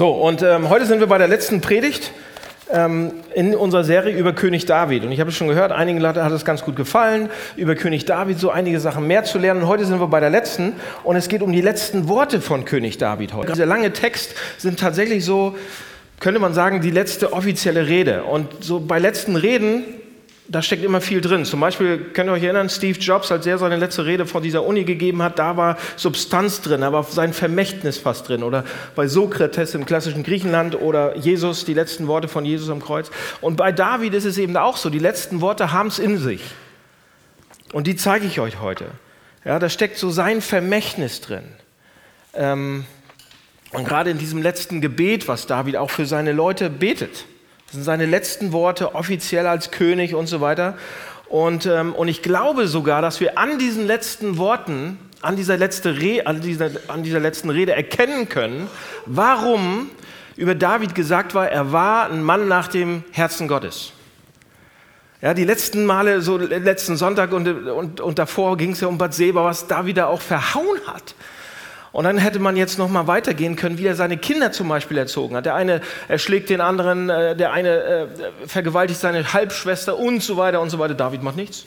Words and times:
So, 0.00 0.12
und 0.12 0.40
ähm, 0.40 0.70
heute 0.70 0.86
sind 0.86 1.00
wir 1.00 1.08
bei 1.08 1.18
der 1.18 1.28
letzten 1.28 1.60
Predigt 1.60 2.12
ähm, 2.72 3.12
in 3.34 3.54
unserer 3.54 3.84
Serie 3.84 4.16
über 4.16 4.32
König 4.32 4.64
David. 4.64 5.04
Und 5.04 5.12
ich 5.12 5.20
habe 5.20 5.28
es 5.28 5.36
schon 5.36 5.46
gehört, 5.46 5.72
einigen 5.72 6.00
Leuten 6.00 6.24
hat 6.24 6.32
es 6.32 6.46
ganz 6.46 6.64
gut 6.64 6.74
gefallen, 6.74 7.28
über 7.54 7.74
König 7.74 8.06
David 8.06 8.38
so 8.38 8.48
einige 8.48 8.80
Sachen 8.80 9.06
mehr 9.06 9.24
zu 9.24 9.36
lernen. 9.36 9.60
Und 9.60 9.68
heute 9.68 9.84
sind 9.84 10.00
wir 10.00 10.06
bei 10.06 10.20
der 10.20 10.30
letzten 10.30 10.72
und 11.04 11.16
es 11.16 11.28
geht 11.28 11.42
um 11.42 11.52
die 11.52 11.60
letzten 11.60 12.08
Worte 12.08 12.40
von 12.40 12.64
König 12.64 12.96
David 12.96 13.34
heute. 13.34 13.52
Dieser 13.52 13.66
lange 13.66 13.92
Text 13.92 14.34
sind 14.56 14.80
tatsächlich 14.80 15.22
so, 15.22 15.54
könnte 16.18 16.40
man 16.40 16.54
sagen, 16.54 16.80
die 16.80 16.90
letzte 16.90 17.34
offizielle 17.34 17.86
Rede. 17.86 18.24
Und 18.24 18.64
so 18.64 18.80
bei 18.80 18.98
letzten 18.98 19.36
Reden 19.36 19.84
da 20.50 20.62
steckt 20.62 20.82
immer 20.82 21.00
viel 21.00 21.20
drin. 21.20 21.44
Zum 21.44 21.60
Beispiel, 21.60 21.98
könnt 22.12 22.28
ihr 22.28 22.32
euch 22.32 22.42
erinnern, 22.42 22.68
Steve 22.68 22.98
Jobs, 22.98 23.30
als 23.30 23.46
er 23.46 23.58
seine 23.58 23.76
letzte 23.76 24.04
Rede 24.04 24.26
vor 24.26 24.40
dieser 24.40 24.64
Uni 24.64 24.82
gegeben 24.82 25.22
hat, 25.22 25.38
da 25.38 25.56
war 25.56 25.78
Substanz 25.94 26.60
drin, 26.60 26.80
da 26.80 26.92
war 26.92 27.04
sein 27.04 27.32
Vermächtnis 27.32 27.98
fast 27.98 28.28
drin. 28.28 28.42
Oder 28.42 28.64
bei 28.96 29.06
Sokrates 29.06 29.76
im 29.76 29.86
klassischen 29.86 30.24
Griechenland 30.24 30.74
oder 30.74 31.16
Jesus, 31.16 31.64
die 31.64 31.74
letzten 31.74 32.08
Worte 32.08 32.26
von 32.26 32.44
Jesus 32.44 32.68
am 32.68 32.82
Kreuz. 32.82 33.12
Und 33.40 33.56
bei 33.56 33.70
David 33.70 34.12
ist 34.12 34.24
es 34.24 34.38
eben 34.38 34.56
auch 34.56 34.76
so, 34.76 34.90
die 34.90 34.98
letzten 34.98 35.40
Worte 35.40 35.70
haben 35.70 35.86
es 35.86 36.00
in 36.00 36.18
sich. 36.18 36.42
Und 37.72 37.86
die 37.86 37.94
zeige 37.94 38.26
ich 38.26 38.40
euch 38.40 38.60
heute. 38.60 38.86
Ja, 39.44 39.60
da 39.60 39.68
steckt 39.68 39.98
so 39.98 40.10
sein 40.10 40.40
Vermächtnis 40.40 41.20
drin. 41.20 41.44
Ähm, 42.34 42.86
und 43.70 43.86
gerade 43.86 44.10
in 44.10 44.18
diesem 44.18 44.42
letzten 44.42 44.80
Gebet, 44.80 45.28
was 45.28 45.46
David 45.46 45.76
auch 45.76 45.90
für 45.90 46.06
seine 46.06 46.32
Leute 46.32 46.70
betet. 46.70 47.24
Das 47.70 47.76
sind 47.76 47.84
seine 47.84 48.04
letzten 48.04 48.50
Worte 48.50 48.96
offiziell 48.96 49.46
als 49.46 49.70
König 49.70 50.16
und 50.16 50.26
so 50.26 50.40
weiter. 50.40 50.76
Und, 51.28 51.66
ähm, 51.66 51.94
und 51.94 52.08
ich 52.08 52.20
glaube 52.20 52.66
sogar, 52.66 53.00
dass 53.00 53.20
wir 53.20 53.38
an 53.38 53.60
diesen 53.60 53.86
letzten 53.86 54.38
Worten, 54.38 54.98
an 55.22 55.36
dieser, 55.36 55.56
letzte 55.56 56.00
Re 56.00 56.26
an, 56.26 56.40
dieser, 56.40 56.70
an 56.88 57.04
dieser 57.04 57.20
letzten 57.20 57.48
Rede 57.48 57.72
erkennen 57.72 58.28
können, 58.28 58.66
warum 59.06 59.88
über 60.36 60.56
David 60.56 60.96
gesagt 60.96 61.32
war, 61.32 61.48
er 61.48 61.70
war 61.70 62.10
ein 62.10 62.24
Mann 62.24 62.48
nach 62.48 62.66
dem 62.66 63.04
Herzen 63.12 63.46
Gottes. 63.46 63.92
Ja, 65.22 65.32
die 65.32 65.44
letzten 65.44 65.86
Male, 65.86 66.22
so 66.22 66.38
letzten 66.38 66.96
Sonntag 66.96 67.30
und, 67.30 67.46
und, 67.46 68.00
und 68.00 68.18
davor 68.18 68.56
ging 68.56 68.72
es 68.72 68.80
ja 68.80 68.88
um 68.88 68.98
Bad 68.98 69.14
Seba, 69.14 69.44
was 69.44 69.68
David 69.68 69.98
da 69.98 70.06
auch 70.06 70.22
verhauen 70.22 70.80
hat. 70.88 71.14
Und 71.92 72.04
dann 72.04 72.18
hätte 72.18 72.38
man 72.38 72.56
jetzt 72.56 72.78
noch 72.78 72.88
mal 72.88 73.06
weitergehen 73.06 73.56
können, 73.56 73.78
wie 73.78 73.86
er 73.86 73.96
seine 73.96 74.16
Kinder 74.16 74.52
zum 74.52 74.68
Beispiel 74.68 74.96
erzogen 74.96 75.34
hat. 75.36 75.46
Der 75.46 75.56
eine 75.56 75.80
erschlägt 76.06 76.48
den 76.48 76.60
anderen, 76.60 77.10
äh, 77.10 77.34
der 77.34 77.52
eine 77.52 77.68
äh, 77.68 78.06
vergewaltigt 78.46 79.00
seine 79.00 79.32
Halbschwester 79.32 79.98
und 79.98 80.22
so 80.22 80.36
weiter 80.36 80.60
und 80.60 80.70
so 80.70 80.78
weiter. 80.78 80.94
David 80.94 81.22
macht 81.22 81.36
nichts. 81.36 81.66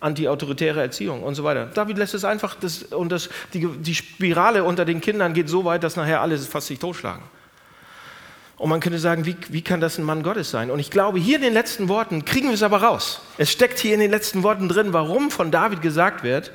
Anti-autoritäre 0.00 0.80
Erziehung 0.80 1.22
und 1.22 1.34
so 1.34 1.44
weiter. 1.44 1.66
David 1.66 1.98
lässt 1.98 2.14
es 2.14 2.24
einfach, 2.24 2.54
das, 2.54 2.84
und 2.84 3.10
das, 3.10 3.28
die, 3.52 3.66
die 3.66 3.94
Spirale 3.94 4.62
unter 4.64 4.84
den 4.84 5.00
Kindern 5.00 5.34
geht 5.34 5.48
so 5.48 5.64
weit, 5.64 5.82
dass 5.82 5.96
nachher 5.96 6.22
alle 6.22 6.38
fast 6.38 6.68
sich 6.68 6.78
totschlagen. 6.78 7.22
Und 8.56 8.70
man 8.70 8.80
könnte 8.80 8.98
sagen, 8.98 9.24
wie, 9.24 9.36
wie 9.50 9.62
kann 9.62 9.80
das 9.80 9.98
ein 9.98 10.04
Mann 10.04 10.22
Gottes 10.22 10.50
sein? 10.50 10.70
Und 10.70 10.78
ich 10.78 10.90
glaube, 10.90 11.18
hier 11.18 11.36
in 11.36 11.42
den 11.42 11.52
letzten 11.52 11.88
Worten 11.88 12.24
kriegen 12.24 12.48
wir 12.48 12.54
es 12.54 12.62
aber 12.62 12.82
raus. 12.82 13.20
Es 13.38 13.50
steckt 13.50 13.78
hier 13.78 13.94
in 13.94 14.00
den 14.00 14.10
letzten 14.10 14.42
Worten 14.42 14.68
drin, 14.68 14.92
warum 14.92 15.30
von 15.30 15.50
David 15.50 15.82
gesagt 15.82 16.24
wird, 16.24 16.52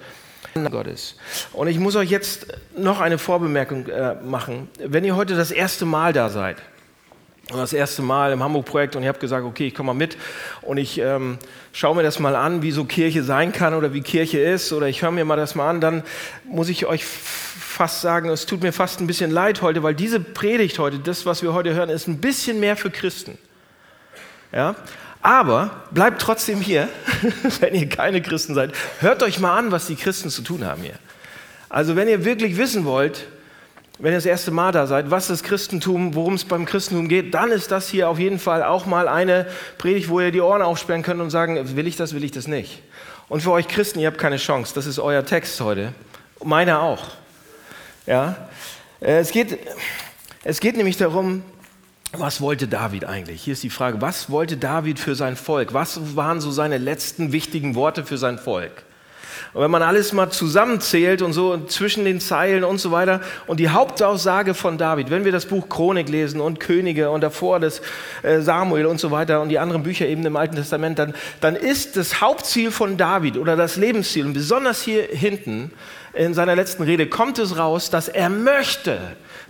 Gottes. 0.72 1.16
Und 1.54 1.68
ich 1.68 1.80
muss 1.80 1.96
euch 1.96 2.10
jetzt 2.10 2.48
noch 2.78 3.00
eine 3.00 3.18
Vorbemerkung 3.18 3.88
äh, 3.88 4.16
machen. 4.16 4.70
Wenn 4.80 5.04
ihr 5.04 5.16
heute 5.16 5.36
das 5.36 5.52
erste 5.52 5.86
Mal 5.86 6.14
da 6.14 6.30
seid, 6.30 6.58
das 7.52 7.74
erste 7.74 8.02
Mal 8.02 8.32
im 8.32 8.42
Hamburg-Projekt 8.42 8.96
und 8.96 9.04
ihr 9.04 9.10
habt 9.10 9.20
gesagt, 9.20 9.46
okay, 9.46 9.68
ich 9.68 9.76
komme 9.76 9.88
mal 9.88 9.94
mit 9.94 10.18
und 10.62 10.78
ich 10.78 10.98
ähm, 11.00 11.38
schaue 11.74 11.96
mir 11.96 12.04
das 12.04 12.20
mal 12.20 12.36
an, 12.36 12.62
wie 12.62 12.72
so 12.72 12.86
Kirche 12.86 13.24
sein 13.24 13.52
kann 13.52 13.74
oder 13.74 13.94
wie 13.94 14.02
Kirche 14.02 14.40
ist 14.40 14.72
oder 14.72 14.88
ich 14.88 15.02
höre 15.02 15.12
mir 15.12 15.26
mal 15.26 15.36
das 15.36 15.54
mal 15.56 15.70
an, 15.70 15.82
dann 15.82 16.04
muss 16.46 16.70
ich 16.70 16.86
euch 16.86 17.06
fast 17.06 18.02
sagen, 18.02 18.30
es 18.30 18.46
tut 18.46 18.62
mir 18.62 18.72
fast 18.72 19.02
ein 19.02 19.08
bisschen 19.08 19.30
leid 19.30 19.62
heute, 19.62 19.84
weil 19.84 19.94
diese 19.94 20.20
Predigt 20.20 20.80
heute, 20.80 21.00
das, 21.00 21.26
was 21.26 21.44
wir 21.44 21.54
heute 21.54 21.74
hören, 21.74 21.90
ist 21.90 22.08
ein 22.08 22.20
bisschen 22.20 22.60
mehr 22.60 22.78
für 22.78 22.90
Christen. 22.90 23.38
Ja? 24.54 24.76
Aber 25.24 25.72
bleibt 25.92 26.22
trotzdem 26.22 26.60
hier, 26.60 26.90
wenn 27.62 27.74
ihr 27.74 27.88
keine 27.88 28.22
Christen 28.22 28.54
seid. 28.54 28.74
Hört 29.00 29.24
euch 29.24 29.40
mal 29.40 29.58
an, 29.58 29.72
was 29.72 29.88
die 29.88 29.96
Christen 29.96 30.30
zu 30.30 30.42
tun 30.42 30.66
haben 30.66 30.84
hier. 30.84 31.00
Also 31.70 31.96
wenn 31.96 32.10
ihr 32.10 32.26
wirklich 32.26 32.58
wissen 32.58 32.84
wollt, 32.84 33.26
wenn 34.00 34.12
ihr 34.12 34.18
das 34.18 34.26
erste 34.26 34.52
Mal 34.52 34.74
da 34.74 34.86
seid, 34.86 35.12
was 35.12 35.28
das 35.28 35.42
Christentum, 35.42 36.14
worum 36.14 36.34
es 36.34 36.44
beim 36.44 36.66
Christentum 36.66 37.08
geht, 37.08 37.34
dann 37.34 37.52
ist 37.52 37.72
das 37.72 37.88
hier 37.88 38.10
auf 38.10 38.20
jeden 38.20 38.38
Fall 38.38 38.64
auch 38.64 38.86
mal 38.86 39.08
eine 39.08 39.48
Predigt, 39.78 40.10
wo 40.10 40.20
ihr 40.20 40.32
die 40.32 40.42
Ohren 40.42 40.62
aufsperren 40.62 41.04
könnt 41.04 41.22
und 41.22 41.30
sagen, 41.30 41.78
will 41.78 41.88
ich 41.88 41.96
das, 41.96 42.14
will 42.14 42.26
ich 42.26 42.32
das 42.32 42.50
nicht. 42.50 42.84
Und 43.30 43.42
für 43.42 43.52
euch 43.52 43.70
Christen, 43.70 44.00
ihr 44.00 44.08
habt 44.08 44.18
keine 44.18 44.38
Chance. 44.38 44.74
Das 44.76 44.86
ist 44.86 45.00
euer 45.00 45.24
Text 45.24 45.60
heute. 45.62 45.94
Meiner 46.44 46.82
auch. 46.82 47.02
Ja? 48.06 48.50
Äh, 49.00 49.20
es 49.20 49.32
geht, 49.32 49.58
es 50.44 50.60
geht 50.60 50.76
nämlich 50.76 50.98
darum, 50.98 51.44
was 52.20 52.42
wollte 52.42 52.68
David 52.68 53.06
eigentlich? 53.06 53.42
Hier 53.42 53.54
ist 53.54 53.64
die 53.64 53.70
Frage, 53.70 54.00
was 54.02 54.30
wollte 54.30 54.58
David 54.58 55.00
für 55.00 55.16
sein 55.16 55.36
Volk? 55.36 55.74
Was 55.74 56.16
waren 56.16 56.42
so 56.42 56.52
seine 56.52 56.78
letzten 56.78 57.32
wichtigen 57.32 57.76
Worte 57.76 58.06
für 58.06 58.18
sein 58.18 58.38
Volk? 58.38 58.84
Und 59.54 59.62
wenn 59.62 59.72
man 59.72 59.84
alles 59.84 60.14
mal 60.14 60.30
zusammenzählt 60.30 61.22
und 61.22 61.34
so 61.34 61.58
zwischen 61.66 62.06
den 62.06 62.20
Zeilen 62.20 62.64
und 62.64 62.80
so 62.80 62.92
weiter 62.92 63.22
und 63.46 63.60
die 63.60 63.70
Hauptaussage 63.70 64.54
von 64.54 64.78
David, 64.78 65.10
wenn 65.10 65.26
wir 65.26 65.32
das 65.32 65.46
Buch 65.46 65.70
Chronik 65.70 66.10
lesen 66.10 66.40
und 66.40 66.60
Könige 66.60 67.10
und 67.10 67.22
davor 67.22 67.60
das 67.60 67.82
äh, 68.24 68.42
Samuel 68.42 68.86
und 68.86 69.00
so 69.00 69.12
weiter 69.12 69.42
und 69.42 69.50
die 69.50 69.60
anderen 69.60 69.84
Bücher 69.84 70.08
eben 70.08 70.26
im 70.26 70.36
Alten 70.36 70.56
Testament, 70.56 70.98
dann, 70.98 71.14
dann 71.40 71.56
ist 71.56 71.98
das 71.98 72.22
Hauptziel 72.22 72.72
von 72.72 72.98
David 72.98 73.38
oder 73.38 73.56
das 73.56 73.76
Lebensziel 73.76 74.26
und 74.26 74.34
besonders 74.34 74.82
hier 74.82 75.04
hinten 75.04 75.72
in 76.14 76.34
seiner 76.34 76.56
letzten 76.56 76.84
Rede 76.84 77.08
kommt 77.08 77.40
es 77.40 77.58
raus, 77.58 77.90
dass 77.90 78.08
er 78.08 78.30
möchte, 78.30 79.00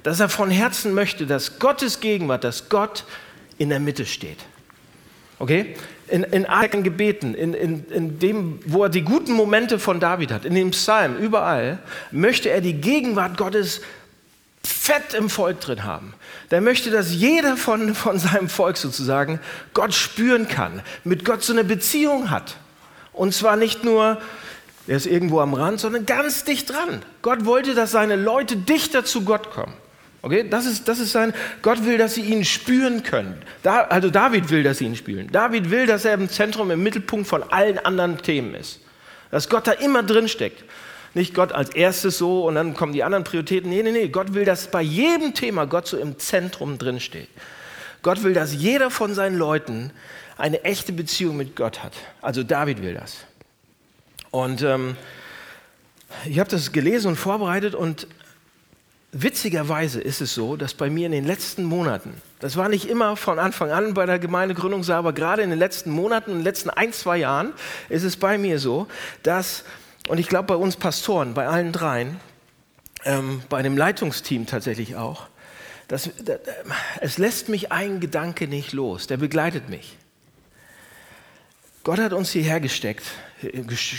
dass 0.03 0.19
er 0.19 0.30
von 0.30 0.52
Herzen 0.52 0.94
möchte, 0.94 1.25
dass 1.25 1.59
Gottes 1.59 2.00
Gegenwart, 2.00 2.44
dass 2.44 2.69
Gott 2.69 3.06
in 3.58 3.69
der 3.69 3.80
Mitte 3.80 4.06
steht. 4.06 4.38
Okay? 5.40 5.75
In, 6.08 6.24
in 6.24 6.46
allen 6.46 6.84
Gebeten, 6.84 7.34
in, 7.34 7.53
in, 7.53 7.86
in 7.90 8.19
dem, 8.19 8.59
wo 8.66 8.84
er 8.84 8.90
die 8.90 9.02
guten 9.02 9.34
Momente 9.34 9.80
von 9.80 10.00
David 10.00 10.31
hat, 10.31 10.46
in 10.46 10.53
dem 10.53 10.72
Psalm, 10.72 11.18
überall, 11.18 11.80
möchte 12.12 12.50
er 12.50 12.62
die 12.62 12.74
Gegenwart 12.74 13.38
Gottes 13.38 13.81
fett 14.64 15.14
im 15.14 15.30
Volk 15.30 15.59
drin 15.62 15.84
haben. 15.84 16.14
Der 16.52 16.62
möchte, 16.62 16.91
dass 16.91 17.14
jeder 17.14 17.58
von, 17.58 17.96
von 17.96 18.20
seinem 18.20 18.50
Volk 18.50 18.78
sozusagen 18.78 19.40
Gott 19.74 19.94
spüren 19.94 20.47
kann, 20.47 20.81
mit 21.03 21.25
Gott 21.25 21.44
so 21.44 21.53
eine 21.53 21.64
Beziehung 21.64 22.30
hat. 22.30 22.58
Und 23.12 23.34
zwar 23.34 23.56
nicht 23.56 23.84
nur 23.84 24.22
er 24.85 24.97
ist 24.97 25.06
irgendwo 25.06 25.40
am 25.40 25.53
Rand, 25.53 25.80
sondern 25.80 26.06
ganz 26.06 26.44
dicht 26.44 26.70
dran. 26.70 27.03
Gott 27.22 27.46
wollte, 27.46 27.74
dass 27.74 27.91
seine 27.91 28.18
Leute 28.18 28.58
dichter 28.58 29.06
zu 29.06 29.24
Gott 29.24 29.52
kommen. 29.52 29.74
Okay, 30.23 30.47
das 30.50 30.66
ist, 30.66 30.88
das 30.88 31.00
ist 31.00 31.11
sein, 31.11 31.34
Gott 31.61 31.84
will, 31.84 31.97
dass 31.97 32.13
sie 32.13 32.22
ihn 32.22 32.45
spüren 32.45 33.03
können. 33.03 33.41
Da, 33.61 33.81
also 33.81 34.09
David 34.09 34.50
will, 34.50 34.63
dass 34.63 34.78
sie 34.78 34.85
ihn 34.85 34.95
spüren. 34.95 35.28
David 35.29 35.69
will, 35.69 35.85
dass 35.85 36.06
er 36.06 36.13
im 36.13 36.29
Zentrum, 36.29 36.72
im 36.72 36.81
Mittelpunkt 36.81 37.28
von 37.28 37.44
allen 37.44 37.78
anderen 37.78 38.17
Themen 38.17 38.56
ist. 38.56 38.79
Dass 39.31 39.50
Gott 39.50 39.67
da 39.67 39.73
immer 39.73 40.01
drin 40.01 40.29
steckt. 40.29 40.63
Nicht 41.13 41.34
Gott 41.34 41.51
als 41.51 41.72
erstes 41.72 42.17
so 42.17 42.47
und 42.47 42.56
dann 42.56 42.73
kommen 42.73 42.94
die 42.94 43.03
anderen 43.03 43.25
Prioritäten. 43.25 43.69
Nee, 43.69 43.84
nee, 43.84 43.91
nee. 43.91 44.07
Gott 44.07 44.34
will, 44.34 44.45
dass 44.45 44.67
bei 44.67 44.81
jedem 44.81 45.34
Thema 45.34 45.66
Gott 45.66 45.88
so 45.88 45.97
im 45.97 46.17
Zentrum 46.17 46.78
drin 46.78 47.01
steht. 47.01 47.28
Gott 48.01 48.23
will, 48.23 48.34
dass 48.34 48.53
jeder 48.53 48.90
von 48.90 49.13
seinen 49.13 49.38
Leuten 49.38 49.91
eine 50.38 50.63
echte 50.63 50.94
Beziehung 50.94 51.35
mit 51.35 51.57
Gott 51.57 51.84
hat. 51.84 51.94
Also 52.22 52.44
David 52.44 52.81
will 52.81 52.94
das. 52.94 53.17
Und 54.31 54.61
ähm, 54.61 54.95
ich 56.25 56.40
habe 56.40 56.50
das 56.50 56.72
gelesen 56.72 57.09
und 57.09 57.17
vorbereitet 57.17 57.75
und 57.75 58.07
witzigerweise 59.13 60.01
ist 60.01 60.22
es 60.22 60.34
so, 60.34 60.57
dass 60.57 60.74
bei 60.74 60.90
mir 60.90 61.06
in 61.06 61.12
den 61.12 61.25
letzten 61.25 61.63
Monaten, 61.63 62.16
das 62.40 62.57
war 62.57 62.68
nicht 62.68 62.90
immer 62.90 63.16
von 63.16 63.40
Anfang 63.40 63.72
an 63.72 63.94
bei 63.94 64.06
der 64.06 64.19
Gemeindegründung 64.19 64.84
aber 64.90 65.13
gerade 65.13 65.44
in 65.44 65.51
den 65.51 65.59
letzten 65.59 65.91
Monaten, 65.91 66.31
in 66.31 66.38
den 66.38 66.44
letzten 66.44 66.72
ein, 66.72 66.91
zwei 66.91 67.18
Jahren 67.18 67.53
ist 67.90 68.03
es 68.03 68.18
bei 68.18 68.38
mir 68.38 68.59
so, 68.59 68.88
dass, 69.22 69.63
und 70.07 70.18
ich 70.18 70.28
glaube 70.28 70.47
bei 70.47 70.56
uns 70.56 70.75
Pastoren, 70.75 71.35
bei 71.35 71.47
allen 71.47 71.72
dreien, 71.72 72.19
ähm, 73.06 73.44
bei 73.50 73.62
dem 73.62 73.78
Leitungsteam 73.78 74.47
tatsächlich 74.47 74.96
auch, 74.96 75.28
dass, 75.88 76.09
dass, 76.23 76.40
es 76.99 77.17
lässt 77.20 77.49
mich 77.49 77.72
ein 77.72 77.99
Gedanke 77.99 78.47
nicht 78.47 78.73
los, 78.73 79.05
der 79.05 79.17
begleitet 79.17 79.70
mich. 79.70 79.97
Gott 81.84 82.00
hat 82.00 82.14
uns 82.14 82.32
hierher 82.32 82.62
gesteckt, 82.62 83.03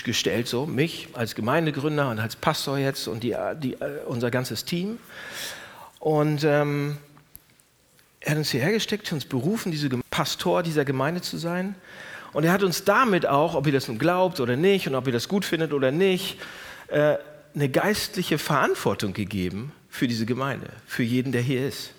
gestellt, 0.04 0.48
so 0.48 0.64
mich 0.64 1.08
als 1.12 1.34
Gemeindegründer 1.34 2.08
und 2.08 2.18
als 2.18 2.34
Pastor 2.34 2.78
jetzt 2.78 3.06
und 3.08 3.22
die, 3.22 3.36
die, 3.62 3.76
unser 4.06 4.30
ganzes 4.30 4.64
Team. 4.64 4.98
Und 5.98 6.44
ähm, 6.44 6.96
er 8.20 8.30
hat 8.30 8.38
uns 8.38 8.50
hierher 8.50 8.72
gesteckt, 8.72 9.12
uns 9.12 9.26
berufen, 9.26 9.70
diese 9.70 9.90
Pastor 10.10 10.62
dieser 10.62 10.86
Gemeinde 10.86 11.20
zu 11.20 11.36
sein. 11.36 11.74
Und 12.32 12.44
er 12.44 12.52
hat 12.52 12.62
uns 12.62 12.84
damit 12.84 13.26
auch, 13.26 13.54
ob 13.54 13.66
ihr 13.66 13.72
das 13.74 13.86
nun 13.86 13.98
glaubt 13.98 14.40
oder 14.40 14.56
nicht 14.56 14.88
und 14.88 14.94
ob 14.94 15.06
ihr 15.06 15.12
das 15.12 15.28
gut 15.28 15.44
findet 15.44 15.74
oder 15.74 15.90
nicht, 15.90 16.38
äh, 16.88 17.16
eine 17.54 17.68
geistliche 17.68 18.38
Verantwortung 18.38 19.12
gegeben 19.12 19.72
für 19.90 20.08
diese 20.08 20.24
Gemeinde, 20.24 20.70
für 20.86 21.02
jeden, 21.02 21.32
der 21.32 21.42
hier 21.42 21.68
ist. 21.68 21.90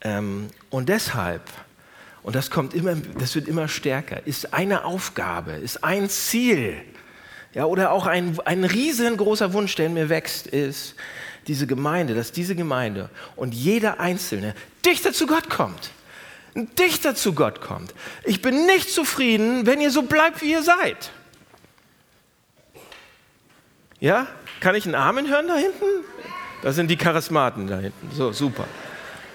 Ähm, 0.00 0.48
und 0.70 0.88
deshalb 0.88 1.42
und 2.22 2.36
das 2.36 2.50
kommt 2.50 2.74
immer, 2.74 2.94
das 3.18 3.34
wird 3.34 3.48
immer 3.48 3.68
stärker, 3.68 4.26
ist 4.26 4.52
eine 4.52 4.84
Aufgabe, 4.84 5.52
ist 5.52 5.84
ein 5.84 6.08
Ziel, 6.08 6.76
ja, 7.52 7.64
oder 7.64 7.90
auch 7.90 8.06
ein, 8.06 8.38
ein 8.44 8.64
riesengroßer 8.64 9.52
Wunsch, 9.52 9.74
der 9.74 9.86
in 9.86 9.94
mir 9.94 10.08
wächst, 10.08 10.46
ist, 10.46 10.94
diese 11.46 11.66
Gemeinde, 11.66 12.14
dass 12.14 12.32
diese 12.32 12.54
Gemeinde 12.54 13.10
und 13.34 13.54
jeder 13.54 13.98
Einzelne 13.98 14.54
dichter 14.84 15.12
zu 15.12 15.26
Gott 15.26 15.50
kommt. 15.50 15.90
Dichter 16.78 17.14
zu 17.14 17.32
Gott 17.32 17.60
kommt. 17.60 17.94
Ich 18.24 18.42
bin 18.42 18.66
nicht 18.66 18.90
zufrieden, 18.90 19.66
wenn 19.66 19.80
ihr 19.80 19.90
so 19.90 20.02
bleibt, 20.02 20.42
wie 20.42 20.52
ihr 20.52 20.62
seid. 20.62 21.10
Ja? 24.00 24.26
Kann 24.60 24.74
ich 24.74 24.84
einen 24.84 24.94
Amen 24.94 25.28
hören 25.28 25.46
da 25.48 25.56
hinten? 25.56 25.84
Das 26.62 26.74
sind 26.74 26.88
die 26.88 26.96
Charismaten 26.96 27.66
da 27.66 27.78
hinten. 27.78 28.10
So, 28.14 28.32
super. 28.32 28.66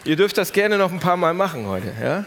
Ihr 0.03 0.15
dürft 0.15 0.37
das 0.37 0.53
gerne 0.53 0.77
noch 0.77 0.91
ein 0.91 0.99
paar 0.99 1.17
Mal 1.17 1.33
machen 1.33 1.65
heute. 1.65 1.93
Ja? 2.01 2.25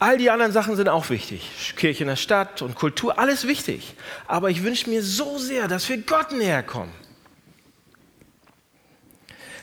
All 0.00 0.16
die 0.16 0.30
anderen 0.30 0.52
Sachen 0.52 0.76
sind 0.76 0.88
auch 0.88 1.10
wichtig. 1.10 1.74
Kirche 1.76 2.04
in 2.04 2.08
der 2.08 2.16
Stadt 2.16 2.62
und 2.62 2.76
Kultur, 2.76 3.18
alles 3.18 3.48
wichtig. 3.48 3.94
Aber 4.28 4.48
ich 4.48 4.62
wünsche 4.62 4.88
mir 4.88 5.02
so 5.02 5.38
sehr, 5.38 5.66
dass 5.66 5.88
wir 5.88 5.98
Gott 5.98 6.30
näher 6.30 6.62
kommen. 6.62 6.92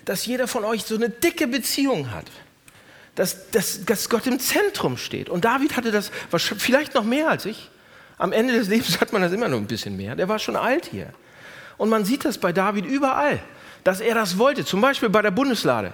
Dass 0.04 0.26
jeder 0.26 0.48
von 0.48 0.66
euch 0.66 0.84
so 0.84 0.96
eine 0.96 1.10
dicke 1.10 1.48
Beziehung 1.48 2.12
hat. 2.12 2.26
Dass, 3.16 3.50
dass, 3.52 3.86
dass 3.86 4.10
Gott 4.10 4.28
im 4.28 4.40
Zentrum 4.42 4.98
steht. 4.98 5.30
Und 5.30 5.46
David 5.46 5.78
hatte 5.78 5.92
das 5.92 6.12
vielleicht 6.32 6.96
noch 6.96 7.06
mehr 7.06 7.30
als 7.30 7.46
ich. 7.46 7.70
Am 8.18 8.34
Ende 8.34 8.54
des 8.54 8.68
Lebens 8.68 9.00
hat 9.00 9.14
man 9.14 9.22
das 9.22 9.32
immer 9.32 9.48
noch 9.48 9.58
ein 9.58 9.68
bisschen 9.68 9.96
mehr. 9.96 10.18
Der 10.18 10.28
war 10.28 10.40
schon 10.40 10.58
alt 10.58 10.88
hier. 10.88 11.14
Und 11.78 11.88
man 11.90 12.04
sieht 12.04 12.26
das 12.26 12.38
bei 12.38 12.52
David 12.52 12.86
überall, 12.86 13.40
dass 13.86 14.02
er 14.02 14.16
das 14.16 14.38
wollte. 14.38 14.66
Zum 14.66 14.82
Beispiel 14.82 15.10
bei 15.10 15.22
der 15.22 15.32
Bundeslade. 15.32 15.94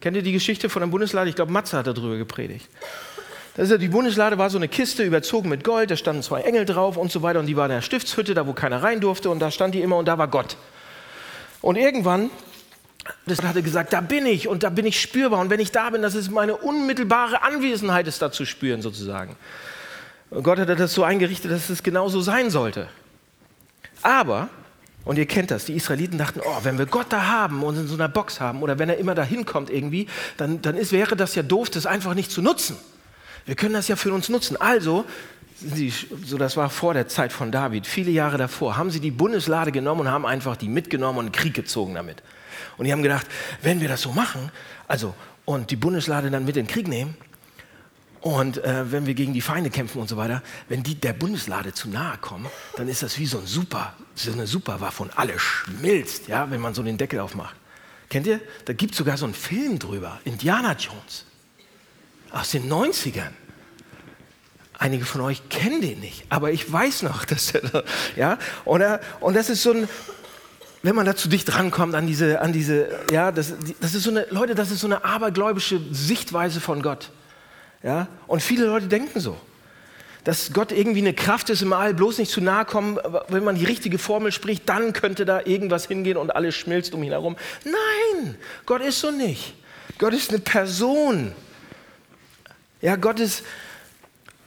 Kennt 0.00 0.16
ihr 0.16 0.22
die 0.22 0.32
Geschichte 0.32 0.70
von 0.70 0.80
der 0.80 0.88
Bundeslade? 0.88 1.28
Ich 1.28 1.36
glaube, 1.36 1.52
Matze 1.52 1.76
hat 1.76 1.86
darüber 1.86 2.16
gepredigt. 2.16 2.68
Das 3.54 3.64
ist 3.64 3.70
ja, 3.70 3.76
die 3.76 3.88
Bundeslade 3.88 4.38
war 4.38 4.48
so 4.48 4.56
eine 4.56 4.68
Kiste 4.68 5.02
überzogen 5.02 5.50
mit 5.50 5.62
Gold, 5.62 5.90
da 5.90 5.96
standen 5.96 6.22
zwei 6.22 6.40
Engel 6.40 6.64
drauf 6.64 6.96
und 6.96 7.12
so 7.12 7.20
weiter 7.20 7.38
und 7.38 7.46
die 7.46 7.56
war 7.56 7.66
in 7.66 7.72
der 7.72 7.82
Stiftshütte, 7.82 8.32
da 8.32 8.46
wo 8.46 8.54
keiner 8.54 8.82
rein 8.82 9.00
durfte 9.00 9.28
und 9.28 9.40
da 9.40 9.50
stand 9.50 9.74
die 9.74 9.82
immer 9.82 9.96
und 9.98 10.08
da 10.08 10.16
war 10.16 10.28
Gott. 10.28 10.56
Und 11.60 11.76
irgendwann, 11.76 12.30
das 13.26 13.42
hatte 13.42 13.62
gesagt, 13.62 13.92
da 13.92 14.00
bin 14.00 14.24
ich 14.24 14.48
und 14.48 14.62
da 14.62 14.70
bin 14.70 14.86
ich 14.86 15.00
spürbar 15.00 15.40
und 15.40 15.50
wenn 15.50 15.60
ich 15.60 15.70
da 15.70 15.90
bin, 15.90 16.00
das 16.00 16.14
ist 16.14 16.30
meine 16.30 16.56
unmittelbare 16.56 17.42
Anwesenheit 17.42 18.06
ist 18.06 18.22
da 18.22 18.32
zu 18.32 18.46
spüren 18.46 18.80
sozusagen. 18.80 19.36
Und 20.30 20.44
Gott 20.44 20.58
hat 20.58 20.68
das 20.70 20.94
so 20.94 21.04
eingerichtet, 21.04 21.50
dass 21.50 21.68
es 21.68 21.82
genau 21.82 22.08
so 22.08 22.22
sein 22.22 22.48
sollte. 22.48 22.88
Aber 24.00 24.48
und 25.04 25.18
ihr 25.18 25.26
kennt 25.26 25.50
das, 25.50 25.66
die 25.66 25.74
Israeliten 25.74 26.16
dachten, 26.16 26.40
oh, 26.42 26.58
wenn 26.62 26.78
wir 26.78 26.86
Gott 26.86 27.06
da 27.10 27.26
haben 27.26 27.62
und 27.64 27.76
in 27.76 27.88
so 27.88 27.94
einer 27.94 28.08
Box 28.08 28.40
haben 28.40 28.62
oder 28.62 28.78
wenn 28.78 28.88
er 28.88 28.96
immer 28.96 29.14
da 29.14 29.24
hinkommt 29.24 29.68
irgendwie, 29.68 30.06
dann, 30.36 30.62
dann 30.62 30.76
ist, 30.76 30.92
wäre 30.92 31.16
das 31.16 31.34
ja 31.34 31.42
doof, 31.42 31.70
das 31.70 31.86
einfach 31.86 32.14
nicht 32.14 32.30
zu 32.30 32.40
nutzen. 32.40 32.76
Wir 33.44 33.54
können 33.54 33.74
das 33.74 33.88
ja 33.88 33.96
für 33.96 34.12
uns 34.12 34.28
nutzen. 34.28 34.56
Also, 34.60 35.04
sie, 35.56 35.92
so 36.24 36.38
das 36.38 36.56
war 36.56 36.70
vor 36.70 36.94
der 36.94 37.08
Zeit 37.08 37.32
von 37.32 37.52
David, 37.52 37.86
viele 37.86 38.10
Jahre 38.10 38.38
davor, 38.38 38.76
haben 38.76 38.90
sie 38.90 39.00
die 39.00 39.10
Bundeslade 39.10 39.72
genommen 39.72 40.02
und 40.02 40.08
haben 40.08 40.26
einfach 40.26 40.56
die 40.56 40.68
mitgenommen 40.68 41.18
und 41.18 41.32
Krieg 41.32 41.54
gezogen 41.54 41.94
damit. 41.94 42.22
Und 42.76 42.86
die 42.86 42.92
haben 42.92 43.02
gedacht, 43.02 43.26
wenn 43.62 43.80
wir 43.80 43.88
das 43.88 44.02
so 44.02 44.12
machen, 44.12 44.50
also 44.88 45.14
und 45.44 45.70
die 45.70 45.76
Bundeslade 45.76 46.30
dann 46.30 46.44
mit 46.44 46.56
in 46.56 46.66
den 46.66 46.72
Krieg 46.72 46.86
nehmen 46.86 47.16
und 48.20 48.62
äh, 48.62 48.90
wenn 48.92 49.06
wir 49.06 49.14
gegen 49.14 49.32
die 49.32 49.40
Feinde 49.40 49.70
kämpfen 49.70 50.00
und 50.00 50.08
so 50.08 50.16
weiter, 50.16 50.42
wenn 50.68 50.82
die 50.82 50.94
der 50.94 51.12
Bundeslade 51.12 51.72
zu 51.72 51.88
nahe 51.88 52.18
kommen, 52.18 52.46
dann 52.76 52.88
ist 52.88 53.02
das 53.02 53.18
wie 53.18 53.26
so 53.26 53.38
ein 53.38 53.46
super, 53.46 53.94
so 54.14 54.32
eine 54.32 54.46
Superwaffe 54.46 55.02
und 55.02 55.18
alles 55.18 55.42
schmilzt, 55.42 56.28
ja, 56.28 56.48
wenn 56.50 56.60
man 56.60 56.74
so 56.74 56.82
den 56.82 56.96
Deckel 56.96 57.18
aufmacht. 57.18 57.56
Kennt 58.08 58.26
ihr? 58.26 58.40
Da 58.64 58.74
gibt 58.74 58.92
es 58.92 58.98
sogar 58.98 59.16
so 59.16 59.24
einen 59.24 59.34
Film 59.34 59.78
drüber, 59.78 60.20
Indiana 60.24 60.74
Jones 60.74 61.24
aus 62.32 62.50
den 62.50 62.70
90ern. 62.70 63.30
Einige 64.78 65.04
von 65.04 65.20
euch 65.20 65.48
kennen 65.48 65.80
den 65.80 66.00
nicht, 66.00 66.24
aber 66.28 66.50
ich 66.50 66.70
weiß 66.70 67.02
noch, 67.02 67.24
dass 67.26 67.54
er, 67.54 67.84
ja, 68.16 68.38
oder, 68.64 69.00
und 69.20 69.34
das 69.34 69.50
ist 69.50 69.62
so 69.62 69.72
ein, 69.72 69.88
wenn 70.82 70.96
man 70.96 71.06
da 71.06 71.14
zu 71.14 71.28
dicht 71.28 71.54
rankommt 71.56 71.94
an 71.94 72.06
diese, 72.06 72.40
an 72.40 72.52
diese, 72.52 72.88
ja, 73.12 73.30
das, 73.30 73.54
das 73.80 73.94
ist 73.94 74.02
so 74.02 74.10
eine, 74.10 74.26
Leute, 74.30 74.54
das 74.54 74.70
ist 74.70 74.80
so 74.80 74.88
eine 74.88 75.04
abergläubische 75.04 75.80
Sichtweise 75.92 76.60
von 76.60 76.82
Gott, 76.82 77.10
ja, 77.82 78.08
und 78.26 78.42
viele 78.42 78.66
Leute 78.66 78.88
denken 78.88 79.20
so, 79.20 79.36
dass 80.24 80.52
Gott 80.52 80.72
irgendwie 80.72 81.00
eine 81.00 81.14
Kraft 81.14 81.50
ist 81.50 81.62
im 81.62 81.72
All, 81.72 81.94
bloß 81.94 82.18
nicht 82.18 82.30
zu 82.30 82.40
nahe 82.40 82.64
kommen, 82.64 82.98
wenn 83.28 83.44
man 83.44 83.56
die 83.56 83.64
richtige 83.64 83.98
Formel 83.98 84.30
spricht, 84.30 84.68
dann 84.68 84.92
könnte 84.92 85.24
da 85.24 85.40
irgendwas 85.44 85.86
hingehen 85.86 86.16
und 86.16 86.34
alles 86.34 86.54
schmilzt 86.54 86.94
um 86.94 87.02
ihn 87.02 87.10
herum. 87.10 87.36
Nein, 87.64 88.36
Gott 88.64 88.82
ist 88.82 89.00
so 89.00 89.10
nicht. 89.10 89.54
Gott 89.98 90.14
ist 90.14 90.30
eine 90.30 90.38
Person. 90.38 91.32
Ja, 92.82 92.96
Gott 92.96 93.20
ist, 93.20 93.44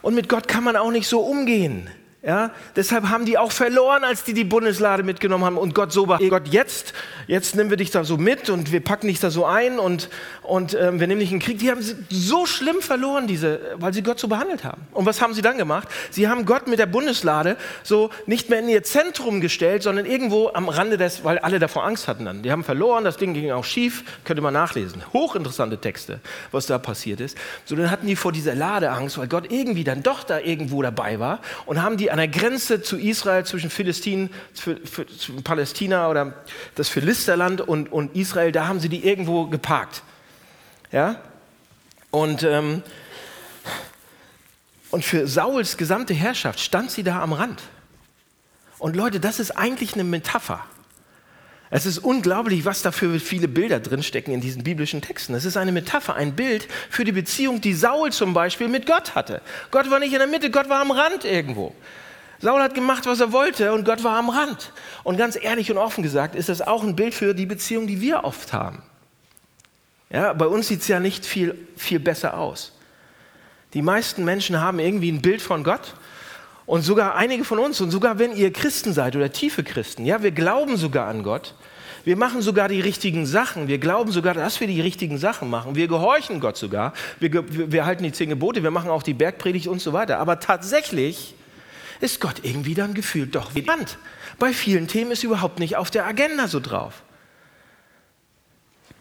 und 0.02 0.14
mit 0.14 0.30
Gott 0.30 0.48
kann 0.48 0.64
man 0.64 0.76
auch 0.76 0.92
nicht 0.92 1.08
so 1.08 1.22
umgehen. 1.22 1.90
Ja, 2.26 2.50
deshalb 2.76 3.10
haben 3.10 3.26
die 3.26 3.38
auch 3.38 3.52
verloren, 3.52 4.04
als 4.04 4.24
die 4.24 4.34
die 4.34 4.46
Bundeslade 4.46 5.04
mitgenommen 5.04 5.46
haben. 5.46 5.60
Und 5.60 5.76
Gott 5.76 5.92
so 5.92 6.08
war, 6.08 6.18
Gott, 6.18 6.48
jetzt, 6.48 6.96
jetzt 7.28 7.56
nehmen 7.56 7.70
wir 7.70 7.78
dich 7.78 7.92
da 7.92 8.04
so 8.04 8.18
mit 8.18 8.50
und 8.50 8.72
wir 8.72 8.80
packen 8.80 9.06
dich 9.06 9.20
da 9.20 9.30
so 9.30 9.46
ein 9.46 9.78
und, 9.78 10.10
und 10.42 10.74
ähm, 10.74 11.00
wir 11.00 11.06
nehmen 11.06 11.20
dich 11.20 11.32
in 11.32 11.38
den 11.38 11.46
Krieg. 11.46 11.60
Die 11.60 11.70
haben 11.70 11.82
so 12.10 12.48
schlimm 12.48 12.82
verloren, 12.82 13.28
diese, 13.28 13.60
weil 13.76 13.94
sie 13.94 14.02
Gott 14.02 14.20
so 14.20 14.28
behandelt 14.28 14.64
haben. 14.64 14.82
Und 14.92 15.06
was 15.06 15.22
haben 15.22 15.36
sie 15.36 15.44
dann 15.44 15.60
gemacht? 15.60 15.88
Sie 16.10 16.28
haben 16.28 16.48
Gott 16.48 16.68
mit 16.68 16.80
der 16.80 16.88
Bundeslade 16.88 17.58
so 17.84 18.10
nicht 18.26 18.50
mehr 18.50 18.58
in 18.58 18.70
ihr 18.70 18.82
Zentrum 18.82 19.40
gestellt, 19.40 19.84
sondern 19.84 20.08
irgendwo 20.08 20.50
am 20.52 20.68
Rande 20.68 20.98
des, 20.98 21.24
weil 21.24 21.38
alle 21.38 21.60
davor 21.60 21.86
Angst 21.86 22.08
hatten 22.08 22.26
dann. 22.26 22.42
Die 22.42 22.52
haben 22.52 22.64
verloren, 22.64 23.04
das 23.04 23.18
Ding 23.18 23.36
ging 23.36 23.52
auch 23.52 23.66
schief, 23.66 24.04
könnte 24.24 24.42
man 24.42 24.56
nachlesen. 24.56 25.04
Hochinteressante 25.14 25.78
Texte, 25.78 26.22
was 26.52 26.66
da 26.66 26.80
passiert 26.80 27.20
ist. 27.20 27.38
So, 27.66 27.76
dann 27.76 27.92
hatten 27.92 28.08
die 28.08 28.16
vor 28.16 28.32
dieser 28.32 28.56
Lade 28.56 28.90
Angst, 28.90 29.20
weil 29.20 29.28
Gott 29.28 29.52
irgendwie 29.52 29.84
dann 29.84 30.02
doch 30.02 30.24
da 30.24 30.40
irgendwo 30.40 30.82
dabei 30.82 31.20
war 31.20 31.38
und 31.68 31.84
haben 31.84 31.98
die 31.98 32.15
an 32.16 32.20
der 32.20 32.30
Grenze 32.30 32.82
zu 32.82 32.98
Israel 32.98 33.46
zwischen 33.46 33.70
Philistinen, 33.70 34.30
für, 34.54 34.78
für, 34.86 35.06
zwischen 35.06 35.44
Palästina 35.44 36.10
oder 36.10 36.34
das 36.76 36.88
Philisterland 36.88 37.60
und, 37.60 37.92
und 37.92 38.16
Israel, 38.16 38.54
da 38.54 38.70
haben 38.70 38.80
sie 38.80 38.88
die 38.88 39.06
irgendwo 39.06 39.48
geparkt. 39.48 40.02
Ja? 40.94 41.20
Und, 42.12 42.44
ähm, 42.44 42.84
und 44.92 45.04
für 45.04 45.28
Sauls 45.28 45.76
gesamte 45.76 46.14
Herrschaft 46.14 46.62
stand 46.62 46.90
sie 46.90 47.04
da 47.04 47.22
am 47.22 47.34
Rand. 47.34 47.62
Und 48.80 48.96
Leute, 48.96 49.20
das 49.20 49.42
ist 49.42 49.52
eigentlich 49.52 49.96
eine 49.96 50.06
Metapher. 50.06 50.66
Es 51.70 51.86
ist 51.86 51.98
unglaublich, 51.98 52.64
was 52.64 52.82
da 52.82 52.94
für 52.94 53.20
viele 53.20 53.50
Bilder 53.50 53.82
drinstecken 53.82 54.34
in 54.34 54.40
diesen 54.40 54.64
biblischen 54.64 55.02
Texten. 55.02 55.34
Es 55.34 55.44
ist 55.44 55.58
eine 55.58 55.74
Metapher, 55.74 56.16
ein 56.16 56.34
Bild 56.34 56.66
für 56.90 57.04
die 57.04 57.12
Beziehung, 57.12 57.60
die 57.60 57.74
Saul 57.74 58.14
zum 58.14 58.34
Beispiel 58.34 58.70
mit 58.70 58.86
Gott 58.86 59.16
hatte. 59.16 59.42
Gott 59.70 59.92
war 59.92 60.00
nicht 60.00 60.14
in 60.14 60.20
der 60.20 60.28
Mitte, 60.28 60.50
Gott 60.50 60.70
war 60.70 60.80
am 60.80 60.92
Rand 60.92 61.26
irgendwo. 61.26 61.76
Saul 62.46 62.62
hat 62.62 62.76
gemacht, 62.76 63.08
was 63.08 63.20
er 63.20 63.32
wollte 63.32 63.74
und 63.74 63.86
Gott 63.86 64.04
war 64.04 64.18
am 64.18 64.30
Rand. 64.30 64.72
Und 65.04 65.18
ganz 65.18 65.36
ehrlich 65.36 65.72
und 65.72 65.80
offen 65.80 66.04
gesagt 66.04 66.36
ist 66.36 66.48
das 66.48 66.62
auch 66.62 66.84
ein 66.84 66.96
Bild 66.96 67.16
für 67.16 67.34
die 67.34 67.48
Beziehung, 67.48 67.88
die 67.88 68.02
wir 68.02 68.24
oft 68.24 68.54
haben. 68.54 68.84
Ja, 70.12 70.32
bei 70.34 70.46
uns 70.46 70.68
sieht 70.68 70.82
es 70.82 70.88
ja 70.88 71.00
nicht 71.00 71.26
viel, 71.26 71.58
viel 71.76 72.00
besser 72.00 72.38
aus. 72.38 72.72
Die 73.74 73.82
meisten 73.82 74.24
Menschen 74.24 74.62
haben 74.62 74.78
irgendwie 74.78 75.12
ein 75.12 75.24
Bild 75.24 75.42
von 75.42 75.64
Gott 75.64 75.96
und 76.68 76.84
sogar 76.84 77.16
einige 77.16 77.44
von 77.44 77.58
uns 77.58 77.82
und 77.82 77.90
sogar 77.90 78.20
wenn 78.20 78.36
ihr 78.36 78.54
Christen 78.54 78.94
seid 78.94 79.16
oder 79.16 79.32
tiefe 79.32 79.64
Christen, 79.64 80.06
ja, 80.06 80.22
wir 80.22 80.30
glauben 80.30 80.78
sogar 80.78 81.08
an 81.08 81.24
Gott. 81.24 81.56
Wir 82.04 82.16
machen 82.16 82.44
sogar 82.44 82.70
die 82.70 82.80
richtigen 82.80 83.26
Sachen. 83.26 83.68
Wir 83.68 83.80
glauben 83.80 84.12
sogar, 84.12 84.36
dass 84.36 84.60
wir 84.60 84.68
die 84.68 84.82
richtigen 84.82 85.18
Sachen 85.18 85.50
machen. 85.50 85.74
Wir 85.74 85.88
gehorchen 85.88 86.40
Gott 86.40 86.58
sogar. 86.58 86.94
Wir, 87.20 87.34
wir, 87.34 87.72
wir 87.72 87.86
halten 87.88 88.04
die 88.04 88.12
zehn 88.12 88.30
Gebote. 88.30 88.62
Wir 88.62 88.70
machen 88.70 88.92
auch 88.92 89.02
die 89.02 89.16
Bergpredigt 89.16 89.66
und 89.68 89.82
so 89.82 89.94
weiter. 89.94 90.20
Aber 90.20 90.40
tatsächlich 90.40 91.34
ist 92.02 92.20
Gott 92.20 92.42
irgendwie 92.44 92.74
dann 92.74 92.94
gefühlt 92.94 93.36
doch 93.36 93.52
bekannt. 93.52 93.98
Bei 94.40 94.54
vielen 94.54 94.88
Themen 94.88 95.12
ist 95.12 95.24
überhaupt 95.24 95.60
nicht 95.60 95.76
auf 95.78 95.92
der 95.92 96.06
Agenda 96.06 96.48
so 96.48 96.60
drauf. 96.60 97.04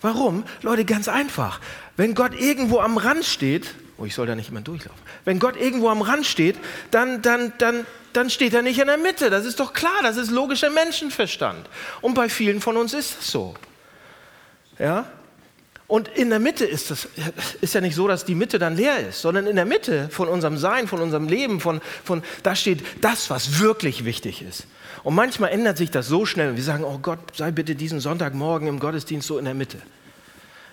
Warum? 0.01 0.45
Leute, 0.63 0.85
ganz 0.85 1.09
einfach. 1.09 1.61
Wenn 1.97 2.15
Gott 2.15 2.39
irgendwo 2.39 2.81
am 2.81 2.99
Rand 2.99 3.25
steht, 3.25 3.75
oh, 3.97 4.05
ich 4.05 4.15
soll 4.15 4.27
da 4.27 4.35
nicht 4.35 4.51
immer 4.51 4.61
durchlaufen. 4.61 5.01
Wenn 5.25 5.39
Gott 5.39 5.57
irgendwo 5.57 5.89
am 5.89 6.03
Rand 6.03 6.27
steht, 6.27 6.57
dann, 6.91 7.23
dann, 7.23 7.53
dann, 7.59 7.87
dann 8.13 8.29
steht 8.29 8.53
er 8.53 8.63
nicht 8.63 8.79
in 8.79 8.87
der 8.87 8.99
Mitte. 8.99 9.31
Das 9.31 9.47
ist 9.47 9.61
doch 9.61 9.73
klar, 9.73 10.03
das 10.03 10.17
ist 10.17 10.31
logischer 10.31 10.71
Menschenverstand. 10.71 11.69
Und 12.03 12.15
bei 12.15 12.29
vielen 12.29 12.61
von 12.61 12.77
uns 12.77 12.93
ist 12.93 13.19
das 13.19 13.29
so. 13.29 13.55
Ja? 14.79 15.07
Und 15.87 16.09
in 16.09 16.31
der 16.31 16.39
Mitte 16.39 16.65
ist 16.65 16.91
es 16.91 17.09
ist 17.61 17.75
ja 17.75 17.81
nicht 17.81 17.95
so, 17.95 18.09
dass 18.09 18.25
die 18.25 18.35
Mitte 18.35 18.59
dann 18.59 18.75
leer 18.75 19.07
ist, 19.09 19.21
sondern 19.21 19.47
in 19.47 19.57
der 19.57 19.67
Mitte 19.67 20.09
von 20.11 20.29
unserem 20.29 20.57
Sein, 20.57 20.89
von 20.89 21.01
unserem 21.01 21.29
Leben, 21.29 21.61
von, 21.61 21.83
von, 22.03 22.23
da 22.43 22.57
steht 22.57 22.83
das, 23.03 23.29
was 23.29 23.61
wirklich 23.61 24.05
wichtig 24.05 24.43
ist. 24.43 24.67
Und 25.03 25.15
manchmal 25.15 25.51
ändert 25.51 25.77
sich 25.77 25.91
das 25.91 26.09
so 26.09 26.25
schnell. 26.25 26.57
Wir 26.57 26.63
sagen, 26.63 26.85
oh 26.85 26.99
Gott, 26.99 27.19
sei 27.37 27.51
bitte 27.51 27.75
diesen 27.75 28.01
Sonntagmorgen 28.01 28.67
im 28.67 28.81
Gottesdienst 28.81 29.29
so 29.29 29.39
in 29.39 29.45
der 29.45 29.53
Mitte. 29.53 29.79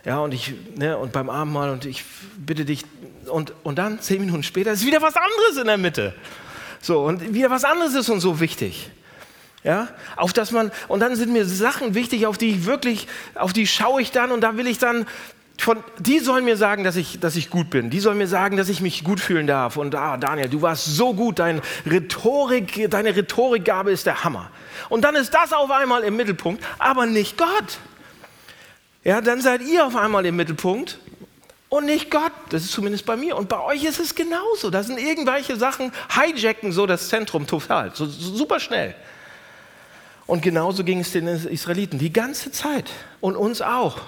Ja, 0.06 0.20
und 0.20 0.34
ich, 0.34 0.54
ne, 0.76 0.98
und 0.98 1.12
beim 1.12 1.30
Abendmahl 1.30 1.72
und 1.72 1.86
ich 1.86 2.04
bitte 2.38 2.64
dich, 2.64 2.86
und, 3.28 3.54
und 3.64 3.78
dann, 3.78 4.00
zehn 4.00 4.22
Minuten 4.22 4.44
später, 4.44 4.72
ist 4.72 4.86
wieder 4.86 5.02
was 5.02 5.16
anderes 5.16 5.58
in 5.60 5.68
der 5.68 5.78
Mitte. 5.78 6.16
So, 6.82 7.04
und 7.04 7.34
wieder 7.34 7.52
was 7.52 7.66
anderes 7.66 7.94
ist 7.94 8.10
uns 8.10 8.24
so 8.24 8.40
wichtig. 8.40 8.90
Ja, 9.64 9.90
auf 10.16 10.34
das 10.34 10.52
man, 10.52 10.72
und 10.88 11.02
dann 11.02 11.16
sind 11.16 11.32
mir 11.32 11.46
Sachen 11.46 11.94
wichtig, 11.94 12.26
auf 12.26 12.38
die 12.38 12.50
ich 12.50 12.66
wirklich, 12.66 13.08
auf 13.36 13.54
die 13.54 13.68
schaue 13.68 14.02
ich 14.02 14.12
dann 14.12 14.32
und 14.32 14.42
da 14.42 14.58
will 14.58 14.66
ich 14.66 14.80
dann 14.80 15.06
von, 15.62 15.84
die 16.00 16.18
sollen 16.18 16.44
mir 16.44 16.58
sagen, 16.58 16.84
dass 16.84 16.96
ich, 16.96 17.20
dass 17.20 17.36
ich 17.36 17.52
gut 17.52 17.70
bin. 17.70 17.92
Die 17.92 18.00
sollen 18.00 18.18
mir 18.18 18.28
sagen, 18.28 18.58
dass 18.58 18.68
ich 18.68 18.82
mich 18.82 19.04
gut 19.04 19.20
fühlen 19.20 19.46
darf. 19.46 19.78
Und 19.78 19.94
ah, 19.94 20.18
Daniel, 20.18 20.50
du 20.50 20.64
warst 20.64 20.86
so 20.88 21.14
gut. 21.14 21.38
Dein 21.38 21.62
Rhetorik, 21.86 22.90
deine 22.90 23.16
Rhetorikgabe 23.16 23.92
ist 23.92 24.08
der 24.08 24.24
Hammer. 24.24 24.50
Und 24.90 25.04
dann 25.04 25.16
ist 25.16 25.36
das 25.36 25.54
auf 25.54 25.70
einmal 25.70 26.04
im 26.04 26.16
Mittelpunkt, 26.16 26.64
aber 26.80 27.06
nicht 27.06 27.38
Gott. 27.38 27.78
Ja, 29.04 29.22
dann 29.22 29.42
seid 29.42 29.62
ihr 29.62 29.86
auf 29.86 29.96
einmal 29.96 30.26
im 30.26 30.36
Mittelpunkt 30.36 30.98
und 31.70 31.86
nicht 31.86 32.10
Gott. 32.10 32.32
Das 32.50 32.64
ist 32.64 32.72
zumindest 32.72 33.06
bei 33.06 33.16
mir. 33.16 33.38
Und 33.38 33.48
bei 33.48 33.60
euch 33.60 33.84
ist 33.84 34.00
es 34.00 34.16
genauso. 34.16 34.72
Da 34.72 34.82
sind 34.82 34.98
irgendwelche 34.98 35.58
Sachen, 35.58 35.92
hijacken 36.10 36.72
so 36.72 36.88
das 36.88 37.10
Zentrum 37.10 37.46
total, 37.46 37.92
so, 37.94 38.08
so 38.08 38.36
super 38.36 38.60
schnell. 38.60 38.96
Und 40.32 40.42
genauso 40.42 40.86
ging 40.86 41.02
es 41.02 41.12
den 41.12 41.28
Israeliten 41.28 42.00
die 42.00 42.14
ganze 42.14 42.54
Zeit 42.54 42.90
und 43.20 43.36
uns 43.36 43.62
auch. 43.62 44.00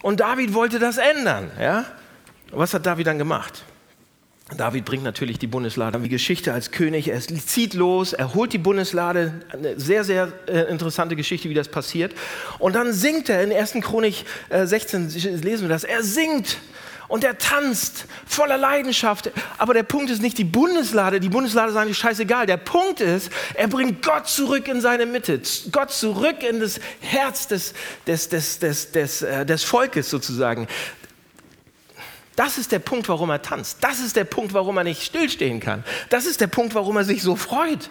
Und 0.00 0.20
David 0.20 0.54
wollte 0.54 0.78
das 0.78 0.96
ändern. 0.96 1.50
Ja? 1.60 1.84
Was 2.52 2.72
hat 2.72 2.86
David 2.86 3.08
dann 3.08 3.18
gemacht? 3.18 3.64
David 4.56 4.86
bringt 4.86 5.04
natürlich 5.04 5.38
die 5.38 5.46
Bundeslade, 5.46 6.00
die 6.00 6.08
Geschichte 6.08 6.54
als 6.54 6.70
König, 6.70 7.08
er 7.08 7.20
zieht 7.20 7.74
los, 7.74 8.14
er 8.14 8.32
holt 8.32 8.54
die 8.54 8.58
Bundeslade, 8.58 9.42
eine 9.50 9.78
sehr, 9.78 10.04
sehr 10.04 10.32
äh, 10.46 10.70
interessante 10.70 11.16
Geschichte, 11.16 11.50
wie 11.50 11.54
das 11.54 11.68
passiert. 11.68 12.14
Und 12.58 12.74
dann 12.74 12.94
singt 12.94 13.28
er, 13.28 13.42
in 13.42 13.52
1. 13.52 13.74
Chronik 13.82 14.24
äh, 14.48 14.64
16 14.64 15.10
lesen 15.42 15.64
wir 15.64 15.68
das, 15.68 15.84
er 15.84 16.02
singt 16.02 16.56
und 17.14 17.22
er 17.22 17.38
tanzt 17.38 18.06
voller 18.26 18.58
Leidenschaft. 18.58 19.30
Aber 19.56 19.72
der 19.72 19.84
Punkt 19.84 20.10
ist 20.10 20.20
nicht 20.20 20.36
die 20.36 20.42
Bundeslade, 20.42 21.20
die 21.20 21.28
Bundeslade 21.28 21.70
ist 21.70 21.76
eigentlich 21.76 21.96
scheißegal. 21.96 22.46
Der 22.46 22.56
Punkt 22.56 23.00
ist, 23.00 23.30
er 23.54 23.68
bringt 23.68 24.04
Gott 24.04 24.26
zurück 24.26 24.66
in 24.66 24.80
seine 24.80 25.06
Mitte, 25.06 25.40
Gott 25.70 25.92
zurück 25.92 26.42
in 26.42 26.58
das 26.58 26.80
Herz 27.00 27.46
des, 27.46 27.72
des, 28.08 28.30
des, 28.30 28.58
des, 28.58 28.90
des, 28.90 29.22
äh, 29.22 29.46
des 29.46 29.62
Volkes 29.62 30.10
sozusagen. 30.10 30.66
Das 32.34 32.58
ist 32.58 32.72
der 32.72 32.80
Punkt, 32.80 33.08
warum 33.08 33.30
er 33.30 33.40
tanzt. 33.40 33.78
Das 33.80 34.00
ist 34.00 34.16
der 34.16 34.24
Punkt, 34.24 34.52
warum 34.52 34.76
er 34.76 34.82
nicht 34.82 35.04
stillstehen 35.04 35.60
kann. 35.60 35.84
Das 36.10 36.26
ist 36.26 36.40
der 36.40 36.48
Punkt, 36.48 36.74
warum 36.74 36.96
er 36.96 37.04
sich 37.04 37.22
so 37.22 37.36
freut. 37.36 37.90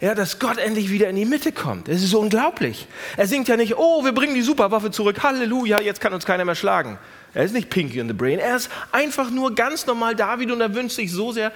Ja, 0.00 0.14
dass 0.14 0.38
Gott 0.38 0.58
endlich 0.58 0.90
wieder 0.90 1.08
in 1.08 1.16
die 1.16 1.24
Mitte 1.24 1.50
kommt. 1.50 1.88
Es 1.88 2.00
ist 2.00 2.10
so 2.10 2.20
unglaublich. 2.20 2.86
Er 3.16 3.26
singt 3.26 3.48
ja 3.48 3.56
nicht, 3.56 3.76
oh, 3.76 4.04
wir 4.04 4.12
bringen 4.12 4.36
die 4.36 4.42
Superwaffe 4.42 4.92
zurück, 4.92 5.24
Halleluja, 5.24 5.80
jetzt 5.80 6.00
kann 6.00 6.14
uns 6.14 6.24
keiner 6.24 6.44
mehr 6.44 6.54
schlagen. 6.54 6.96
Er 7.36 7.44
ist 7.44 7.52
nicht 7.52 7.68
Pinky 7.68 7.98
in 7.98 8.08
the 8.08 8.14
Brain. 8.14 8.38
Er 8.38 8.56
ist 8.56 8.70
einfach 8.92 9.30
nur 9.30 9.54
ganz 9.54 9.84
normal 9.84 10.16
David 10.16 10.50
und 10.50 10.60
er 10.62 10.74
wünscht 10.74 10.96
sich 10.96 11.12
so 11.12 11.32
sehr, 11.32 11.52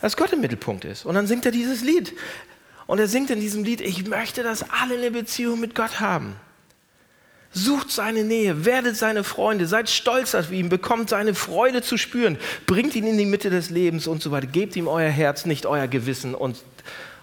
dass 0.00 0.16
Gott 0.16 0.32
im 0.32 0.40
Mittelpunkt 0.40 0.84
ist. 0.84 1.06
Und 1.06 1.14
dann 1.14 1.28
singt 1.28 1.46
er 1.46 1.52
dieses 1.52 1.80
Lied. 1.82 2.12
Und 2.88 2.98
er 2.98 3.06
singt 3.06 3.30
in 3.30 3.38
diesem 3.38 3.62
Lied, 3.62 3.80
ich 3.80 4.04
möchte, 4.08 4.42
dass 4.42 4.68
alle 4.68 4.96
eine 4.96 5.12
Beziehung 5.12 5.60
mit 5.60 5.76
Gott 5.76 6.00
haben. 6.00 6.34
Sucht 7.52 7.92
seine 7.92 8.24
Nähe, 8.24 8.64
werdet 8.64 8.96
seine 8.96 9.22
Freunde, 9.22 9.68
seid 9.68 9.88
stolz 9.88 10.34
auf 10.34 10.50
ihn, 10.50 10.68
bekommt 10.68 11.10
seine 11.10 11.34
Freude 11.34 11.82
zu 11.82 11.98
spüren, 11.98 12.36
bringt 12.66 12.96
ihn 12.96 13.06
in 13.06 13.16
die 13.16 13.24
Mitte 13.24 13.48
des 13.48 13.70
Lebens 13.70 14.08
und 14.08 14.24
so 14.24 14.32
weiter. 14.32 14.48
Gebt 14.48 14.74
ihm 14.74 14.88
euer 14.88 15.10
Herz, 15.10 15.46
nicht 15.46 15.66
euer 15.66 15.86
Gewissen 15.86 16.34
und, 16.34 16.56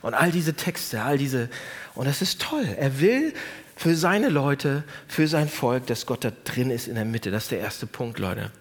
und 0.02 0.14
all 0.14 0.32
diese 0.32 0.54
Texte, 0.54 1.02
all 1.02 1.18
diese. 1.18 1.50
Und 1.96 2.08
das 2.08 2.22
ist 2.22 2.42
toll. 2.42 2.66
Er 2.78 3.02
will, 3.02 3.34
für 3.80 3.96
seine 3.96 4.28
Leute, 4.28 4.84
für 5.08 5.30
sein 5.30 5.48
Volk, 5.48 5.88
dass 5.88 6.06
Gott 6.06 6.26
da 6.26 6.34
drin 6.44 6.70
ist 6.70 6.90
in 6.90 6.96
der 6.96 7.06
Mitte. 7.06 7.32
Das 7.32 7.44
ist 7.44 7.52
der 7.52 7.62
erste 7.62 7.88
Punkt, 7.88 8.20
Leute. 8.20 8.52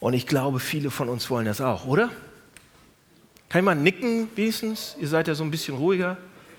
Und 0.00 0.14
ich 0.14 0.26
glaube, 0.26 0.60
viele 0.60 0.90
von 0.90 1.10
uns 1.10 1.28
wollen 1.28 1.44
das 1.44 1.60
auch, 1.60 1.84
oder? 1.84 2.08
Kann 3.50 3.64
mal 3.64 3.74
nicken 3.74 4.30
wenigstens? 4.34 4.96
Ihr 4.98 5.08
seid 5.08 5.28
ja 5.28 5.34
so 5.34 5.44
ein 5.44 5.50
bisschen 5.50 5.76
ruhiger. 5.76 6.16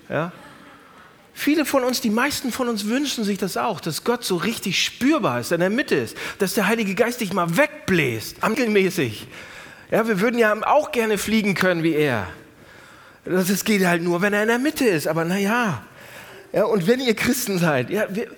Ja? 0.08 0.30
Viele 1.34 1.64
von 1.64 1.82
uns, 1.82 2.00
die 2.00 2.10
meisten 2.10 2.52
von 2.52 2.68
uns 2.68 2.86
wünschen 2.86 3.24
sich 3.24 3.36
das 3.36 3.56
auch, 3.56 3.80
dass 3.80 4.04
Gott 4.04 4.22
so 4.22 4.36
richtig 4.36 4.80
spürbar 4.80 5.40
ist, 5.40 5.50
in 5.50 5.58
der 5.58 5.70
Mitte 5.70 5.96
ist, 5.96 6.16
dass 6.38 6.54
der 6.54 6.68
Heilige 6.68 6.94
Geist 6.94 7.20
dich 7.20 7.32
mal 7.32 7.56
wegbläst, 7.56 8.44
angelmäßig. 8.44 9.26
Ja, 9.90 10.06
wir 10.06 10.20
würden 10.20 10.38
ja 10.38 10.54
auch 10.68 10.92
gerne 10.92 11.18
fliegen 11.18 11.56
können 11.56 11.82
wie 11.82 11.94
er. 11.94 12.28
Das 13.24 13.64
geht 13.64 13.84
halt 13.84 14.04
nur, 14.04 14.22
wenn 14.22 14.32
er 14.34 14.42
in 14.42 14.48
der 14.48 14.60
Mitte 14.60 14.84
ist. 14.84 15.08
Aber 15.08 15.24
naja, 15.24 15.82
ja, 16.52 16.64
und 16.64 16.86
wenn 16.86 17.00
ihr 17.00 17.14
Christen 17.14 17.58
seid, 17.58 17.90
ja, 17.90 18.06
wir, 18.08 18.28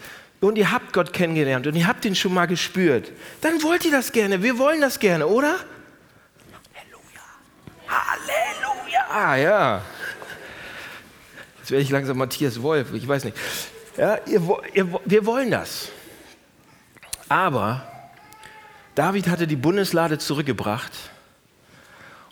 und 0.40 0.56
ihr 0.56 0.72
habt 0.72 0.92
Gott 0.92 1.12
kennengelernt 1.12 1.66
und 1.66 1.76
ihr 1.76 1.86
habt 1.86 2.04
ihn 2.04 2.14
schon 2.14 2.32
mal 2.32 2.46
gespürt, 2.46 3.12
dann 3.42 3.62
wollt 3.62 3.84
ihr 3.84 3.90
das 3.90 4.12
gerne. 4.12 4.42
Wir 4.42 4.58
wollen 4.58 4.80
das 4.80 4.98
gerne, 4.98 5.26
oder? 5.26 5.56
Halleluja. 6.74 7.20
Halleluja. 7.86 9.06
Ah, 9.10 9.36
ja. 9.36 9.82
Jetzt 11.58 11.70
werde 11.70 11.82
ich 11.82 11.90
langsam 11.90 12.18
Matthias 12.18 12.60
Wolf, 12.62 12.94
ich 12.94 13.06
weiß 13.06 13.24
nicht. 13.24 13.36
Ja, 13.96 14.18
ihr, 14.26 14.40
ihr, 14.72 15.00
wir 15.04 15.26
wollen 15.26 15.50
das. 15.50 15.90
Aber 17.28 17.86
David 18.94 19.28
hatte 19.28 19.46
die 19.46 19.56
Bundeslade 19.56 20.18
zurückgebracht. 20.18 20.92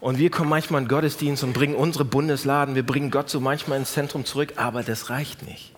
Und 0.01 0.19
wir 0.19 0.31
kommen 0.31 0.49
manchmal 0.49 0.81
in 0.81 0.87
den 0.87 0.95
Gottesdienst 0.95 1.43
und 1.43 1.53
bringen 1.53 1.75
unsere 1.75 2.05
Bundesladen, 2.05 2.75
wir 2.75 2.87
bringen 2.87 3.11
Gott 3.11 3.29
so 3.29 3.41
manchmal 3.41 3.79
ins 3.79 3.93
Zentrum 3.93 4.25
zurück, 4.25 4.55
aber 4.57 4.83
das 4.83 5.11
reicht 5.11 5.43
nicht. 5.43 5.73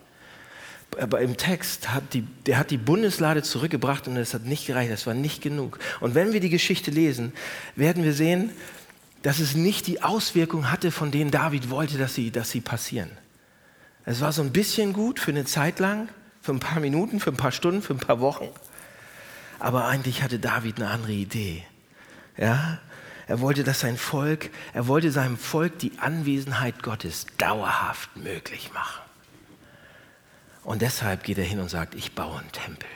Aber 0.99 1.21
im 1.21 1.37
Text 1.37 1.89
hat 1.93 2.13
die, 2.13 2.21
der 2.45 2.57
hat 2.57 2.69
die 2.69 2.77
Bundeslade 2.77 3.43
zurückgebracht 3.43 4.07
und 4.07 4.15
das 4.15 4.33
hat 4.33 4.45
nicht 4.45 4.67
gereicht, 4.67 4.91
das 4.91 5.07
war 5.07 5.13
nicht 5.13 5.41
genug. 5.41 5.79
Und 6.01 6.15
wenn 6.15 6.33
wir 6.33 6.39
die 6.39 6.49
Geschichte 6.49 6.91
lesen, 6.91 7.33
werden 7.75 8.03
wir 8.03 8.13
sehen, 8.13 8.51
dass 9.23 9.39
es 9.39 9.55
nicht 9.55 9.87
die 9.87 10.03
Auswirkung 10.03 10.71
hatte, 10.71 10.91
von 10.91 11.11
denen 11.11 11.31
David 11.31 11.69
wollte, 11.69 11.97
dass 11.97 12.13
sie, 12.13 12.31
dass 12.31 12.49
sie 12.49 12.61
passieren. 12.61 13.09
Es 14.05 14.19
war 14.19 14.31
so 14.33 14.41
ein 14.41 14.51
bisschen 14.51 14.93
gut 14.93 15.19
für 15.19 15.31
eine 15.31 15.45
Zeit 15.45 15.79
lang, 15.79 16.09
für 16.41 16.51
ein 16.51 16.59
paar 16.59 16.79
Minuten, 16.79 17.19
für 17.19 17.29
ein 17.29 17.37
paar 17.37 17.51
Stunden, 17.51 17.81
für 17.81 17.93
ein 17.93 17.99
paar 17.99 18.19
Wochen. 18.19 18.49
Aber 19.59 19.85
eigentlich 19.85 20.23
hatte 20.23 20.39
David 20.39 20.77
eine 20.77 20.89
andere 20.89 21.11
Idee. 21.11 21.63
Ja? 22.35 22.79
Er 23.31 23.39
wollte, 23.39 23.63
dass 23.63 23.79
sein 23.79 23.95
Volk, 23.95 24.49
er 24.73 24.87
wollte 24.87 25.09
seinem 25.09 25.37
Volk 25.37 25.79
die 25.79 25.97
Anwesenheit 25.99 26.83
Gottes 26.83 27.27
dauerhaft 27.37 28.17
möglich 28.17 28.73
machen. 28.73 29.01
Und 30.65 30.81
deshalb 30.81 31.23
geht 31.23 31.37
er 31.37 31.45
hin 31.45 31.59
und 31.59 31.69
sagt, 31.69 31.95
ich 31.95 32.13
baue 32.13 32.39
einen 32.39 32.51
Tempel. 32.51 32.89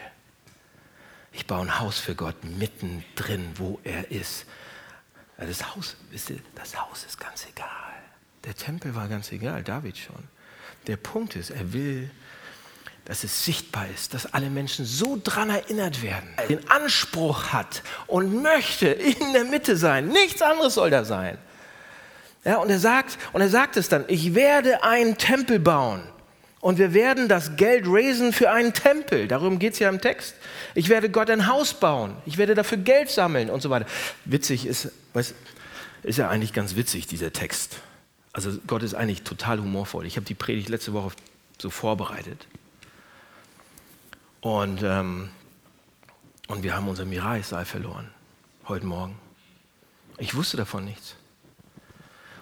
Ich 1.32 1.48
baue 1.48 1.62
ein 1.62 1.80
Haus 1.80 2.00
für 2.00 2.16
Gott 2.16 2.44
mittendrin, 2.44 3.54
wo 3.56 3.80
er 3.86 4.12
ist. 4.12 4.46
Das 5.38 5.74
Haus, 5.74 5.96
wisst 6.12 6.32
ihr, 6.32 6.40
das 6.54 6.82
Haus 6.82 7.06
ist 7.06 7.18
ganz 7.18 7.48
egal. 7.48 7.70
Der 8.44 8.56
Tempel 8.56 8.94
war 8.94 9.08
ganz 9.08 9.32
egal, 9.32 9.64
David 9.64 9.98
schon. 9.98 10.28
Der 10.88 10.98
Punkt 10.98 11.38
ist, 11.38 11.50
er 11.50 11.72
will 11.72 12.12
dass 13.06 13.24
es 13.24 13.46
sichtbar 13.46 13.86
ist, 13.94 14.14
dass 14.16 14.34
alle 14.34 14.50
Menschen 14.50 14.84
so 14.84 15.20
dran 15.24 15.50
erinnert 15.50 16.02
werden, 16.02 16.28
den 16.50 16.68
Anspruch 16.70 17.54
hat 17.54 17.84
und 18.08 18.42
möchte 18.42 18.88
in 18.88 19.34
der 19.34 19.46
Mitte 19.46 19.78
sein. 19.78 20.08
Nichts 20.08 20.42
anderes 20.42 20.74
soll 20.74 20.90
da 20.90 21.06
sein. 21.06 21.38
Ja, 22.44 22.58
und 22.58 22.70
er 22.70 22.80
sagt, 22.80 23.18
und 23.34 23.42
er 23.42 23.50
sagt 23.50 23.78
es 23.78 23.90
dann, 23.90 24.06
ich 24.08 24.36
werde 24.36 24.84
einen 24.84 25.18
Tempel 25.18 25.60
bauen. 25.60 26.02
Und 26.62 26.80
wir 26.80 26.96
werden 26.96 27.28
das 27.28 27.58
Geld 27.58 27.86
raisen 27.88 28.34
für 28.34 28.50
einen 28.50 28.74
Tempel. 28.74 29.28
Darum 29.28 29.60
geht 29.60 29.74
es 29.74 29.80
ja 29.80 29.88
im 29.88 30.02
Text. 30.02 30.34
Ich 30.74 30.90
werde 30.90 31.12
Gott 31.12 31.30
ein 31.30 31.46
Haus 31.46 31.76
bauen. 31.76 32.16
Ich 32.26 32.40
werde 32.40 32.56
dafür 32.56 32.80
Geld 32.80 33.12
sammeln 33.12 33.52
und 33.52 33.62
so 33.62 33.70
weiter. 33.70 33.86
Witzig 34.26 34.66
ist, 34.66 34.92
weiß, 35.14 35.36
ist 36.02 36.18
ja 36.18 36.28
eigentlich 36.28 36.54
ganz 36.54 36.76
witzig, 36.76 37.06
dieser 37.06 37.32
Text. 37.32 37.78
Also 38.34 38.52
Gott 38.66 38.82
ist 38.82 38.96
eigentlich 38.96 39.22
total 39.22 39.60
humorvoll. 39.60 40.08
Ich 40.08 40.16
habe 40.16 40.26
die 40.26 40.34
Predigt 40.34 40.70
letzte 40.70 40.94
Woche 40.94 41.12
so 41.62 41.70
vorbereitet. 41.70 42.48
Und, 44.46 44.84
ähm, 44.84 45.30
und 46.50 46.62
wir 46.62 46.76
haben 46.76 46.88
unser 46.88 47.04
Mirai-Saal 47.04 47.66
verloren, 47.66 48.12
heute 48.68 48.86
Morgen. 48.86 49.18
Ich 50.20 50.36
wusste 50.36 50.56
davon 50.56 50.86
nichts. 50.86 51.16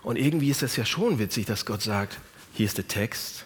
Und 0.01 0.17
irgendwie 0.17 0.49
ist 0.49 0.61
das 0.61 0.75
ja 0.75 0.83
schon 0.83 1.17
witzig, 1.17 1.45
dass 1.45 1.65
Gott 1.65 1.81
sagt, 1.81 2.17
hier 2.51 2.65
ist 2.65 2.77
der 2.77 2.89
Text, 2.89 3.45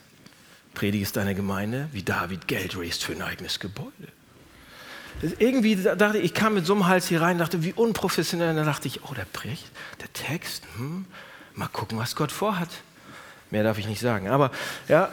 predigst 0.74 1.18
deine 1.18 1.36
Gemeinde, 1.36 1.88
wie 1.92 2.02
David 2.02 2.48
Geld 2.48 2.76
raised 2.76 3.04
für 3.04 3.12
ein 3.12 3.22
eigenes 3.22 3.60
Gebäude. 3.60 3.92
Irgendwie 5.38 5.76
dachte 5.76 6.18
ich, 6.18 6.26
ich 6.26 6.34
kam 6.34 6.56
mit 6.56 6.66
so 6.66 6.74
einem 6.74 6.88
Hals 6.88 7.08
hier 7.08 7.22
rein, 7.22 7.38
dachte, 7.38 7.64
wie 7.64 7.74
unprofessionell. 7.74 8.50
Und 8.50 8.56
dann 8.56 8.66
dachte 8.66 8.88
ich, 8.88 9.04
oh, 9.04 9.14
der 9.14 9.26
Precht, 9.26 9.70
der 10.02 10.12
Text, 10.14 10.64
hm, 10.78 11.06
mal 11.54 11.68
gucken, 11.68 12.00
was 12.00 12.16
Gott 12.16 12.32
vorhat. 12.32 12.70
Mehr 13.52 13.64
darf 13.64 13.78
ich 13.78 13.88
nicht 13.88 14.02
sagen. 14.02 14.28
Aber 14.28 14.52
ja, 14.88 15.10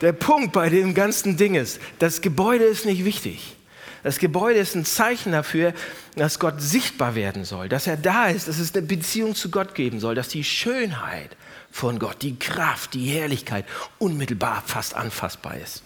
der 0.00 0.12
Punkt 0.12 0.52
bei 0.52 0.68
dem 0.68 0.94
ganzen 0.94 1.36
Ding 1.36 1.54
ist, 1.54 1.80
das 1.98 2.20
Gebäude 2.20 2.64
ist 2.64 2.84
nicht 2.84 3.04
wichtig. 3.04 3.56
Das 4.04 4.18
Gebäude 4.18 4.58
ist 4.60 4.74
ein 4.74 4.84
Zeichen 4.84 5.32
dafür, 5.32 5.72
dass 6.14 6.38
Gott 6.38 6.60
sichtbar 6.60 7.14
werden 7.14 7.44
soll, 7.44 7.70
dass 7.70 7.86
er 7.86 7.96
da 7.96 8.26
ist, 8.26 8.48
dass 8.48 8.58
es 8.58 8.74
eine 8.74 8.86
Beziehung 8.86 9.34
zu 9.34 9.50
Gott 9.50 9.74
geben 9.74 9.98
soll, 9.98 10.14
dass 10.14 10.28
die 10.28 10.44
Schönheit 10.44 11.36
von 11.70 11.98
Gott, 11.98 12.20
die 12.22 12.38
Kraft, 12.38 12.94
die 12.94 13.06
Herrlichkeit 13.06 13.64
unmittelbar 13.98 14.62
fast 14.66 14.94
anfassbar 14.94 15.56
ist. 15.56 15.82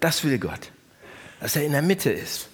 Das 0.00 0.24
will 0.24 0.38
Gott, 0.38 0.72
dass 1.40 1.56
er 1.56 1.64
in 1.64 1.72
der 1.72 1.82
Mitte 1.82 2.10
ist. 2.10 2.49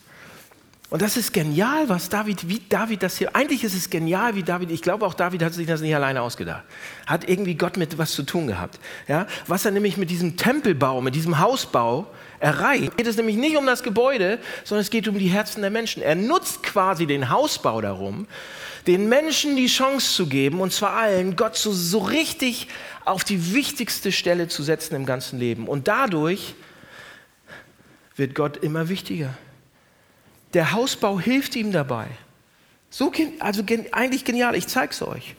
Und 0.88 1.02
das 1.02 1.16
ist 1.16 1.32
genial, 1.32 1.88
was 1.88 2.08
David, 2.08 2.48
wie 2.48 2.60
David 2.68 3.02
das 3.02 3.18
hier, 3.18 3.34
eigentlich 3.34 3.64
ist 3.64 3.74
es 3.74 3.90
genial, 3.90 4.36
wie 4.36 4.44
David, 4.44 4.70
ich 4.70 4.82
glaube 4.82 5.04
auch 5.04 5.14
David 5.14 5.42
hat 5.42 5.52
sich 5.52 5.66
das 5.66 5.80
nicht 5.80 5.94
alleine 5.96 6.22
ausgedacht. 6.22 6.62
Hat 7.08 7.28
irgendwie 7.28 7.56
Gott 7.56 7.76
mit 7.76 7.98
was 7.98 8.12
zu 8.12 8.22
tun 8.22 8.46
gehabt. 8.46 8.78
Ja? 9.08 9.26
Was 9.48 9.64
er 9.64 9.72
nämlich 9.72 9.96
mit 9.96 10.10
diesem 10.10 10.36
Tempelbau, 10.36 11.00
mit 11.00 11.16
diesem 11.16 11.40
Hausbau 11.40 12.06
erreicht, 12.38 12.96
geht 12.96 13.08
es 13.08 13.16
nämlich 13.16 13.36
nicht 13.36 13.56
um 13.56 13.66
das 13.66 13.82
Gebäude, 13.82 14.38
sondern 14.62 14.82
es 14.82 14.90
geht 14.90 15.08
um 15.08 15.18
die 15.18 15.26
Herzen 15.26 15.60
der 15.60 15.70
Menschen. 15.70 16.04
Er 16.04 16.14
nutzt 16.14 16.62
quasi 16.62 17.06
den 17.06 17.30
Hausbau 17.30 17.80
darum, 17.80 18.28
den 18.86 19.08
Menschen 19.08 19.56
die 19.56 19.66
Chance 19.66 20.14
zu 20.14 20.28
geben, 20.28 20.60
und 20.60 20.72
zwar 20.72 20.92
allen, 20.92 21.34
Gott 21.34 21.56
so, 21.56 21.72
so 21.72 21.98
richtig 21.98 22.68
auf 23.04 23.24
die 23.24 23.52
wichtigste 23.52 24.12
Stelle 24.12 24.46
zu 24.46 24.62
setzen 24.62 24.94
im 24.94 25.04
ganzen 25.04 25.40
Leben. 25.40 25.66
Und 25.66 25.88
dadurch 25.88 26.54
wird 28.14 28.36
Gott 28.36 28.58
immer 28.58 28.88
wichtiger. 28.88 29.34
Der 30.54 30.72
Hausbau 30.72 31.18
hilft 31.20 31.56
ihm 31.56 31.72
dabei. 31.72 32.06
So, 32.90 33.12
also 33.40 33.62
eigentlich 33.92 34.24
genial, 34.24 34.54
ich 34.54 34.68
zeige 34.68 34.92
es 34.92 35.02
euch. 35.02 35.34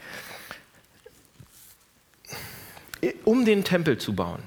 Um 3.23 3.45
den 3.45 3.63
Tempel 3.63 3.97
zu 3.97 4.13
bauen, 4.13 4.41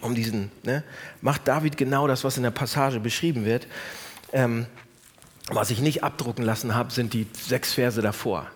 um 0.00 0.14
diesen, 0.14 0.50
ne, 0.62 0.82
macht 1.20 1.46
David 1.46 1.76
genau 1.76 2.06
das, 2.06 2.24
was 2.24 2.36
in 2.36 2.42
der 2.42 2.50
Passage 2.50 3.00
beschrieben 3.00 3.44
wird. 3.44 3.66
Ähm, 4.32 4.66
was 5.48 5.70
ich 5.70 5.80
nicht 5.80 6.04
abdrucken 6.04 6.44
lassen 6.44 6.74
habe, 6.74 6.92
sind 6.92 7.12
die 7.12 7.26
sechs 7.32 7.72
Verse 7.74 8.00
davor. 8.00 8.50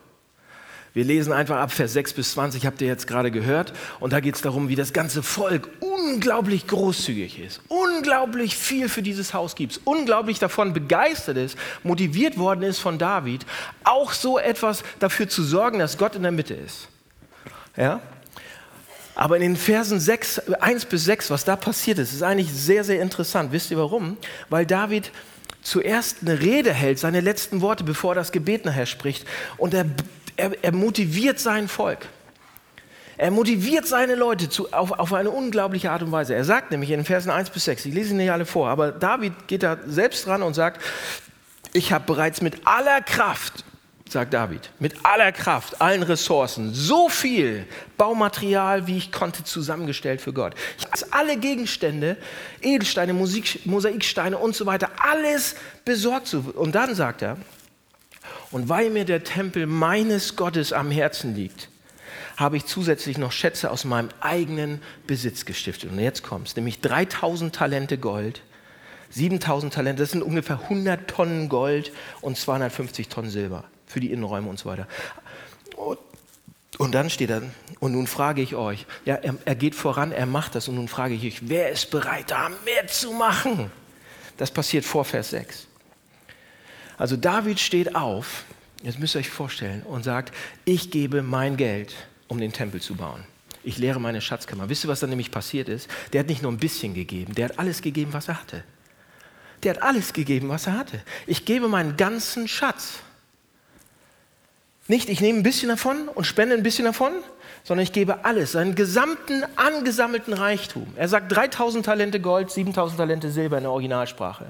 Wir 0.93 1.05
lesen 1.05 1.33
einfach 1.33 1.57
ab 1.57 1.73
Vers 1.73 1.93
6 1.93 2.13
bis 2.13 2.33
20, 2.33 2.67
habt 2.67 2.81
ihr 2.81 2.87
jetzt 2.87 3.09
gerade 3.09 3.33
gehört. 3.33 3.73
Und 3.99 4.13
da 4.13 4.21
geht 4.21 4.37
es 4.37 4.43
darum, 4.43 4.69
wie 4.69 4.77
das 4.77 4.93
ganze 4.93 5.25
Volk 5.25 5.69
unglaublich 6.15 6.67
großzügig 6.67 7.41
ist, 7.41 7.61
unglaublich 7.69 8.57
viel 8.57 8.89
für 8.89 9.03
dieses 9.03 9.35
Haus 9.35 9.55
gibt, 9.55 9.81
unglaublich 9.85 10.39
davon 10.39 10.73
begeistert 10.73 11.37
ist, 11.37 11.59
motiviert 11.83 12.39
worden 12.39 12.63
ist 12.63 12.79
von 12.79 12.99
David, 12.99 13.45
auch 13.83 14.13
so 14.13 14.39
etwas 14.39 14.83
dafür 15.01 15.29
zu 15.29 15.43
sorgen, 15.43 15.79
dass 15.79 15.99
Gott 15.99 16.15
in 16.15 16.23
der 16.23 16.33
Mitte 16.33 16.55
ist. 16.55 16.89
Ja? 17.77 18.01
Aber 19.17 19.37
in 19.37 19.43
den 19.43 19.57
Versen 19.57 20.01
6, 20.01 20.51
1 20.61 20.87
bis 20.87 21.05
6, 21.05 21.31
was 21.31 21.45
da 21.45 21.57
passiert 21.57 21.99
ist, 21.99 22.13
ist 22.13 22.23
eigentlich 22.23 22.53
sehr, 22.53 22.85
sehr 22.85 23.01
interessant. 23.01 23.53
Wisst 23.53 23.71
ihr 23.71 23.79
warum? 23.79 24.17
Weil 24.49 24.67
David 24.67 25.13
zuerst 25.63 26.19
eine 26.23 26.41
Rede 26.41 26.73
hält, 26.73 26.99
seine 26.99 27.21
letzten 27.21 27.61
Worte, 27.61 27.85
bevor 27.85 28.15
das 28.15 28.33
Gebet 28.33 28.65
nachher 28.65 28.87
spricht. 28.87 29.25
Und 29.57 29.73
er 29.73 29.87
er, 30.37 30.53
er 30.63 30.73
motiviert 30.73 31.39
sein 31.39 31.69
Volk. 31.69 32.07
Er 33.17 33.31
motiviert 33.31 33.87
seine 33.87 34.15
Leute 34.15 34.49
zu, 34.49 34.73
auf, 34.73 34.93
auf, 34.93 35.13
eine 35.13 35.31
unglaubliche 35.31 35.91
Art 35.91 36.03
und 36.03 36.13
Weise. 36.13 36.35
Er 36.35 36.45
sagt 36.45 36.71
nämlich 36.71 36.91
in 36.91 37.01
den 37.01 37.05
Versen 37.05 37.31
1 37.31 37.51
bis 37.51 37.65
6, 37.65 37.87
ich 37.87 37.95
lese 37.95 38.11
sie 38.11 38.15
nicht 38.15 38.33
alle 38.33 38.47
vor, 38.47 38.69
aber 38.69 38.93
David 38.93 39.33
geht 39.47 39.63
da 39.63 39.79
selbst 39.87 40.27
dran 40.27 40.43
und 40.43 40.55
sagt, 40.55 40.81
ich 41.73 41.93
habe 41.93 42.05
bereits 42.07 42.41
mit 42.41 42.67
aller 42.67 43.01
Kraft, 43.03 43.65
sagt 44.09 44.35
David, 44.35 44.71
mit 44.79 44.95
aller 45.05 45.33
Kraft, 45.33 45.81
allen 45.81 46.03
Ressourcen, 46.03 46.73
so 46.73 47.09
viel 47.09 47.67
Baumaterial, 47.97 48.87
wie 48.87 48.97
ich 48.97 49.13
konnte, 49.13 49.45
zusammengestellt 49.45 50.21
für 50.21 50.33
Gott. 50.33 50.55
Ich 50.79 50.85
habe 50.85 51.13
alle 51.13 51.37
Gegenstände, 51.37 52.17
Edelsteine, 52.63 53.13
Musik, 53.13 53.65
Mosaiksteine 53.65 54.39
und 54.39 54.55
so 54.55 54.67
weiter, 54.67 54.91
alles 54.99 55.57
besorgt. 55.85 56.33
Und 56.35 56.75
dann 56.75 56.95
sagt 56.95 57.23
er, 57.23 57.39
und 58.51 58.69
weil 58.69 58.91
mir 58.91 59.05
der 59.05 59.25
Tempel 59.25 59.67
meines 59.67 60.37
Gottes 60.37 60.73
am 60.73 60.91
Herzen 60.91 61.35
liegt, 61.35 61.69
habe 62.37 62.57
ich 62.57 62.67
zusätzlich 62.67 63.19
noch 63.19 63.33
Schätze 63.33 63.71
aus 63.71 63.85
meinem 63.85 64.09
eigenen 64.21 64.83
Besitz 65.07 65.45
gestiftet. 65.45 65.91
Und 65.91 65.99
jetzt 65.99 66.23
kommt 66.23 66.49
es, 66.49 66.57
nämlich 66.57 66.81
3000 66.81 67.55
Talente 67.55 67.99
Gold, 67.99 68.43
7000 69.11 69.73
Talente, 69.73 70.03
das 70.03 70.11
sind 70.11 70.23
ungefähr 70.23 70.61
100 70.61 71.09
Tonnen 71.09 71.49
Gold 71.49 71.93
und 72.21 72.37
250 72.37 73.09
Tonnen 73.09 73.31
Silber 73.31 73.65
für 73.87 74.01
die 74.01 74.11
Innenräume 74.11 74.49
und 74.49 74.59
so 74.59 74.69
weiter. 74.69 74.89
Und, 75.77 75.99
und 76.79 76.93
dann 76.93 77.11
steht 77.11 77.31
er, 77.31 77.43
und 77.79 77.93
nun 77.93 78.09
frage 78.09 78.43
ich 78.43 78.57
euch, 78.57 78.87
ja, 79.05 79.15
er, 79.15 79.37
er 79.45 79.55
geht 79.55 79.77
voran, 79.77 80.11
er 80.11 80.27
macht 80.27 80.57
das, 80.57 80.67
und 80.67 80.75
nun 80.75 80.89
frage 80.89 81.15
ich 81.15 81.25
euch, 81.25 81.49
wer 81.49 81.71
ist 81.71 81.91
bereit, 81.91 82.33
da 82.33 82.49
mehr 82.65 82.89
zu 82.89 83.13
machen? 83.13 83.71
Das 84.37 84.51
passiert 84.51 84.85
vor 84.85 85.05
Vers 85.05 85.31
6. 85.31 85.69
Also 86.99 87.17
David 87.17 87.61
steht 87.61 87.95
auf, 87.95 88.45
jetzt 88.83 88.99
müsst 88.99 89.15
ihr 89.15 89.21
euch 89.21 89.31
vorstellen, 89.31 89.83
und 89.83 90.03
sagt, 90.03 90.35
ich 90.65 90.91
gebe 90.91 91.23
mein 91.23 91.57
Geld, 91.57 91.95
um 92.29 92.39
den 92.39 92.53
Tempel 92.53 92.81
zu 92.81 92.95
bauen. 92.95 93.25
Ich 93.63 93.79
leere 93.79 94.01
meine 94.01 94.21
Schatzkammer. 94.21 94.69
Wisst 94.69 94.85
ihr, 94.85 94.89
was 94.89 95.01
dann 95.01 95.11
nämlich 95.11 95.31
passiert 95.31 95.69
ist? 95.69 95.89
Der 96.13 96.21
hat 96.21 96.29
nicht 96.29 96.43
nur 96.43 96.53
ein 96.53 96.59
bisschen 96.59 96.95
gegeben, 96.95 97.35
der 97.35 97.47
hat 97.47 97.59
alles 97.59 97.83
gegeben, 97.83 98.13
was 98.13 98.29
er 98.29 98.41
hatte. 98.41 98.63
Der 99.63 99.75
hat 99.75 99.83
alles 99.83 100.13
gegeben, 100.13 100.51
was 100.51 100.67
er 100.67 100.79
hatte. 100.79 101.01
Ich 101.27 101.45
gebe 101.45 101.69
meinen 101.69 101.97
ganzen 101.97 102.49
Schatz. 102.49 102.99
Nicht, 104.87 105.09
ich 105.09 105.23
nehme 105.23 105.39
ein 105.39 105.43
bisschen 105.43 105.71
davon 105.71 106.09
und 106.09 106.27
spende 106.27 106.55
ein 106.55 106.63
bisschen 106.63 106.85
davon, 106.85 107.13
sondern 107.63 107.85
ich 107.85 107.93
gebe 107.93 108.27
alles, 108.27 108.53
seinen 108.53 108.75
gesamten 108.75 109.43
angesammelten 109.57 110.35
Reichtum. 110.35 110.87
Er 110.97 111.09
sagt 111.09 111.35
3000 111.35 111.87
Talente 111.87 112.21
Gold, 112.21 112.51
7000 112.51 112.99
Talente 112.99 113.31
Silber 113.31 113.57
in 113.57 113.63
der 113.63 113.73
Originalsprache. 113.73 114.45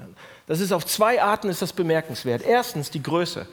Das 0.47 0.59
ist 0.59 0.73
auf 0.73 0.85
zwei 0.85 1.23
Arten 1.23 1.47
ist 1.47 1.61
das 1.61 1.71
bemerkenswert. 1.71 2.41
Erstens 2.45 2.91
die 2.91 3.01
Größe. 3.01 3.47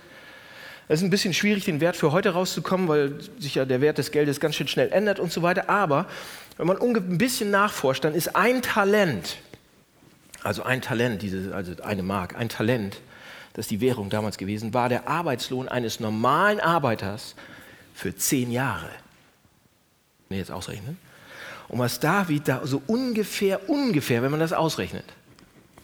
Es 0.93 1.01
ist 1.01 1.05
ein 1.05 1.11
bisschen 1.11 1.33
schwierig, 1.33 1.65
den 1.65 1.81
Wert 1.81 1.97
für 1.97 2.13
heute 2.13 2.35
rauszukommen, 2.35 2.87
weil 2.87 3.15
sich 3.39 3.55
ja 3.55 3.65
der 3.65 3.81
Wert 3.81 3.97
des 3.97 4.11
Geldes 4.11 4.41
ganz 4.41 4.57
schön 4.57 4.69
schnell 4.69 4.93
ändert 4.93 5.21
und 5.21 5.33
so 5.33 5.41
weiter. 5.41 5.71
Aber 5.71 6.07
wenn 6.59 6.67
man 6.67 6.77
ein 6.83 7.17
bisschen 7.17 7.51
nachforscht, 7.51 8.05
dann 8.05 8.15
ist 8.15 8.37
ein 8.37 8.61
Talent, 8.61 9.39
also 10.43 10.65
ein 10.65 10.83
Talent, 10.83 11.23
diese, 11.23 11.55
also 11.55 11.73
eine 11.83 12.03
Mark, 12.03 12.37
ein 12.37 12.51
Talent, 12.51 13.01
das 13.55 13.69
die 13.69 13.81
Währung 13.81 14.11
damals 14.11 14.37
gewesen, 14.37 14.75
war 14.75 14.91
der 14.91 15.09
Arbeitslohn 15.09 15.67
eines 15.67 15.99
normalen 15.99 16.61
Arbeiters 16.61 17.37
für 17.95 18.15
zehn 18.15 18.53
Jahre 18.53 18.91
nee, 20.29 20.39
jetzt 20.39 20.51
ausrechnen. 20.51 20.99
Und 21.69 21.79
was 21.79 22.01
David 22.01 22.49
da 22.49 22.67
so 22.67 22.83
ungefähr, 22.87 23.71
ungefähr, 23.71 24.23
wenn 24.23 24.31
man 24.31 24.41
das 24.41 24.53
ausrechnet, 24.53 25.05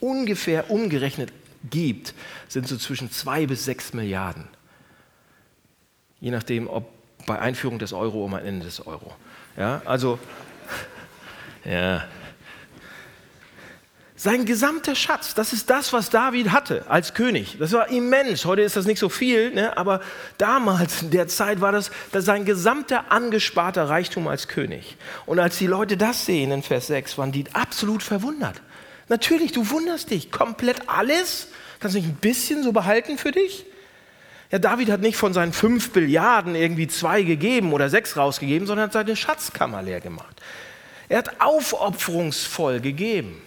ungefähr 0.01 0.71
umgerechnet 0.71 1.33
gibt, 1.71 2.13
sind 2.49 2.69
so 2.69 2.77
zwischen 2.77 3.11
zwei 3.11 3.47
bis 3.47 3.65
sechs 3.65 3.95
Milliarden. 3.95 4.45
Je 6.21 6.31
nachdem, 6.31 6.69
ob 6.69 6.89
bei 7.27 7.39
Einführung 7.39 7.79
des 7.79 7.93
Euro 7.93 8.25
oder 8.25 8.39
am 8.39 8.47
Ende 8.47 8.67
des 8.67 8.87
Euro. 8.87 9.15
Ja, 9.57 9.83
also, 9.85 10.19
ja, 11.65 12.05
sein 14.21 14.47
gesamter 14.47 14.97
Schatz, 14.97 15.35
das 15.35 15.53
ist 15.53 15.71
das, 15.71 15.93
was 15.93 16.11
David 16.11 16.51
hatte 16.51 16.85
als 16.89 17.15
König. 17.15 17.57
Das 17.61 17.71
war 17.71 17.89
immens. 17.89 18.45
Heute 18.45 18.63
ist 18.63 18.75
das 18.75 18.85
nicht 18.85 18.99
so 18.99 19.09
viel, 19.09 19.55
ne? 19.55 19.77
aber 19.77 20.01
damals 20.39 21.03
in 21.03 21.13
der 21.13 21.29
Zeit 21.29 21.61
war 21.61 21.71
das, 21.71 21.93
das 22.11 22.25
sein 22.25 22.45
gesamter 22.45 23.13
angesparter 23.13 23.89
Reichtum 23.89 24.27
als 24.27 24.49
König. 24.49 24.97
Und 25.25 25.39
als 25.39 25.59
die 25.59 25.69
Leute 25.69 25.97
das 25.97 26.27
sehen 26.27 26.51
in 26.51 26.65
Vers 26.65 26.89
6, 26.89 27.17
waren 27.17 27.31
die 27.31 27.45
absolut 27.53 28.03
verwundert. 28.03 28.61
Natürlich, 29.07 29.53
du 29.53 29.71
wunderst 29.71 30.11
dich. 30.11 30.33
Komplett 30.33 30.89
alles? 30.89 31.47
Kannst 31.79 31.95
du 31.95 32.01
nicht 32.01 32.11
ein 32.11 32.17
bisschen 32.17 32.65
so 32.65 32.73
behalten 32.73 33.19
für 33.19 33.31
dich? 33.31 33.67
Ja, 34.51 34.59
David 34.59 34.91
hat 34.91 35.01
nicht 35.01 35.17
von 35.17 35.35
seinen 35.35 35.53
fünf 35.53 35.91
Billiarden 35.91 36.55
irgendwie 36.55 36.89
zwei 36.89 37.23
gegeben 37.23 37.73
oder 37.73 37.91
sechs 37.91 38.17
rausgegeben, 38.17 38.67
sondern 38.67 38.87
hat 38.87 38.93
seine 38.95 39.15
Schatzkammer 39.15 39.83
leer 39.83 40.01
gemacht. 40.01 40.41
Er 41.09 41.19
hat 41.19 41.41
aufopferungsvoll 41.41 42.81
gegeben. 42.81 43.41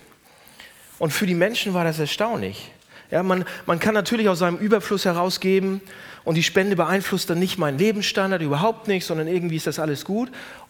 Und 0.99 1.11
für 1.11 1.25
die 1.25 1.33
Menschen 1.33 1.73
war 1.73 1.83
das 1.83 1.97
erstaunlich. 1.97 2.71
Ja, 3.09 3.23
man, 3.23 3.45
man 3.65 3.79
kann 3.79 3.93
natürlich 3.93 4.29
aus 4.29 4.39
seinem 4.39 4.57
Überfluss 4.57 5.05
herausgeben 5.05 5.81
und 6.23 6.35
die 6.35 6.43
Spende 6.43 6.75
beeinflusst 6.75 7.29
dann 7.29 7.39
nicht 7.39 7.57
meinen 7.57 7.79
Lebensstandard, 7.79 8.41
überhaupt 8.41 8.87
nicht, 8.87 9.05
sondern 9.05 9.27
irgendwie 9.27 9.55
ist 9.55 9.67
das 9.67 9.79
alles 9.79 10.05
gut. 10.05 10.29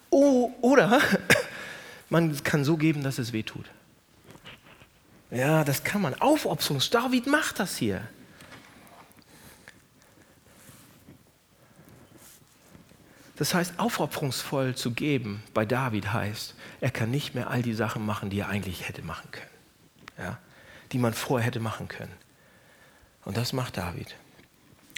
Oh, 0.10 0.52
oder 0.62 1.02
man 2.10 2.42
kann 2.44 2.64
so 2.64 2.78
geben, 2.78 3.04
dass 3.04 3.20
es 3.20 3.34
weh 3.34 3.44
tut. 3.44 3.66
Ja, 5.30 5.64
das 5.64 5.84
kann 5.84 6.02
man. 6.02 6.14
Aufopferungs. 6.16 6.90
David 6.90 7.28
macht 7.28 7.60
das 7.60 7.78
hier. 7.78 8.02
Das 13.42 13.56
heißt, 13.56 13.80
aufopferungsvoll 13.80 14.76
zu 14.76 14.92
geben 14.92 15.42
bei 15.56 15.66
David 15.66 16.14
heißt, 16.14 16.54
er 16.80 16.92
kann 16.92 17.10
nicht 17.10 17.34
mehr 17.34 17.50
all 17.50 17.64
die 17.64 17.74
Sachen 17.74 18.06
machen, 18.06 18.30
die 18.30 18.40
er 18.40 18.50
eigentlich 18.50 18.88
hätte 18.88 19.02
machen 19.02 19.30
können 19.32 19.52
ja, 20.22 20.38
die 20.92 20.98
man 20.98 21.14
vorher 21.14 21.46
hätte 21.46 21.60
machen 21.60 21.88
können. 21.88 22.14
Und 23.26 23.38
das 23.38 23.54
macht 23.54 23.78
David. 23.78 24.16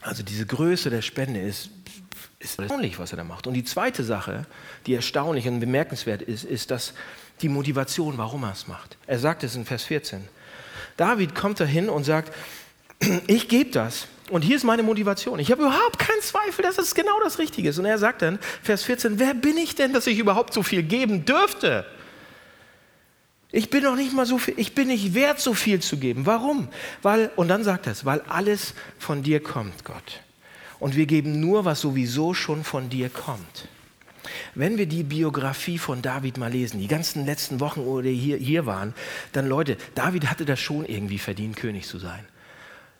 Also 0.02 0.24
diese 0.24 0.46
Größe 0.46 0.90
der 0.90 1.02
Spende 1.02 1.40
ist, 1.40 1.70
ist 2.40 2.60
erstaunlich, 2.60 3.00
was 3.00 3.12
er 3.12 3.18
da 3.18 3.24
macht. 3.24 3.48
Und 3.48 3.54
die 3.54 3.64
zweite 3.64 4.04
Sache, 4.04 4.46
die 4.86 4.94
erstaunlich 4.94 5.48
und 5.48 5.60
bemerkenswert 5.60 6.22
ist, 6.22 6.44
ist, 6.44 6.72
dass 6.72 6.94
die 7.42 7.50
Motivation, 7.50 8.18
warum 8.18 8.44
er 8.44 8.52
es 8.52 8.68
macht. 8.68 8.98
Er 9.08 9.20
sagt 9.20 9.44
es 9.44 9.56
in 9.56 9.66
Vers 9.66 9.84
14. 9.84 10.28
David 10.98 11.36
kommt 11.36 11.60
dahin 11.60 11.90
und 11.90 12.04
sagt, 12.04 12.34
ich 13.28 13.48
gebe 13.48 13.72
das. 13.72 14.08
Und 14.30 14.42
hier 14.42 14.56
ist 14.56 14.64
meine 14.64 14.84
Motivation. 14.84 15.40
Ich 15.40 15.52
habe 15.52 15.64
überhaupt 15.64 16.00
keinen 16.00 16.22
Zweifel, 16.22 16.64
dass 16.64 16.78
es 16.78 16.96
genau 16.96 17.20
das 17.24 17.40
Richtige 17.40 17.70
ist. 17.70 17.78
Und 17.78 17.86
er 17.86 17.98
sagt 17.98 18.22
dann, 18.22 18.40
Vers 18.62 18.84
14, 18.84 19.20
wer 19.20 19.34
bin 19.34 19.58
ich 19.58 19.76
denn, 19.76 19.94
dass 19.94 20.08
ich 20.08 20.18
überhaupt 20.18 20.54
so 20.54 20.64
viel 20.64 20.84
geben 20.84 21.26
dürfte? 21.26 21.86
Ich 23.52 23.70
bin 23.70 23.84
noch 23.84 23.96
nicht 23.96 24.14
mal 24.14 24.26
so 24.26 24.40
viel, 24.40 24.56
ich 24.58 24.74
bin 24.74 24.88
nicht 24.88 25.14
wert, 25.14 25.40
so 25.40 25.54
viel 25.54 25.80
zu 25.80 25.98
geben. 25.98 26.26
Warum? 26.26 26.70
Weil, 27.04 27.30
und 27.36 27.50
dann 27.50 27.64
sagt 27.64 27.86
er 27.86 27.92
es, 27.92 28.06
weil 28.06 28.22
alles 28.22 28.74
von 28.98 29.22
dir 29.22 29.44
kommt, 29.44 29.86
Gott. 29.86 30.22
Und 30.80 30.96
wir 30.96 31.06
geben 31.06 31.40
nur, 31.40 31.64
was 31.64 31.82
sowieso 31.82 32.34
schon 32.34 32.64
von 32.64 32.90
dir 32.90 33.10
kommt. 33.10 33.68
Wenn 34.56 34.80
wir 34.80 34.88
die 34.88 35.04
Biografie 35.04 35.78
von 35.78 36.02
David 36.02 36.38
mal 36.38 36.52
lesen, 36.52 36.80
die 36.80 36.88
ganzen 36.88 37.26
letzten 37.26 37.60
Wochen, 37.60 37.82
oder 37.82 38.10
hier, 38.10 38.38
hier 38.38 38.66
waren, 38.66 38.96
dann 39.34 39.48
Leute, 39.48 39.78
David 39.94 40.32
hatte 40.32 40.46
das 40.46 40.60
schon 40.60 40.86
irgendwie 40.86 41.20
verdient, 41.20 41.56
König 41.56 41.86
zu 41.86 42.00
sein. 42.00 42.26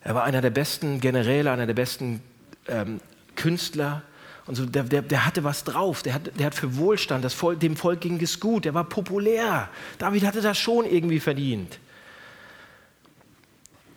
Er 0.04 0.16
war 0.16 0.24
einer 0.24 0.42
der 0.42 0.50
besten 0.50 1.00
Generäle, 1.00 1.52
einer 1.52 1.66
der 1.66 1.74
besten 1.74 2.22
ähm, 2.68 3.00
Künstler. 3.36 4.04
Und 4.46 4.56
so, 4.56 4.66
der, 4.66 4.84
der, 4.84 5.02
der, 5.02 5.26
hatte 5.26 5.44
was 5.46 5.64
drauf, 5.64 6.04
der 6.04 6.16
hat, 6.16 6.38
der 6.38 6.48
hat 6.48 6.56
für 6.56 6.76
Wohlstand, 6.76 7.24
das 7.24 7.34
Volk, 7.34 7.62
dem 7.62 7.78
Volk 7.78 8.02
ging 8.02 8.22
es 8.22 8.42
gut, 8.42 8.66
der 8.66 8.74
war 8.74 8.84
populär. 8.84 9.70
David 10.00 10.26
hatte 10.26 10.42
das 10.42 10.58
schon 10.58 10.86
irgendwie 10.86 11.22
verdient. 11.22 11.80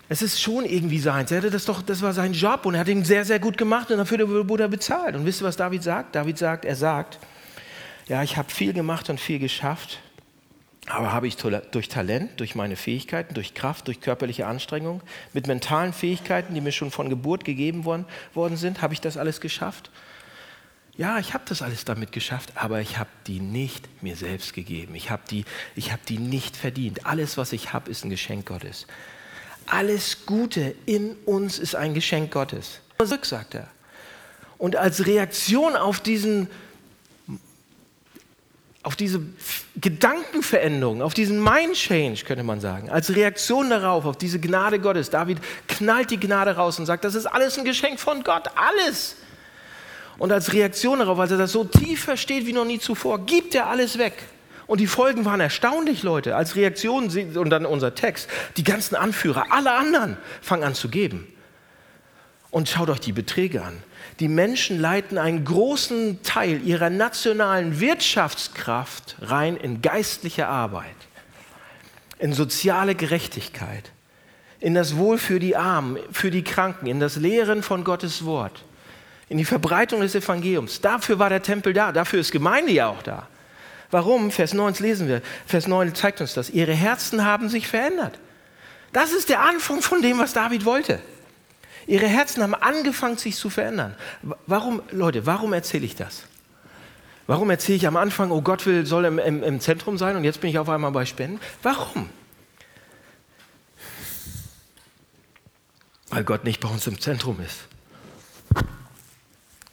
Es 0.09 0.23
ist 0.23 0.41
schon 0.41 0.65
irgendwie 0.65 1.01
seins. 1.01 1.33
Er 1.33 1.39
hatte 1.39 1.51
das 1.51 1.65
doch, 1.65 1.83
das 1.83 2.01
war 2.01 2.13
sein 2.13 2.33
Job 2.33 2.65
und 2.65 2.75
er 2.75 2.81
hat 2.81 2.89
ihn 2.89 3.05
sehr, 3.05 3.25
sehr 3.25 3.41
gut 3.41 3.59
gemacht 3.59 3.91
und 3.91 3.99
dafür 3.99 4.49
wurde 4.49 4.63
er 4.63 4.69
bezahlt. 4.69 5.17
Und 5.17 5.27
wisst 5.27 5.43
ihr, 5.43 5.47
was 5.47 5.57
David 5.57 5.83
sagt? 5.83 6.15
David 6.15 6.39
sagt, 6.39 6.65
er 6.65 6.77
sagt, 6.77 7.19
ja, 8.07 8.23
ich 8.23 8.37
habe 8.37 8.49
viel 8.49 8.73
gemacht 8.73 9.11
und 9.11 9.19
viel 9.19 9.41
geschafft, 9.41 9.99
aber 10.89 11.13
habe 11.13 11.27
ich 11.27 11.37
durch 11.37 11.89
Talent, 11.89 12.39
durch 12.39 12.55
meine 12.55 12.77
Fähigkeiten, 12.77 13.35
durch 13.35 13.55
Kraft, 13.55 13.89
durch 13.89 14.01
körperliche 14.01 14.47
Anstrengung, 14.47 15.03
mit 15.33 15.47
mentalen 15.49 15.93
Fähigkeiten, 15.93 16.55
die 16.55 16.61
mir 16.61 16.73
schon 16.73 16.91
von 16.91 17.11
Geburt 17.11 17.45
gegeben 17.45 17.85
worden, 17.85 18.07
worden 18.35 18.57
sind, 18.57 18.83
habe 18.83 18.95
ich 18.95 19.01
das 19.01 19.17
alles 19.17 19.41
geschafft? 19.41 19.91
Ja, 20.97 21.19
ich 21.19 21.35
habe 21.35 21.45
das 21.47 21.61
alles 21.61 21.85
damit 21.85 22.13
geschafft, 22.13 22.53
aber 22.55 22.81
ich 22.81 22.99
habe 22.99 23.11
die 23.27 23.41
nicht 23.41 23.87
mir 24.03 24.17
selbst 24.17 24.55
gegeben. 24.55 24.95
Ich 24.95 25.11
habe 25.11 25.23
die, 25.29 25.45
hab 25.91 26.07
die 26.07 26.19
nicht 26.19 26.57
verdient. 26.57 27.05
Alles, 27.05 27.37
was 27.37 27.53
ich 27.53 27.73
habe, 27.73 27.91
ist 27.91 28.05
ein 28.05 28.11
Geschenk 28.11 28.47
Gottes. 28.47 28.87
Alles 29.67 30.25
Gute 30.25 30.75
in 30.87 31.17
uns 31.27 31.59
ist 31.59 31.75
ein 31.75 31.93
Geschenk 31.93 32.31
Gottes. 32.31 32.81
Zurück, 32.99 33.27
sagt 33.27 33.57
er. 33.57 33.69
Und 34.57 34.77
als 34.77 35.07
Reaktion 35.07 35.77
auf 35.77 36.01
diesen 36.01 36.49
auf 38.87 38.95
diese 38.95 39.21
Gedankenveränderung, 39.81 41.03
auf 41.03 41.13
diesen 41.13 41.43
Mind 41.43 41.73
Change, 41.75 42.25
könnte 42.25 42.45
man 42.45 42.61
sagen, 42.61 42.89
als 42.89 43.17
Reaktion 43.17 43.69
darauf, 43.69 44.05
auf 44.05 44.17
diese 44.17 44.39
Gnade 44.39 44.79
Gottes. 44.79 45.11
David 45.11 45.39
knallt 45.67 46.13
die 46.13 46.21
Gnade 46.21 46.55
raus 46.55 46.79
und 46.79 46.87
sagt, 46.87 47.03
das 47.03 47.17
ist 47.17 47.27
alles 47.27 47.59
ein 47.59 47.65
Geschenk 47.65 47.99
von 47.99 48.23
Gott, 48.23 48.49
alles. 48.55 49.17
Und 50.19 50.31
als 50.31 50.53
Reaktion 50.53 51.01
darauf, 51.01 51.19
als 51.19 51.33
er 51.33 51.37
das 51.37 51.51
so 51.51 51.65
tief 51.65 52.05
versteht 52.05 52.47
wie 52.47 52.53
noch 52.53 52.65
nie 52.65 52.79
zuvor, 52.79 53.27
gibt 53.27 53.57
er 53.57 53.67
alles 53.67 53.99
weg. 53.99 54.23
Und 54.69 54.79
die 54.79 54.87
Folgen 54.87 55.25
waren 55.25 55.41
erstaunlich, 55.41 56.05
Leute. 56.05 56.37
Als 56.37 56.55
Reaktion, 56.55 57.09
und 57.09 57.51
dann 57.51 57.67
unser 57.67 57.97
Text, 57.97 58.29
die 58.57 58.63
ganzen 58.63 58.95
Anführer, 58.95 59.47
alle 59.51 59.73
anderen 59.73 60.17
fangen 60.41 60.63
an 60.63 60.77
zu 60.77 60.89
geben. 60.89 61.27
Und 62.53 62.69
schaut 62.69 62.89
euch 62.89 63.01
die 63.01 63.13
Beträge 63.13 63.65
an. 63.65 63.83
Die 64.19 64.29
Menschen 64.29 64.81
leiten 64.81 65.19
einen 65.19 65.45
großen 65.45 66.23
Teil 66.23 66.63
ihrer 66.67 66.89
nationalen 66.89 67.81
Wirtschaftskraft 67.81 69.17
rein 69.21 69.57
in 69.57 69.83
geistliche 69.83 70.49
Arbeit, 70.49 70.97
in 72.19 72.33
soziale 72.33 72.95
Gerechtigkeit, 72.95 73.93
in 74.59 74.75
das 74.75 74.97
Wohl 74.97 75.19
für 75.19 75.39
die 75.39 75.55
Armen, 75.55 75.99
für 76.13 76.31
die 76.31 76.45
Kranken, 76.45 76.87
in 76.87 76.99
das 76.99 77.17
Lehren 77.17 77.63
von 77.63 77.85
Gottes 77.85 78.25
Wort, 78.25 78.65
in 79.29 79.37
die 79.37 79.45
Verbreitung 79.45 80.01
des 80.01 80.15
Evangeliums. 80.15 80.81
Dafür 80.81 81.19
war 81.19 81.29
der 81.29 81.43
Tempel 81.43 81.75
da, 81.75 81.93
dafür 81.93 82.21
ist 82.21 82.33
Gemeinde 82.33 82.73
ja 82.73 82.89
auch 82.89 83.03
da. 83.03 83.29
Warum? 83.91 84.31
Vers 84.31 84.55
9 84.55 84.75
lesen 84.79 85.09
wir. 85.09 85.21
Vers 85.47 85.69
9 85.69 85.95
zeigt 85.95 86.21
uns 86.21 86.35
das. 86.35 86.51
Ihre 86.51 86.73
Herzen 86.73 87.25
haben 87.25 87.49
sich 87.49 87.69
verändert. 87.69 88.19
Das 88.93 89.13
ist 89.13 89.29
der 89.29 89.43
Anfang 89.43 89.83
von 89.83 90.01
dem, 90.01 90.19
was 90.19 90.33
David 90.33 90.65
wollte. 90.65 91.01
Ihre 91.87 92.07
Herzen 92.07 92.43
haben 92.43 92.55
angefangen, 92.55 93.17
sich 93.17 93.37
zu 93.37 93.49
verändern. 93.49 93.95
Warum, 94.47 94.83
Leute, 94.91 95.27
warum 95.27 95.53
erzähle 95.53 95.87
ich 95.87 95.95
das? 95.95 96.25
Warum 97.27 97.51
erzähle 97.51 97.77
ich 97.77 97.87
am 97.87 97.97
Anfang, 97.97 98.31
oh 98.31 98.41
Gott 98.41 98.67
will, 98.67 98.87
soll 98.87 99.05
im, 99.05 99.19
im, 99.19 99.43
im 99.43 99.61
Zentrum 99.61 99.99
sein 99.99 100.17
und 100.17 100.25
jetzt 100.25 100.41
bin 100.41 100.51
ich 100.51 100.59
auf 100.59 100.69
einmal 100.69 100.93
bei 100.93 101.05
Spenden? 101.05 101.41
Warum? 101.63 102.09
Weil 106.11 106.25
Gott 106.25 106.45
nicht 106.45 106.61
bei 106.61 106.69
uns 106.69 106.87
im 106.87 107.01
Zentrum 107.01 107.41
ist. 107.41 107.67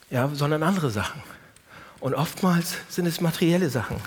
Ja, 0.10 0.30
sondern 0.34 0.64
andere 0.64 0.90
Sachen. 0.90 1.22
Und 2.00 2.16
oftmals 2.16 2.76
sind 2.90 3.06
es 3.06 3.22
materielle 3.22 3.70
Sachen. 3.70 3.98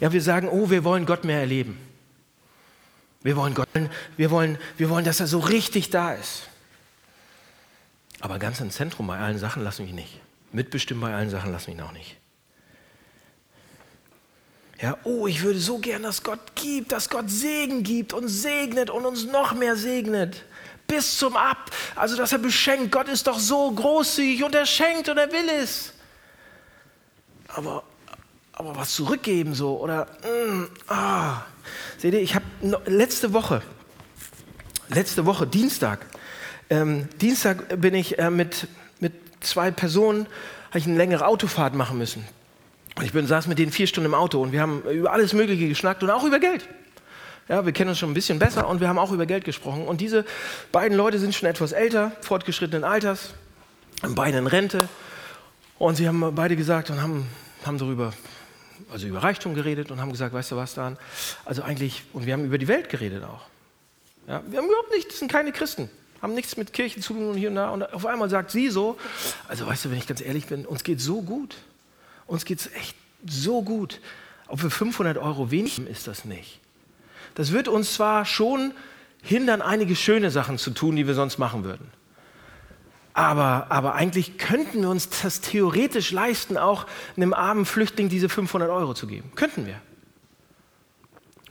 Ja, 0.00 0.12
wir 0.12 0.22
sagen, 0.22 0.48
oh, 0.48 0.70
wir 0.70 0.84
wollen 0.84 1.06
Gott 1.06 1.24
mehr 1.24 1.40
erleben. 1.40 1.78
Wir 3.22 3.36
wollen 3.36 3.54
Gott, 3.54 3.68
wir 4.16 4.30
wollen, 4.30 4.58
wir 4.76 4.90
wollen, 4.90 5.04
dass 5.04 5.20
er 5.20 5.26
so 5.26 5.38
richtig 5.38 5.90
da 5.90 6.14
ist. 6.14 6.42
Aber 8.20 8.38
ganz 8.38 8.60
im 8.60 8.70
Zentrum 8.70 9.06
bei 9.06 9.18
allen 9.18 9.38
Sachen 9.38 9.62
lassen 9.62 9.84
mich 9.84 9.94
nicht. 9.94 10.20
Mitbestimmen 10.52 11.00
bei 11.00 11.14
allen 11.14 11.30
Sachen 11.30 11.52
lassen 11.52 11.72
mich 11.72 11.82
auch 11.82 11.92
nicht. 11.92 12.16
Ja, 14.80 14.96
oh, 15.04 15.28
ich 15.28 15.42
würde 15.42 15.60
so 15.60 15.78
gern, 15.78 16.02
dass 16.02 16.24
Gott 16.24 16.56
gibt, 16.56 16.90
dass 16.90 17.08
Gott 17.08 17.30
Segen 17.30 17.84
gibt 17.84 18.12
und 18.12 18.26
segnet 18.28 18.90
und 18.90 19.06
uns 19.06 19.24
noch 19.24 19.54
mehr 19.54 19.76
segnet 19.76 20.44
bis 20.92 21.18
zum 21.18 21.36
Ab. 21.36 21.70
Also, 21.94 22.16
dass 22.16 22.32
er 22.32 22.38
beschenkt. 22.38 22.92
Gott 22.92 23.08
ist 23.08 23.26
doch 23.26 23.38
so 23.38 23.70
großzügig 23.70 24.44
und 24.44 24.54
er 24.54 24.66
schenkt 24.66 25.08
und 25.08 25.16
er 25.16 25.30
will 25.32 25.48
es. 25.62 25.92
Aber, 27.48 27.84
aber 28.52 28.76
was 28.76 28.94
zurückgeben 28.94 29.54
so 29.54 29.78
oder, 29.78 30.06
mm, 30.22 30.64
ah. 30.88 31.42
Seht 31.98 32.14
ihr, 32.14 32.20
ich 32.20 32.34
habe 32.34 32.44
letzte 32.86 33.32
Woche, 33.32 33.62
letzte 34.88 35.26
Woche, 35.26 35.46
Dienstag, 35.46 36.06
ähm, 36.70 37.08
Dienstag 37.20 37.80
bin 37.80 37.94
ich 37.94 38.18
äh, 38.18 38.30
mit, 38.30 38.66
mit 38.98 39.12
zwei 39.40 39.70
Personen, 39.70 40.26
habe 40.68 40.78
ich 40.78 40.86
eine 40.86 40.96
längere 40.96 41.26
Autofahrt 41.26 41.74
machen 41.74 41.98
müssen. 41.98 42.24
Ich 43.02 43.12
bin, 43.12 43.26
saß 43.26 43.46
mit 43.46 43.58
denen 43.58 43.72
vier 43.72 43.86
Stunden 43.86 44.06
im 44.06 44.14
Auto 44.14 44.40
und 44.40 44.52
wir 44.52 44.60
haben 44.60 44.82
über 44.82 45.12
alles 45.12 45.32
Mögliche 45.32 45.68
geschnackt 45.68 46.02
und 46.02 46.10
auch 46.10 46.24
über 46.24 46.38
Geld. 46.38 46.68
Ja, 47.48 47.66
wir 47.66 47.72
kennen 47.72 47.90
uns 47.90 47.98
schon 47.98 48.10
ein 48.10 48.14
bisschen 48.14 48.38
besser 48.38 48.68
und 48.68 48.80
wir 48.80 48.88
haben 48.88 48.98
auch 48.98 49.12
über 49.12 49.26
Geld 49.26 49.44
gesprochen. 49.44 49.86
Und 49.86 50.00
diese 50.00 50.24
beiden 50.70 50.96
Leute 50.96 51.18
sind 51.18 51.34
schon 51.34 51.48
etwas 51.48 51.72
älter, 51.72 52.12
fortgeschrittenen 52.20 52.84
Alters, 52.84 53.34
beide 54.02 54.38
in 54.38 54.46
Rente. 54.46 54.88
Und 55.78 55.96
sie 55.96 56.06
haben 56.06 56.34
beide 56.34 56.54
gesagt 56.54 56.90
und 56.90 57.02
haben, 57.02 57.26
haben 57.66 57.78
darüber, 57.78 58.12
also 58.90 59.06
über 59.06 59.22
Reichtum 59.22 59.54
geredet 59.54 59.90
und 59.90 60.00
haben 60.00 60.10
gesagt, 60.10 60.32
weißt 60.34 60.52
du 60.52 60.56
was, 60.56 60.74
Dan? 60.74 60.96
Also 61.44 61.62
eigentlich, 61.62 62.02
und 62.12 62.26
wir 62.26 62.32
haben 62.32 62.44
über 62.44 62.58
die 62.58 62.68
Welt 62.68 62.88
geredet 62.88 63.24
auch. 63.24 63.42
Ja, 64.26 64.42
wir 64.46 64.58
haben 64.58 64.66
überhaupt 64.66 64.90
nichts, 64.90 65.18
sind 65.18 65.30
keine 65.30 65.52
Christen, 65.52 65.90
haben 66.20 66.34
nichts 66.34 66.56
mit 66.56 66.72
Kirche 66.72 67.00
zu 67.00 67.14
tun 67.14 67.30
und 67.30 67.36
hier 67.36 67.48
und 67.48 67.56
da. 67.56 67.70
Und 67.70 67.92
auf 67.92 68.06
einmal 68.06 68.30
sagt 68.30 68.50
sie 68.50 68.70
so, 68.70 68.96
also 69.48 69.66
weißt 69.66 69.84
du, 69.84 69.90
wenn 69.90 69.98
ich 69.98 70.06
ganz 70.06 70.20
ehrlich 70.20 70.46
bin, 70.46 70.64
uns 70.66 70.84
geht 70.84 71.00
so 71.00 71.22
gut. 71.22 71.56
Uns 72.26 72.44
geht 72.44 72.60
es 72.60 72.72
echt 72.74 72.96
so 73.26 73.62
gut. 73.62 74.00
Ob 74.48 74.60
für 74.60 74.70
500 74.70 75.18
Euro 75.18 75.50
wenig 75.50 75.78
ist 75.86 76.06
das 76.06 76.24
nicht. 76.24 76.60
Das 77.34 77.52
wird 77.52 77.68
uns 77.68 77.94
zwar 77.94 78.24
schon 78.24 78.72
hindern, 79.22 79.62
einige 79.62 79.96
schöne 79.96 80.30
Sachen 80.30 80.58
zu 80.58 80.70
tun, 80.70 80.96
die 80.96 81.06
wir 81.06 81.14
sonst 81.14 81.38
machen 81.38 81.64
würden. 81.64 81.90
Aber, 83.14 83.66
aber 83.68 83.94
eigentlich 83.94 84.38
könnten 84.38 84.82
wir 84.82 84.88
uns 84.88 85.08
das 85.22 85.40
theoretisch 85.40 86.12
leisten, 86.12 86.56
auch 86.56 86.86
einem 87.16 87.34
armen 87.34 87.66
Flüchtling 87.66 88.08
diese 88.08 88.28
500 88.28 88.70
Euro 88.70 88.94
zu 88.94 89.06
geben. 89.06 89.32
Könnten 89.34 89.66
wir. 89.66 89.80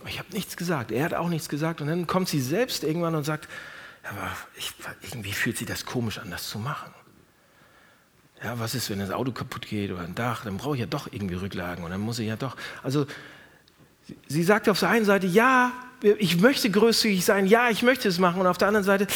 Ich 0.06 0.18
habe 0.18 0.28
nichts 0.32 0.56
gesagt. 0.56 0.90
Er 0.90 1.04
hat 1.04 1.14
auch 1.14 1.28
nichts 1.28 1.48
gesagt. 1.48 1.80
Und 1.80 1.86
dann 1.86 2.06
kommt 2.08 2.28
sie 2.28 2.40
selbst 2.40 2.82
irgendwann 2.82 3.14
und 3.14 3.24
sagt, 3.24 3.48
aber 4.02 4.30
ich, 4.56 4.74
irgendwie 5.02 5.32
fühlt 5.32 5.56
sich 5.56 5.66
das 5.66 5.86
komisch 5.86 6.18
an, 6.18 6.30
das 6.30 6.48
zu 6.48 6.58
machen. 6.58 6.92
Ja, 8.42 8.58
was 8.58 8.74
ist, 8.74 8.90
wenn 8.90 8.98
das 8.98 9.12
Auto 9.12 9.30
kaputt 9.30 9.68
geht 9.68 9.92
oder 9.92 10.02
ein 10.02 10.16
Dach? 10.16 10.44
Dann 10.44 10.56
brauche 10.56 10.74
ich 10.74 10.80
ja 10.80 10.86
doch 10.86 11.06
irgendwie 11.12 11.36
Rücklagen 11.36 11.84
und 11.84 11.92
dann 11.92 12.00
muss 12.00 12.18
ich 12.18 12.26
ja 12.26 12.34
doch. 12.34 12.56
Also 12.82 13.06
Sie 14.28 14.42
sagt 14.42 14.68
auf 14.68 14.80
der 14.80 14.88
einen 14.88 15.04
Seite, 15.04 15.26
ja, 15.26 15.72
ich 16.18 16.40
möchte 16.40 16.70
großzügig 16.70 17.24
sein, 17.24 17.46
ja, 17.46 17.70
ich 17.70 17.82
möchte 17.82 18.08
es 18.08 18.18
machen. 18.18 18.40
Und 18.40 18.46
auf 18.46 18.58
der 18.58 18.68
anderen 18.68 18.84
Seite 18.84 19.06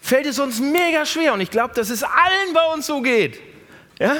fällt 0.00 0.26
es 0.26 0.38
uns 0.38 0.60
mega 0.60 1.04
schwer. 1.06 1.34
Und 1.34 1.40
ich 1.40 1.50
glaube, 1.50 1.74
dass 1.74 1.90
es 1.90 2.02
allen 2.02 2.52
bei 2.54 2.64
uns 2.72 2.86
so 2.86 3.00
geht. 3.00 3.40
Ja? 3.98 4.16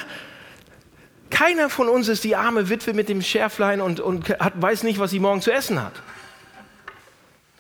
Keiner 1.31 1.71
von 1.71 1.89
uns 1.89 2.09
ist 2.09 2.25
die 2.25 2.37
arme 2.37 2.69
Witwe 2.69 2.93
mit 2.93 3.09
dem 3.09 3.23
Schärflein 3.23 3.81
und, 3.81 4.01
und 4.01 4.29
hat, 4.29 4.61
weiß 4.61 4.83
nicht, 4.83 4.99
was 4.99 5.11
sie 5.11 5.21
morgen 5.21 5.41
zu 5.41 5.53
essen 5.53 5.81
hat. 5.83 5.95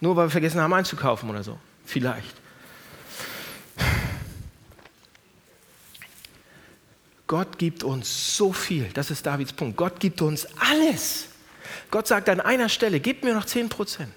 Nur 0.00 0.16
weil 0.16 0.26
wir 0.26 0.30
vergessen 0.30 0.60
haben 0.60 0.72
einzukaufen 0.72 1.30
oder 1.30 1.42
so. 1.42 1.58
Vielleicht. 1.84 2.40
Gott 7.26 7.58
gibt 7.58 7.84
uns 7.84 8.36
so 8.36 8.52
viel. 8.52 8.88
Das 8.92 9.10
ist 9.10 9.24
Davids 9.24 9.52
Punkt. 9.52 9.76
Gott 9.76 10.00
gibt 10.00 10.20
uns 10.20 10.48
alles. 10.58 11.28
Gott 11.90 12.08
sagt 12.08 12.28
an 12.28 12.40
einer 12.40 12.68
Stelle, 12.68 12.98
gebt 12.98 13.22
mir 13.22 13.34
noch 13.34 13.44
10 13.44 13.68
Prozent. 13.68 14.12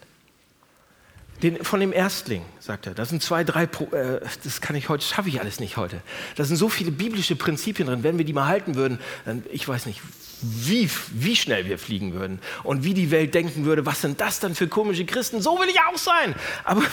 Den, 1.41 1.63
von 1.63 1.80
dem 1.80 1.91
Erstling, 1.91 2.46
sagt 2.60 2.88
er. 2.88 2.93
Das 2.93 3.10
sind 3.10 3.22
zwei, 3.22 3.43
drei, 3.43 3.63
äh, 3.63 4.22
das 4.43 4.62
kann 4.62 4.76
ich 4.76 4.88
heute, 4.88 5.04
schaffe 5.04 5.28
ich 5.28 5.41
alles 5.41 5.60
nicht 5.60 5.76
heute. 5.76 6.02
Da 6.36 6.46
sind 6.46 6.56
so 6.56 6.69
viele 6.69 6.91
biblische 6.91 7.36
Prinzipien 7.36 7.88
drin. 7.88 8.04
Wenn 8.04 8.17
wir 8.17 8.26
die 8.26 8.34
mal 8.34 8.48
halten 8.48 8.76
würden, 8.76 9.00
dann, 9.26 9.43
ich 9.52 9.67
weiß 9.67 9.86
nicht, 9.88 10.02
wie, 10.41 10.89
wie 11.12 11.36
schnell 11.36 11.65
wir 11.65 11.78
fliegen 11.78 12.13
würden 12.13 12.39
und 12.63 12.84
wie 12.84 12.93
die 12.93 13.12
Welt 13.12 13.34
denken 13.34 13.65
würde, 13.65 13.86
was 13.86 14.02
sind 14.02 14.22
das 14.22 14.39
denn 14.39 14.56
für 14.56 14.67
komische 14.67 15.06
Christen? 15.06 15.41
So 15.41 15.60
will 15.60 15.69
ich 15.69 15.80
auch 15.80 15.98
sein. 15.98 16.36
Aber 16.63 16.84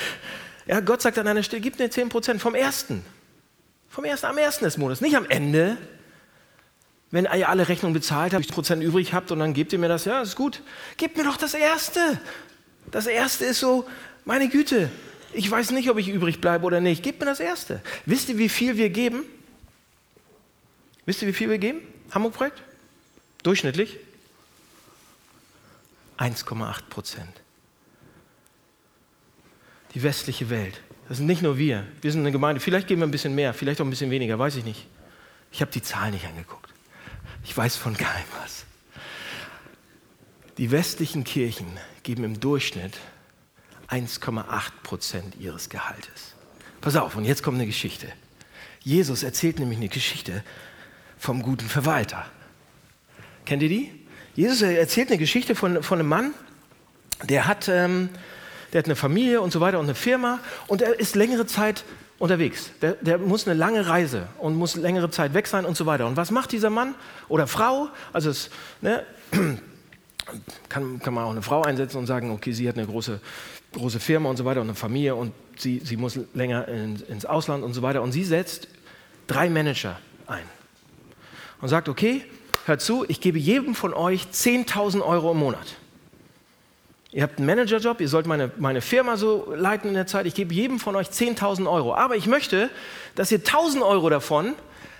ja, 0.66 0.80
Gott 0.80 1.02
sagt 1.02 1.18
an 1.18 1.28
einer 1.28 1.42
Stelle, 1.42 1.62
gib 1.62 1.78
mir 1.78 1.90
10 1.90 2.08
Prozent 2.08 2.40
vom 2.40 2.54
ersten. 2.54 3.04
Vom 3.88 4.04
ersten, 4.04 4.26
am 4.26 4.38
ersten 4.38 4.64
des 4.64 4.76
Monats, 4.76 5.00
nicht 5.00 5.16
am 5.16 5.26
Ende. 5.26 5.76
Wenn 7.10 7.24
ihr 7.24 7.48
alle 7.48 7.68
Rechnungen 7.68 7.94
bezahlt 7.94 8.34
habt, 8.34 8.48
Prozent 8.48 8.82
übrig 8.82 9.12
habt 9.12 9.30
und 9.30 9.38
dann 9.38 9.54
gebt 9.54 9.72
ihr 9.72 9.78
mir 9.78 9.88
das, 9.88 10.04
ja, 10.06 10.22
ist 10.22 10.36
gut. 10.36 10.62
Gebt 10.96 11.16
mir 11.16 11.24
doch 11.24 11.36
das 11.36 11.54
erste. 11.54 12.00
Das 12.90 13.06
erste 13.06 13.44
ist 13.44 13.60
so, 13.60 13.88
meine 14.24 14.48
Güte, 14.48 14.90
ich 15.32 15.50
weiß 15.50 15.72
nicht, 15.72 15.90
ob 15.90 15.98
ich 15.98 16.08
übrig 16.08 16.40
bleibe 16.40 16.64
oder 16.64 16.80
nicht. 16.80 17.02
Gebt 17.02 17.20
mir 17.20 17.26
das 17.26 17.40
erste. 17.40 17.82
Wisst 18.06 18.28
ihr, 18.28 18.38
wie 18.38 18.48
viel 18.48 18.76
wir 18.76 18.90
geben? 18.90 19.24
Wisst 21.04 21.22
ihr, 21.22 21.28
wie 21.28 21.32
viel 21.32 21.50
wir 21.50 21.58
geben? 21.58 21.80
Hamburg-Projekt? 22.10 22.62
Durchschnittlich? 23.42 23.98
1,8 26.18 26.82
Prozent. 26.88 27.40
Die 29.94 30.02
westliche 30.02 30.50
Welt. 30.50 30.80
Das 31.08 31.18
sind 31.18 31.26
nicht 31.26 31.42
nur 31.42 31.58
wir. 31.58 31.86
Wir 32.00 32.10
sind 32.10 32.20
eine 32.20 32.32
Gemeinde. 32.32 32.60
Vielleicht 32.60 32.88
geben 32.88 33.00
wir 33.00 33.06
ein 33.06 33.12
bisschen 33.12 33.34
mehr, 33.34 33.54
vielleicht 33.54 33.80
auch 33.80 33.84
ein 33.84 33.90
bisschen 33.90 34.10
weniger, 34.10 34.38
weiß 34.38 34.56
ich 34.56 34.64
nicht. 34.64 34.86
Ich 35.52 35.60
habe 35.60 35.70
die 35.70 35.82
Zahlen 35.82 36.12
nicht 36.12 36.26
angeguckt. 36.26 36.72
Ich 37.44 37.56
weiß 37.56 37.76
von 37.76 37.96
keinem 37.96 38.24
was. 38.42 38.64
Die 40.58 40.70
westlichen 40.70 41.24
Kirchen 41.24 41.66
geben 42.02 42.24
im 42.24 42.40
Durchschnitt 42.40 42.94
1,8 43.88 44.44
Prozent 44.82 45.36
ihres 45.38 45.68
Gehaltes. 45.68 46.34
Pass 46.80 46.96
auf, 46.96 47.14
und 47.14 47.26
jetzt 47.26 47.42
kommt 47.42 47.56
eine 47.56 47.66
Geschichte. 47.66 48.08
Jesus 48.80 49.22
erzählt 49.22 49.58
nämlich 49.58 49.78
eine 49.78 49.88
Geschichte 49.88 50.42
vom 51.18 51.42
guten 51.42 51.68
Verwalter. 51.68 52.24
Kennt 53.44 53.62
ihr 53.62 53.68
die? 53.68 53.92
Jesus 54.34 54.62
erzählt 54.62 55.08
eine 55.08 55.18
Geschichte 55.18 55.54
von, 55.54 55.82
von 55.82 55.98
einem 55.98 56.08
Mann, 56.08 56.34
der 57.24 57.46
hat, 57.46 57.68
ähm, 57.68 58.08
der 58.72 58.78
hat 58.78 58.86
eine 58.86 58.96
Familie 58.96 59.42
und 59.42 59.52
so 59.52 59.60
weiter 59.60 59.78
und 59.78 59.86
eine 59.86 59.94
Firma 59.94 60.40
und 60.68 60.80
er 60.80 60.98
ist 60.98 61.16
längere 61.16 61.46
Zeit 61.46 61.84
unterwegs. 62.18 62.70
Der, 62.80 62.92
der, 62.92 63.18
muss 63.18 63.46
eine 63.46 63.58
lange 63.58 63.86
Reise 63.88 64.28
und 64.38 64.54
muss 64.54 64.74
längere 64.74 65.10
Zeit 65.10 65.34
weg 65.34 65.46
sein 65.46 65.66
und 65.66 65.76
so 65.76 65.84
weiter. 65.84 66.06
Und 66.06 66.16
was 66.16 66.30
macht 66.30 66.52
dieser 66.52 66.70
Mann 66.70 66.94
oder 67.28 67.46
Frau? 67.46 67.88
Also 68.12 68.30
es 68.30 68.50
ne, 68.80 69.04
kann, 70.68 70.98
kann 71.00 71.14
man 71.14 71.24
auch 71.24 71.30
eine 71.30 71.42
Frau 71.42 71.62
einsetzen 71.62 71.98
und 71.98 72.06
sagen, 72.06 72.30
okay, 72.30 72.52
sie 72.52 72.68
hat 72.68 72.76
eine 72.76 72.86
große, 72.86 73.20
große 73.72 74.00
Firma 74.00 74.30
und 74.30 74.36
so 74.36 74.44
weiter 74.44 74.60
und 74.60 74.68
eine 74.68 74.74
Familie 74.74 75.14
und 75.14 75.32
sie, 75.56 75.80
sie 75.84 75.96
muss 75.96 76.18
länger 76.34 76.68
in, 76.68 76.96
ins 77.08 77.24
Ausland 77.24 77.64
und 77.64 77.74
so 77.74 77.82
weiter. 77.82 78.02
Und 78.02 78.12
sie 78.12 78.24
setzt 78.24 78.68
drei 79.26 79.48
Manager 79.48 79.98
ein 80.26 80.44
und 81.60 81.68
sagt, 81.68 81.88
okay, 81.88 82.24
hört 82.66 82.80
zu, 82.80 83.04
ich 83.08 83.20
gebe 83.20 83.38
jedem 83.38 83.74
von 83.74 83.94
euch 83.94 84.24
10.000 84.32 85.04
Euro 85.04 85.32
im 85.32 85.38
Monat. 85.38 85.76
Ihr 87.12 87.22
habt 87.22 87.38
einen 87.38 87.46
Managerjob, 87.46 88.00
ihr 88.00 88.08
sollt 88.08 88.26
meine, 88.26 88.50
meine 88.58 88.82
Firma 88.82 89.16
so 89.16 89.52
leiten 89.54 89.88
in 89.88 89.94
der 89.94 90.06
Zeit. 90.06 90.26
Ich 90.26 90.34
gebe 90.34 90.52
jedem 90.52 90.78
von 90.78 90.96
euch 90.96 91.08
10.000 91.08 91.70
Euro. 91.70 91.94
Aber 91.94 92.16
ich 92.16 92.26
möchte, 92.26 92.68
dass 93.14 93.32
ihr 93.32 93.40
1.000 93.40 93.86
Euro 93.86 94.10
davon 94.10 94.54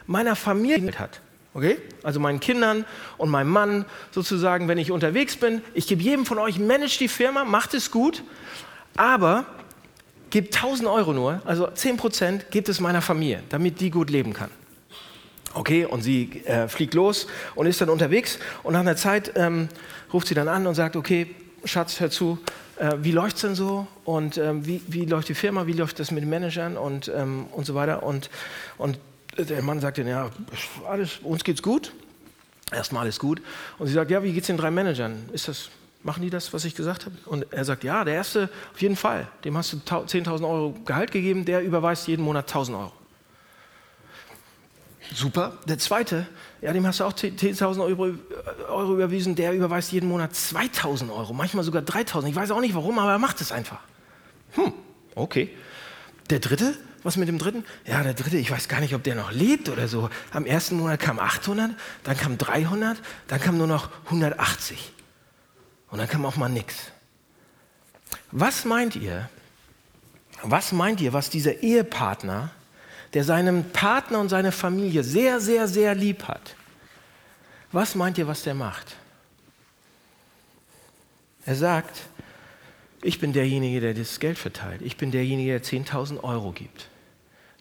meiner 0.06 0.36
Familie 0.36 0.98
hat. 0.98 1.20
Okay? 1.56 1.78
Also 2.02 2.20
meinen 2.20 2.38
Kindern 2.38 2.84
und 3.16 3.30
meinem 3.30 3.48
Mann 3.48 3.86
sozusagen, 4.10 4.68
wenn 4.68 4.76
ich 4.76 4.92
unterwegs 4.92 5.36
bin. 5.36 5.62
Ich 5.72 5.86
gebe 5.86 6.02
jedem 6.02 6.26
von 6.26 6.38
euch, 6.38 6.58
manage 6.58 6.98
die 6.98 7.08
Firma, 7.08 7.46
macht 7.46 7.72
es 7.72 7.90
gut, 7.90 8.22
aber 8.94 9.46
gebt 10.28 10.54
1000 10.54 10.86
Euro 10.86 11.14
nur, 11.14 11.40
also 11.46 11.66
10 11.66 11.96
Prozent, 11.96 12.50
gebt 12.50 12.68
es 12.68 12.78
meiner 12.78 13.00
Familie, 13.00 13.42
damit 13.48 13.80
die 13.80 13.90
gut 13.90 14.10
leben 14.10 14.34
kann. 14.34 14.50
Okay, 15.54 15.86
und 15.86 16.02
sie 16.02 16.42
äh, 16.44 16.68
fliegt 16.68 16.92
los 16.92 17.26
und 17.54 17.66
ist 17.66 17.80
dann 17.80 17.88
unterwegs 17.88 18.38
und 18.62 18.74
nach 18.74 18.80
einer 18.80 18.96
Zeit 18.96 19.32
ähm, 19.34 19.70
ruft 20.12 20.28
sie 20.28 20.34
dann 20.34 20.48
an 20.48 20.66
und 20.66 20.74
sagt, 20.74 20.94
okay, 20.94 21.34
Schatz, 21.64 22.00
hör 22.00 22.10
zu, 22.10 22.38
äh, 22.78 22.96
wie 23.00 23.12
läuft 23.12 23.36
es 23.36 23.42
denn 23.42 23.54
so 23.54 23.86
und 24.04 24.36
ähm, 24.36 24.66
wie, 24.66 24.82
wie 24.88 25.06
läuft 25.06 25.30
die 25.30 25.34
Firma, 25.34 25.66
wie 25.66 25.72
läuft 25.72 26.00
das 26.00 26.10
mit 26.10 26.22
den 26.22 26.28
Managern 26.28 26.76
und, 26.76 27.10
ähm, 27.16 27.46
und 27.52 27.64
so 27.64 27.74
weiter. 27.74 28.02
Und, 28.02 28.28
und 28.76 28.98
der 29.38 29.62
Mann 29.62 29.80
sagt 29.80 29.98
dann, 29.98 30.06
ja, 30.06 30.30
alles, 30.88 31.18
uns 31.22 31.44
geht's 31.44 31.62
gut, 31.62 31.92
erstmal 32.72 33.02
alles 33.02 33.18
gut. 33.18 33.42
Und 33.78 33.86
sie 33.86 33.92
sagt, 33.92 34.10
ja, 34.10 34.22
wie 34.22 34.32
geht's 34.32 34.46
den 34.46 34.56
drei 34.56 34.70
Managern? 34.70 35.28
Ist 35.32 35.48
das, 35.48 35.68
machen 36.02 36.22
die 36.22 36.30
das, 36.30 36.52
was 36.52 36.64
ich 36.64 36.74
gesagt 36.74 37.06
habe? 37.06 37.16
Und 37.26 37.52
er 37.52 37.64
sagt, 37.64 37.84
ja, 37.84 38.04
der 38.04 38.14
erste 38.14 38.48
auf 38.72 38.80
jeden 38.80 38.96
Fall, 38.96 39.28
dem 39.44 39.56
hast 39.56 39.72
du 39.72 39.76
10.000 39.76 40.48
Euro 40.48 40.74
Gehalt 40.84 41.10
gegeben, 41.10 41.44
der 41.44 41.62
überweist 41.62 42.08
jeden 42.08 42.24
Monat 42.24 42.50
1.000 42.50 42.78
Euro. 42.78 42.92
Super. 45.14 45.58
Der 45.68 45.78
zweite, 45.78 46.26
ja, 46.60 46.72
dem 46.72 46.86
hast 46.86 47.00
du 47.00 47.04
auch 47.04 47.12
10.000 47.12 47.80
Euro, 47.80 48.14
Euro, 48.68 48.94
überwiesen, 48.94 49.34
der 49.36 49.52
überweist 49.52 49.92
jeden 49.92 50.08
Monat 50.08 50.32
2.000 50.32 51.14
Euro, 51.14 51.32
manchmal 51.32 51.64
sogar 51.64 51.82
3.000. 51.82 52.26
Ich 52.28 52.34
weiß 52.34 52.50
auch 52.50 52.60
nicht 52.60 52.74
warum, 52.74 52.98
aber 52.98 53.12
er 53.12 53.18
macht 53.18 53.40
es 53.40 53.52
einfach. 53.52 53.78
Hm, 54.52 54.72
okay. 55.14 55.50
Der 56.30 56.40
dritte, 56.40 56.74
was 57.06 57.16
mit 57.16 57.28
dem 57.28 57.38
dritten? 57.38 57.64
Ja, 57.86 58.02
der 58.02 58.14
dritte, 58.14 58.36
ich 58.36 58.50
weiß 58.50 58.68
gar 58.68 58.80
nicht, 58.80 58.94
ob 58.94 59.02
der 59.02 59.14
noch 59.14 59.32
lebt 59.32 59.68
oder 59.68 59.88
so. 59.88 60.10
Am 60.32 60.44
ersten 60.44 60.76
Monat 60.76 61.00
kam 61.00 61.18
800, 61.18 61.70
dann 62.04 62.16
kam 62.16 62.36
300, 62.36 62.98
dann 63.28 63.40
kam 63.40 63.56
nur 63.56 63.66
noch 63.66 63.90
180. 64.06 64.92
Und 65.90 65.98
dann 65.98 66.08
kam 66.08 66.26
auch 66.26 66.36
mal 66.36 66.48
nichts. 66.48 66.90
Was 68.32 68.64
meint 68.64 68.96
ihr? 68.96 69.30
Was 70.42 70.72
meint 70.72 71.00
ihr, 71.00 71.12
was 71.12 71.30
dieser 71.30 71.62
Ehepartner 71.62 72.50
der 73.14 73.24
seinen 73.24 73.70
Partner 73.70 74.20
und 74.20 74.28
seine 74.28 74.52
Familie 74.52 75.02
sehr, 75.02 75.40
sehr, 75.40 75.68
sehr 75.68 75.94
lieb 75.94 76.24
hat, 76.24 76.54
was 77.72 77.94
meint 77.94 78.18
ihr, 78.18 78.26
was 78.26 78.42
der 78.42 78.54
macht? 78.54 78.96
Er 81.46 81.54
sagt, 81.54 82.02
ich 83.02 83.20
bin 83.20 83.32
derjenige, 83.32 83.80
der 83.80 83.94
das 83.94 84.18
Geld 84.20 84.36
verteilt. 84.36 84.82
Ich 84.82 84.96
bin 84.96 85.12
derjenige, 85.12 85.52
der 85.52 85.62
10.000 85.62 86.24
Euro 86.24 86.52
gibt. 86.52 86.88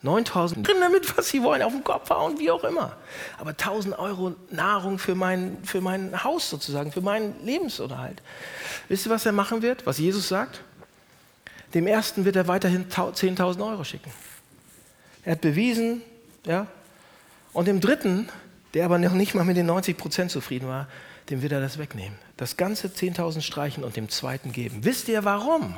9.000 0.05 0.63
drin 0.63 0.77
damit, 0.79 1.17
was 1.17 1.29
sie 1.29 1.41
wollen, 1.43 1.61
auf 1.61 1.73
den 1.73 1.83
Kopf 1.83 2.09
hauen, 2.09 2.39
wie 2.39 2.51
auch 2.51 2.63
immer. 2.63 2.95
Aber 3.37 3.51
1.000 3.51 3.97
Euro 3.97 4.35
Nahrung 4.51 4.99
für 4.99 5.15
mein, 5.15 5.57
für 5.63 5.81
mein 5.81 6.23
Haus 6.23 6.49
sozusagen, 6.49 6.91
für 6.91 7.01
meinen 7.01 7.35
Lebensunterhalt. 7.43 8.21
Wisst 8.87 9.05
ihr, 9.07 9.11
was 9.11 9.25
er 9.25 9.31
machen 9.31 9.61
wird? 9.61 9.85
Was 9.85 9.97
Jesus 9.97 10.27
sagt? 10.27 10.61
Dem 11.73 11.87
ersten 11.87 12.25
wird 12.25 12.35
er 12.35 12.47
weiterhin 12.47 12.89
10.000 12.89 13.67
Euro 13.67 13.83
schicken. 13.83 14.11
Er 15.23 15.33
hat 15.33 15.41
bewiesen, 15.41 16.01
ja. 16.45 16.67
Und 17.51 17.67
dem 17.67 17.79
dritten, 17.79 18.29
der 18.73 18.85
aber 18.85 18.97
noch 18.97 19.13
nicht 19.13 19.33
mal 19.33 19.43
mit 19.43 19.57
den 19.57 19.65
90 19.65 19.97
Prozent 19.97 20.31
zufrieden 20.31 20.67
war, 20.67 20.87
dem 21.29 21.41
wird 21.41 21.51
er 21.51 21.61
das 21.61 21.77
wegnehmen. 21.77 22.17
Das 22.37 22.57
ganze 22.57 22.87
10.000 22.87 23.41
streichen 23.41 23.83
und 23.83 23.95
dem 23.95 24.09
zweiten 24.09 24.51
geben. 24.51 24.83
Wisst 24.83 25.07
ihr 25.07 25.23
warum? 25.23 25.75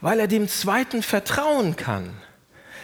Weil 0.00 0.20
er 0.20 0.28
dem 0.28 0.48
zweiten 0.48 1.02
vertrauen 1.02 1.76
kann. 1.76 2.10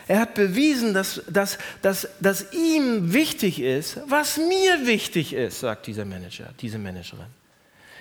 Er 0.08 0.20
hat 0.20 0.34
bewiesen, 0.34 0.94
dass, 0.94 1.22
dass, 1.28 1.58
dass, 1.80 2.08
dass 2.20 2.52
ihm 2.52 3.12
wichtig 3.12 3.60
ist, 3.60 3.98
was 4.06 4.36
mir 4.36 4.86
wichtig 4.86 5.32
ist, 5.32 5.60
sagt 5.60 5.86
dieser 5.86 6.04
Manager, 6.04 6.50
diese 6.60 6.78
Managerin. 6.78 7.26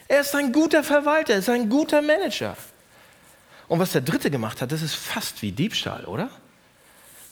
Er 0.08 0.22
ist 0.22 0.36
ein 0.36 0.52
guter 0.52 0.84
Verwalter, 0.84 1.34
er 1.34 1.40
ist 1.40 1.50
ein 1.50 1.70
guter 1.70 2.02
Manager. 2.02 2.58
Und 3.68 3.80
was 3.80 3.94
der 3.94 4.02
Dritte 4.02 4.30
gemacht 4.30 4.62
hat, 4.62 4.72
das 4.72 4.82
ist 4.82 4.96
fast 4.96 5.42
wie 5.42 5.52
Diebstahl, 5.52 6.06
oder? 6.06 6.30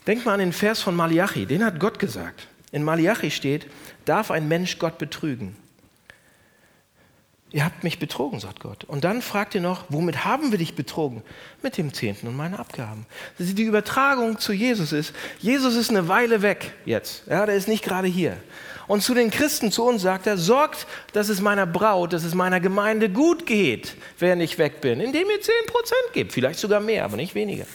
Denk 0.07 0.25
mal 0.25 0.35
an 0.35 0.39
den 0.39 0.53
Vers 0.53 0.81
von 0.81 0.95
Malachi, 0.95 1.45
den 1.45 1.65
hat 1.65 1.79
Gott 1.79 1.99
gesagt. 1.99 2.47
In 2.71 2.83
Malachi 2.83 3.31
steht, 3.31 3.67
darf 4.05 4.31
ein 4.31 4.47
Mensch 4.47 4.79
Gott 4.79 4.97
betrügen? 4.97 5.57
Ihr 7.51 7.65
habt 7.65 7.83
mich 7.83 7.97
betrogen, 7.97 8.39
sagt 8.39 8.59
Gott. 8.59 8.83
Und 8.83 9.03
dann 9.03 9.23
fragt 9.23 9.55
ihr 9.55 9.61
noch, 9.61 9.85
womit 9.89 10.23
haben 10.23 10.51
wir 10.51 10.59
dich 10.59 10.75
betrogen? 10.75 11.23
Mit 11.63 11.77
dem 11.77 11.93
Zehnten 11.93 12.27
und 12.27 12.37
meinen 12.37 12.53
Abgaben. 12.53 13.07
Die 13.39 13.63
Übertragung 13.63 14.37
zu 14.37 14.53
Jesus 14.53 14.91
ist, 14.91 15.13
Jesus 15.39 15.75
ist 15.75 15.89
eine 15.89 16.07
Weile 16.07 16.43
weg 16.43 16.73
jetzt. 16.85 17.23
Ja, 17.27 17.47
der 17.47 17.55
ist 17.55 17.67
nicht 17.67 17.83
gerade 17.83 18.07
hier. 18.07 18.37
Und 18.87 19.01
zu 19.01 19.15
den 19.15 19.31
Christen, 19.31 19.71
zu 19.71 19.83
uns 19.83 20.03
sagt 20.03 20.27
er, 20.27 20.37
sorgt, 20.37 20.85
dass 21.13 21.29
es 21.29 21.41
meiner 21.41 21.65
Braut, 21.65 22.13
dass 22.13 22.23
es 22.23 22.35
meiner 22.35 22.59
Gemeinde 22.59 23.09
gut 23.09 23.47
geht, 23.47 23.95
während 24.19 24.43
ich 24.43 24.57
weg 24.59 24.81
bin, 24.81 24.99
indem 24.99 25.27
ihr 25.29 25.41
10% 25.41 25.47
gebt, 26.13 26.33
vielleicht 26.33 26.59
sogar 26.59 26.79
mehr, 26.79 27.03
aber 27.03 27.15
nicht 27.15 27.33
weniger. 27.33 27.65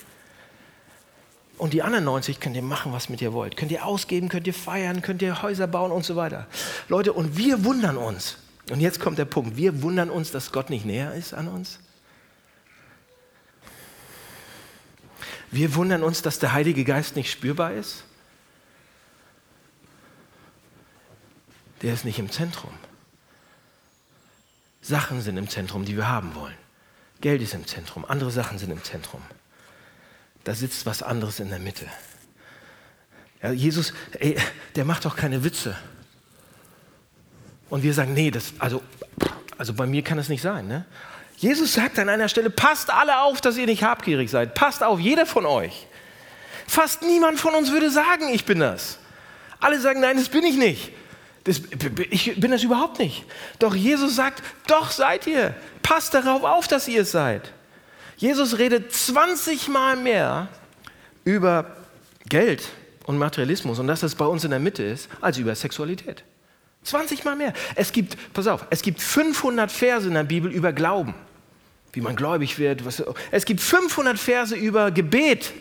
Und 1.59 1.73
die 1.73 1.83
anderen 1.83 2.05
90 2.05 2.41
könnt 2.41 2.57
ihr 2.57 2.63
machen, 2.63 2.93
was 2.93 3.09
mit 3.09 3.23
ihr 3.23 3.33
wollt. 3.33 3.57
Könnt 3.57 3.71
ihr 3.71 3.87
ausgeben, 3.87 4.29
könnt 4.29 4.47
ihr 4.47 4.55
feiern, 4.55 5.03
könnt 5.03 5.23
ihr 5.23 5.43
Häuser 5.43 5.67
bauen 5.67 5.93
und 5.93 6.05
so 6.05 6.17
weiter. 6.17 6.47
Leute, 6.89 7.13
und 7.13 7.37
wir 7.37 7.65
wundern 7.65 7.97
uns. 7.97 8.39
Und 8.71 8.81
jetzt 8.81 9.01
kommt 9.01 9.19
der 9.19 9.25
Punkt. 9.27 9.57
Wir 9.57 9.83
wundern 9.83 10.11
uns, 10.11 10.31
dass 10.31 10.53
Gott 10.53 10.71
nicht 10.71 10.85
näher 10.87 11.15
ist 11.15 11.35
an 11.35 11.49
uns. 11.49 11.79
Wir 15.51 15.75
wundern 15.75 16.03
uns, 16.03 16.23
dass 16.23 16.39
der 16.39 16.53
Heilige 16.53 16.85
Geist 16.85 17.17
nicht 17.17 17.31
spürbar 17.31 17.73
ist. 17.73 18.05
der 21.85 21.93
ist 21.93 22.07
nicht 22.07 22.19
im 22.19 22.31
Zentrum. 22.31 22.73
Sachen 24.81 25.21
sind 25.21 25.37
im 25.37 25.51
Zentrum, 25.51 25.85
die 25.85 25.97
wir 25.97 26.09
haben 26.09 26.35
wollen. 26.35 26.57
Geld 27.21 27.43
ist 27.43 27.53
im 27.53 27.67
Zentrum, 27.67 28.07
andere 28.07 28.31
Sachen 28.31 28.59
sind 28.59 28.71
im 28.71 28.83
Zentrum. 28.83 29.21
Da 30.45 30.55
sitzt 30.55 30.87
was 30.87 31.03
anderes 31.03 31.41
in 31.41 31.51
der 31.51 31.59
Mitte. 31.59 31.87
Ja, 33.43 33.53
Jesus, 33.53 33.93
ey, 34.13 34.39
der 34.77 34.87
macht 34.87 35.05
doch 35.05 35.15
keine 35.15 35.45
Witze. 35.45 35.77
Und 37.75 37.83
wir 37.83 37.93
sagen, 37.93 38.15
nee, 38.15 38.31
das, 38.31 38.53
also, 38.61 38.81
also 39.59 39.75
bei 39.75 39.85
mir 39.85 40.03
kann 40.03 40.17
es 40.17 40.29
nicht 40.29 40.43
sein. 40.43 40.69
Ne? 40.69 40.85
Jesus 41.39 41.75
sagt 41.75 41.99
an 41.99 42.09
einer 42.09 42.29
Stelle, 42.29 42.49
passt 42.49 42.89
alle 42.89 43.23
auf, 43.23 43.41
dass 43.41 43.57
ihr 43.57 43.67
nicht 43.67 43.83
habgierig 43.83 44.31
seid. 44.31 44.55
Passt 44.55 44.85
auf, 44.85 45.01
jeder 45.01 45.27
von 45.27 45.45
euch. 45.45 45.89
Fast 46.69 47.03
niemand 47.03 47.41
von 47.41 47.53
uns 47.53 47.73
würde 47.73 47.91
sagen, 47.91 48.29
ich 48.33 48.45
bin 48.45 48.61
das. 48.61 49.01
Alle 49.59 49.81
sagen, 49.81 49.99
nein, 49.99 50.17
das 50.17 50.29
bin 50.29 50.45
ich 50.45 50.57
nicht. 50.57 50.93
Das, 51.43 51.63
ich 52.11 52.39
bin 52.39 52.53
das 52.53 52.63
überhaupt 52.63 53.01
nicht. 53.01 53.25
Doch 53.59 53.75
Jesus 53.75 54.15
sagt, 54.15 54.45
doch 54.69 54.93
seid 54.93 55.27
ihr. 55.27 55.53
Passt 55.83 56.15
darauf 56.15 56.45
auf, 56.45 56.69
dass 56.69 56.87
ihr 56.87 57.03
es 57.03 57.11
seid. 57.11 57.53
Jesus 58.17 58.59
redet 58.59 58.93
20 58.93 59.67
Mal 59.67 59.97
mehr 59.97 60.47
über 61.25 61.75
Geld 62.29 62.69
und 63.03 63.19
Materialismus 63.19 63.81
und 63.81 63.89
dass 63.89 63.99
das 63.99 64.15
bei 64.15 64.27
uns 64.27 64.45
in 64.45 64.51
der 64.51 64.61
Mitte 64.61 64.85
ist, 64.85 65.09
als 65.21 65.39
über 65.39 65.57
Sexualität. 65.57 66.23
20 66.85 67.25
Mal 67.25 67.37
mehr. 67.37 67.53
Es 67.75 67.93
gibt, 67.93 68.17
pass 68.33 68.47
auf, 68.47 68.67
es 68.71 68.83
gibt 68.83 69.01
500 69.01 69.73
Verse 69.73 70.07
in 70.07 70.15
der 70.15 70.25
Bibel 70.25 70.53
über 70.53 70.73
Glauben, 70.73 71.15
wie 71.93 72.01
man 72.01 72.15
gläubig 72.15 72.59
wird. 72.59 72.85
Was, 72.85 73.03
es 73.31 73.45
gibt 73.45 73.61
500 73.61 74.19
Verse 74.19 74.55
über 74.55 74.91
Gebet. 74.91 75.53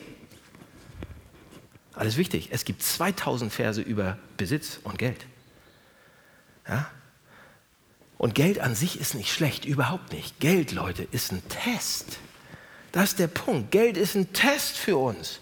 Alles 1.96 2.18
wichtig. 2.18 2.50
Es 2.52 2.66
gibt 2.66 2.84
2000 2.84 3.52
Verse 3.52 3.82
über 3.82 4.18
Besitz 4.38 4.80
und 4.84 4.98
Geld. 4.98 5.26
Ja? 6.68 6.90
Und 8.18 8.36
Geld 8.36 8.60
an 8.60 8.76
sich 8.76 9.00
ist 9.00 9.16
nicht 9.16 9.32
schlecht, 9.32 9.66
überhaupt 9.66 10.14
nicht. 10.14 10.40
Geld, 10.40 10.72
Leute, 10.72 11.08
ist 11.12 11.32
ein 11.32 11.42
Test. 11.50 12.20
Das 12.92 13.10
ist 13.10 13.20
der 13.20 13.28
Punkt. 13.28 13.72
Geld 13.72 13.98
ist 13.98 14.16
ein 14.16 14.34
Test 14.34 14.78
für 14.78 14.98
uns. 14.98 15.40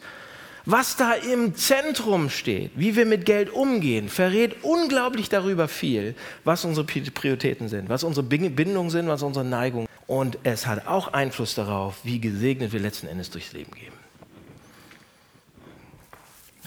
Was 0.66 0.96
da 0.96 1.14
im 1.14 1.56
Zentrum 1.56 2.30
steht, 2.30 2.72
wie 2.76 2.96
wir 2.96 3.06
mit 3.06 3.26
Geld 3.26 3.50
umgehen, 3.52 4.10
verrät 4.10 4.64
unglaublich 4.64 5.28
darüber 5.28 5.68
viel, 5.68 6.16
was 6.44 6.66
unsere 6.66 6.86
Prioritäten 6.86 7.68
sind, 7.68 7.90
was 7.90 8.04
unsere 8.04 8.26
Bindungen 8.26 8.92
sind, 8.92 9.08
was 9.08 9.24
unsere 9.24 9.44
Neigungen. 9.44 9.88
Und 10.06 10.38
es 10.44 10.68
hat 10.68 10.88
auch 10.88 11.14
Einfluss 11.14 11.56
darauf, 11.56 11.96
wie 12.04 12.20
gesegnet 12.20 12.74
wir 12.74 12.80
letzten 12.80 13.08
Endes 13.08 13.32
durchs 13.32 13.54
Leben 13.54 13.72
gehen. 13.72 13.94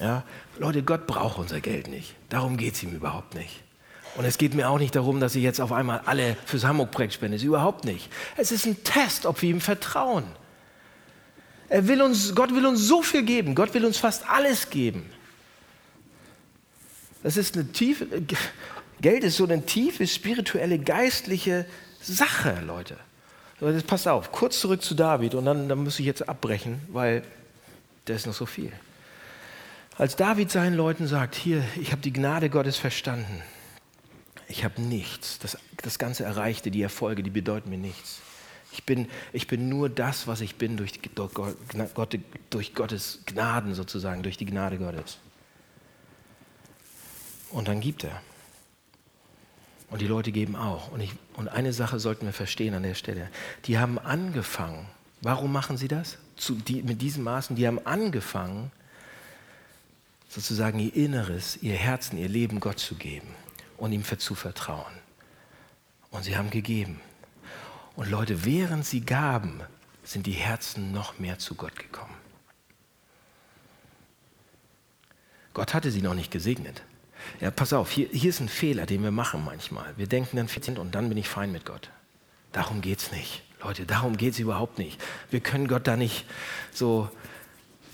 Ja, 0.00 0.24
Leute, 0.58 0.82
Gott 0.82 1.06
braucht 1.06 1.38
unser 1.38 1.60
Geld 1.60 1.86
nicht. 1.86 2.14
Darum 2.28 2.56
geht 2.56 2.74
es 2.74 2.82
ihm 2.82 2.94
überhaupt 2.96 3.34
nicht. 3.34 3.62
Und 4.16 4.24
es 4.24 4.38
geht 4.38 4.54
mir 4.54 4.68
auch 4.68 4.78
nicht 4.78 4.94
darum, 4.96 5.20
dass 5.20 5.34
ich 5.34 5.42
jetzt 5.42 5.60
auf 5.60 5.72
einmal 5.72 6.00
alle 6.06 6.36
fürs 6.46 6.64
Hamburg-Projekt 6.64 7.14
spende. 7.14 7.36
überhaupt 7.36 7.84
nicht. 7.84 8.08
Es 8.36 8.50
ist 8.50 8.66
ein 8.66 8.82
Test, 8.82 9.26
ob 9.26 9.40
wir 9.42 9.50
ihm 9.50 9.60
vertrauen. 9.60 10.24
Er 11.74 11.88
will 11.88 12.02
uns, 12.02 12.36
Gott 12.36 12.54
will 12.54 12.66
uns 12.66 12.82
so 12.82 13.02
viel 13.02 13.24
geben. 13.24 13.56
Gott 13.56 13.74
will 13.74 13.84
uns 13.84 13.98
fast 13.98 14.30
alles 14.30 14.70
geben. 14.70 15.10
Das 17.24 17.36
ist 17.36 17.56
eine 17.56 17.66
tiefe, 17.72 18.06
Geld 19.00 19.24
ist 19.24 19.38
so 19.38 19.42
eine 19.42 19.66
tiefe 19.66 20.06
spirituelle, 20.06 20.78
geistliche 20.78 21.66
Sache, 22.00 22.60
Leute. 22.64 22.96
Jetzt 23.60 23.88
passt 23.88 24.06
auf, 24.06 24.30
kurz 24.30 24.60
zurück 24.60 24.82
zu 24.82 24.94
David 24.94 25.34
und 25.34 25.46
dann, 25.46 25.68
dann 25.68 25.82
muss 25.82 25.98
ich 25.98 26.06
jetzt 26.06 26.28
abbrechen, 26.28 26.80
weil 26.92 27.24
da 28.04 28.14
ist 28.14 28.28
noch 28.28 28.34
so 28.34 28.46
viel. 28.46 28.70
Als 29.98 30.14
David 30.14 30.52
seinen 30.52 30.76
Leuten 30.76 31.08
sagt, 31.08 31.34
hier, 31.34 31.64
ich 31.74 31.90
habe 31.90 32.02
die 32.02 32.12
Gnade 32.12 32.50
Gottes 32.50 32.76
verstanden, 32.76 33.42
ich 34.46 34.62
habe 34.62 34.80
nichts, 34.80 35.40
das, 35.40 35.58
das 35.82 35.98
ganze 35.98 36.22
Erreichte, 36.22 36.70
die 36.70 36.82
Erfolge, 36.82 37.24
die 37.24 37.30
bedeuten 37.30 37.68
mir 37.68 37.78
nichts. 37.78 38.20
Ich 38.74 38.82
bin, 38.82 39.08
ich 39.32 39.46
bin 39.46 39.68
nur 39.68 39.88
das, 39.88 40.26
was 40.26 40.40
ich 40.40 40.56
bin 40.56 40.76
durch, 40.76 41.00
durch, 41.14 41.32
Gott, 41.94 42.18
durch 42.50 42.74
Gottes 42.74 43.20
Gnaden 43.24 43.72
sozusagen, 43.72 44.24
durch 44.24 44.36
die 44.36 44.46
Gnade 44.46 44.78
Gottes. 44.78 45.18
Und 47.52 47.68
dann 47.68 47.80
gibt 47.80 48.02
er. 48.02 48.20
Und 49.90 50.00
die 50.00 50.08
Leute 50.08 50.32
geben 50.32 50.56
auch. 50.56 50.90
Und, 50.90 51.00
ich, 51.00 51.12
und 51.36 51.46
eine 51.46 51.72
Sache 51.72 52.00
sollten 52.00 52.26
wir 52.26 52.32
verstehen 52.32 52.74
an 52.74 52.82
der 52.82 52.94
Stelle. 52.94 53.30
Die 53.66 53.78
haben 53.78 53.96
angefangen. 53.96 54.86
Warum 55.22 55.52
machen 55.52 55.76
sie 55.76 55.86
das? 55.86 56.18
Zu, 56.34 56.56
die, 56.56 56.82
mit 56.82 57.00
diesen 57.00 57.22
Maßen, 57.22 57.54
die 57.54 57.68
haben 57.68 57.78
angefangen, 57.86 58.72
sozusagen 60.28 60.80
ihr 60.80 60.96
Inneres, 60.96 61.58
ihr 61.62 61.76
Herzen, 61.76 62.18
ihr 62.18 62.28
Leben 62.28 62.58
Gott 62.58 62.80
zu 62.80 62.96
geben 62.96 63.28
und 63.76 63.92
ihm 63.92 64.02
zu 64.04 64.34
vertrauen. 64.34 64.92
Und 66.10 66.24
sie 66.24 66.36
haben 66.36 66.50
gegeben. 66.50 67.00
Und 67.96 68.10
Leute, 68.10 68.44
während 68.44 68.84
sie 68.84 69.00
gaben, 69.02 69.60
sind 70.02 70.26
die 70.26 70.32
Herzen 70.32 70.92
noch 70.92 71.18
mehr 71.18 71.38
zu 71.38 71.54
Gott 71.54 71.76
gekommen. 71.76 72.14
Gott 75.54 75.72
hatte 75.72 75.90
sie 75.90 76.02
noch 76.02 76.14
nicht 76.14 76.32
gesegnet. 76.32 76.82
Ja, 77.40 77.50
pass 77.50 77.72
auf, 77.72 77.90
hier, 77.90 78.08
hier 78.08 78.30
ist 78.30 78.40
ein 78.40 78.48
Fehler, 78.48 78.86
den 78.86 79.02
wir 79.02 79.12
machen 79.12 79.44
manchmal. 79.44 79.96
Wir 79.96 80.08
denken 80.08 80.36
dann, 80.36 80.78
und 80.78 80.94
dann 80.94 81.08
bin 81.08 81.16
ich 81.16 81.28
fein 81.28 81.52
mit 81.52 81.64
Gott. 81.64 81.90
Darum 82.52 82.80
geht 82.80 82.98
es 82.98 83.12
nicht. 83.12 83.42
Leute, 83.62 83.86
darum 83.86 84.16
geht 84.16 84.34
es 84.34 84.38
überhaupt 84.40 84.78
nicht. 84.78 85.00
Wir 85.30 85.40
können 85.40 85.68
Gott 85.68 85.86
da 85.86 85.96
nicht 85.96 86.26
so 86.72 87.08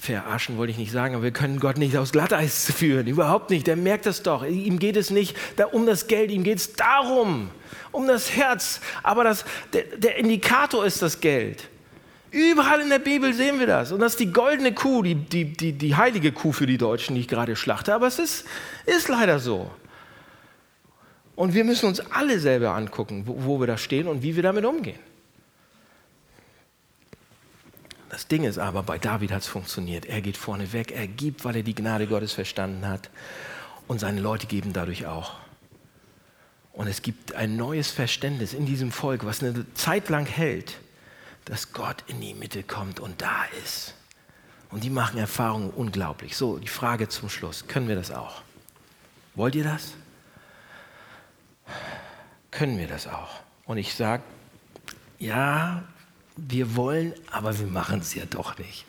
verarschen, 0.01 0.57
wollte 0.57 0.71
ich 0.71 0.79
nicht 0.79 0.93
sagen, 0.93 1.15
aber 1.15 1.25
wir 1.25 1.31
können 1.31 1.61
Gott 1.61 1.77
nicht 1.77 1.97
aus 1.97 2.13
Glatteis 2.13 2.73
führen. 2.77 3.07
Überhaupt 3.07 3.51
nicht. 3.51 3.67
Der 3.67 3.77
merkt 3.77 4.07
das 4.07 4.23
doch. 4.23 4.45
Ihm 4.45 4.79
geht 4.79 4.97
es 4.97 5.11
nicht 5.11 5.37
um 5.73 5.87
das 5.87 6.07
Geld, 6.07 6.31
ihm 6.31 6.43
geht 6.43 6.59
es 6.59 6.73
darum, 6.73 7.51
um 7.93 8.07
das 8.07 8.35
Herz. 8.35 8.81
Aber 9.03 9.25
das, 9.25 9.45
der, 9.73 9.85
der 9.97 10.17
Indikator 10.17 10.85
ist 10.85 11.03
das 11.03 11.21
Geld. 11.21 11.69
Überall 12.31 12.81
in 12.81 12.89
der 12.89 13.01
Bibel 13.01 13.35
sehen 13.35 13.59
wir 13.59 13.67
das. 13.67 13.93
Und 13.93 14.01
das 14.01 14.13
ist 14.13 14.21
die 14.21 14.33
goldene 14.33 14.73
Kuh, 14.73 15.03
die, 15.03 15.17
die, 15.17 15.53
die, 15.53 15.73
die 15.73 15.97
heilige 15.97 16.33
Kuh 16.33 16.53
für 16.53 16.67
die 16.67 16.79
Deutschen, 16.79 17.15
die 17.15 17.23
ich 17.23 17.29
gerade 17.29 17.57
schlachte. 17.57 17.93
Aber 17.93 18.07
es 18.07 18.19
ist, 18.19 18.47
ist 18.87 19.09
leider 19.09 19.39
so. 19.39 19.71
Und 21.35 21.55
wir 21.55 21.65
müssen 21.65 21.87
uns 21.87 22.01
alle 22.01 22.39
selber 22.39 22.75
angucken, 22.75 23.25
wo, 23.27 23.37
wo 23.39 23.61
wir 23.61 23.67
da 23.67 23.77
stehen 23.77 24.07
und 24.07 24.23
wie 24.23 24.37
wir 24.37 24.43
damit 24.43 24.65
umgehen. 24.65 24.99
Das 28.11 28.27
Ding 28.27 28.43
ist 28.43 28.59
aber, 28.59 28.83
bei 28.83 28.99
David 28.99 29.31
hat 29.31 29.43
es 29.43 29.47
funktioniert. 29.47 30.05
Er 30.05 30.21
geht 30.21 30.37
vorne 30.37 30.73
weg, 30.73 30.91
er 30.91 31.07
gibt, 31.07 31.45
weil 31.45 31.57
er 31.57 31.63
die 31.63 31.77
Gnade 31.77 32.09
Gottes 32.09 32.33
verstanden 32.33 32.87
hat. 32.87 33.09
Und 33.87 34.01
seine 34.01 34.21
Leute 34.21 34.47
geben 34.47 34.73
dadurch 34.73 35.07
auch. 35.07 35.37
Und 36.73 36.89
es 36.89 37.03
gibt 37.03 37.35
ein 37.35 37.57
neues 37.57 37.91
Verständnis 37.91 38.53
in 38.53 38.67
diesem 38.67 38.91
Volk, 38.91 39.25
was 39.25 39.43
eine 39.43 39.65
Zeit 39.75 40.09
lang 40.09 40.27
hält, 40.27 40.81
dass 41.45 41.73
Gott 41.73 42.05
in 42.09 42.21
die 42.21 42.35
Mitte 42.35 42.65
kommt 42.65 42.99
und 42.99 43.23
da 43.23 43.45
ist. 43.65 43.95
Und 44.71 44.83
die 44.83 44.91
machen 44.91 45.19
Erfahrungen 45.19 45.71
unglaublich. 45.71 46.37
So, 46.37 46.59
die 46.59 46.69
Frage 46.69 47.09
zum 47.09 47.29
Schluss. 47.29 47.67
Können 47.69 47.87
wir 47.87 47.97
das 47.97 48.11
auch? 48.11 48.43
Wollt 49.37 49.55
ihr 49.55 49.65
das? 49.65 49.95
Können 52.51 52.79
wir 52.79 52.89
das 52.89 53.07
auch? 53.07 53.41
Und 53.67 53.79
ich 53.79 53.95
sage, 53.95 54.25
ja, 55.19 55.85
wir 56.49 56.77
wollen, 56.77 57.15
aber 57.31 57.59
wir 57.59 57.67
machen 57.67 58.01
es 58.01 58.15
ja 58.15 58.25
doch 58.25 58.59
nicht. 58.59 58.85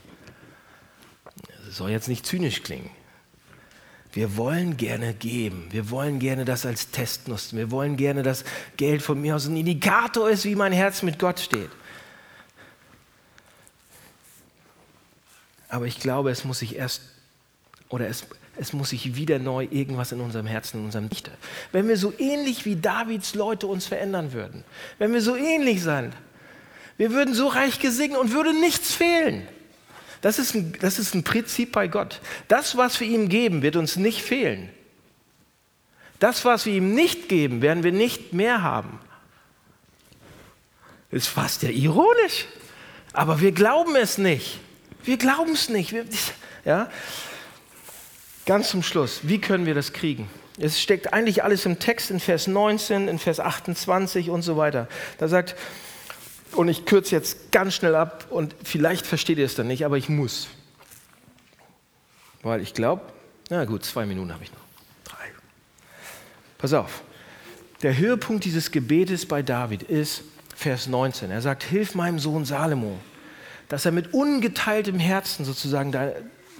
Das 1.65 1.77
soll 1.77 1.91
jetzt 1.91 2.07
nicht 2.07 2.25
zynisch 2.25 2.63
klingen. 2.63 2.89
Wir 4.13 4.35
wollen 4.35 4.75
gerne 4.75 5.13
geben. 5.13 5.67
Wir 5.71 5.89
wollen 5.89 6.19
gerne 6.19 6.43
das 6.43 6.65
als 6.65 6.91
Test 6.91 7.27
nutzen. 7.27 7.57
Wir 7.57 7.71
wollen 7.71 7.95
gerne, 7.95 8.23
dass 8.23 8.43
Geld 8.75 9.01
von 9.01 9.21
mir 9.21 9.35
aus 9.35 9.47
ein 9.47 9.55
Indikator 9.55 10.29
ist, 10.29 10.43
wie 10.43 10.55
mein 10.55 10.73
Herz 10.73 11.01
mit 11.01 11.17
Gott 11.17 11.39
steht. 11.39 11.69
Aber 15.69 15.85
ich 15.85 15.99
glaube, 15.99 16.31
es 16.31 16.43
muss 16.43 16.59
sich 16.59 16.75
erst 16.75 17.03
oder 17.87 18.07
es, 18.07 18.25
es 18.57 18.73
muss 18.73 18.89
sich 18.89 19.15
wieder 19.15 19.39
neu 19.39 19.67
irgendwas 19.71 20.11
in 20.11 20.19
unserem 20.19 20.45
Herzen, 20.45 20.79
in 20.79 20.85
unserem 20.85 21.09
Dichter. 21.09 21.31
Wenn 21.71 21.87
wir 21.87 21.95
so 21.95 22.13
ähnlich 22.17 22.65
wie 22.65 22.75
Davids 22.75 23.35
Leute 23.35 23.67
uns 23.67 23.85
verändern 23.85 24.33
würden, 24.33 24.65
wenn 24.97 25.13
wir 25.13 25.21
so 25.21 25.37
ähnlich 25.37 25.81
sind, 25.81 26.13
wir 27.01 27.13
würden 27.13 27.33
so 27.33 27.47
reich 27.47 27.79
gesegnet 27.79 28.19
und 28.19 28.31
würde 28.31 28.53
nichts 28.53 28.93
fehlen. 28.93 29.47
Das 30.21 30.37
ist, 30.37 30.53
ein, 30.53 30.77
das 30.81 30.99
ist 30.99 31.15
ein 31.15 31.23
Prinzip 31.23 31.71
bei 31.71 31.87
Gott. 31.87 32.21
Das, 32.47 32.77
was 32.77 32.99
wir 32.99 33.07
ihm 33.07 33.27
geben, 33.27 33.63
wird 33.63 33.75
uns 33.75 33.95
nicht 33.95 34.21
fehlen. 34.21 34.69
Das, 36.19 36.45
was 36.45 36.67
wir 36.67 36.75
ihm 36.75 36.93
nicht 36.93 37.27
geben, 37.27 37.63
werden 37.63 37.83
wir 37.83 37.91
nicht 37.91 38.33
mehr 38.33 38.61
haben. 38.61 38.99
Ist 41.09 41.25
fast 41.25 41.63
ja 41.63 41.71
ironisch. 41.71 42.45
Aber 43.13 43.41
wir 43.41 43.51
glauben 43.51 43.95
es 43.95 44.19
nicht. 44.19 44.59
Wir 45.03 45.17
glauben 45.17 45.53
es 45.53 45.69
nicht. 45.69 45.93
Wir, 45.93 46.05
ja? 46.65 46.87
Ganz 48.45 48.69
zum 48.69 48.83
Schluss, 48.83 49.21
wie 49.23 49.41
können 49.41 49.65
wir 49.65 49.73
das 49.73 49.91
kriegen? 49.91 50.29
Es 50.59 50.79
steckt 50.79 51.13
eigentlich 51.13 51.43
alles 51.43 51.65
im 51.65 51.79
Text 51.79 52.11
in 52.11 52.19
Vers 52.19 52.45
19, 52.45 53.07
in 53.07 53.17
Vers 53.17 53.39
28 53.39 54.29
und 54.29 54.43
so 54.43 54.55
weiter. 54.55 54.87
Da 55.17 55.27
sagt 55.27 55.55
und 56.53 56.67
ich 56.67 56.85
kürze 56.85 57.15
jetzt 57.15 57.51
ganz 57.51 57.75
schnell 57.75 57.95
ab 57.95 58.27
und 58.29 58.55
vielleicht 58.63 59.05
versteht 59.05 59.37
ihr 59.37 59.45
es 59.45 59.55
dann 59.55 59.67
nicht, 59.67 59.85
aber 59.85 59.97
ich 59.97 60.09
muss. 60.09 60.47
Weil 62.43 62.61
ich 62.61 62.73
glaube, 62.73 63.01
na 63.49 63.65
gut, 63.65 63.83
zwei 63.85 64.05
Minuten 64.05 64.33
habe 64.33 64.43
ich 64.43 64.51
noch. 64.51 64.61
Drei. 65.03 65.31
Pass 66.57 66.73
auf. 66.73 67.01
Der 67.83 67.97
Höhepunkt 67.97 68.45
dieses 68.45 68.71
Gebetes 68.71 69.25
bei 69.25 69.41
David 69.41 69.83
ist 69.83 70.23
Vers 70.55 70.87
19. 70.87 71.31
Er 71.31 71.41
sagt, 71.41 71.63
hilf 71.63 71.95
meinem 71.95 72.19
Sohn 72.19 72.45
Salomo, 72.45 72.99
dass 73.69 73.85
er 73.85 73.91
mit 73.91 74.13
ungeteiltem 74.13 74.99
Herzen 74.99 75.45
sozusagen 75.45 75.91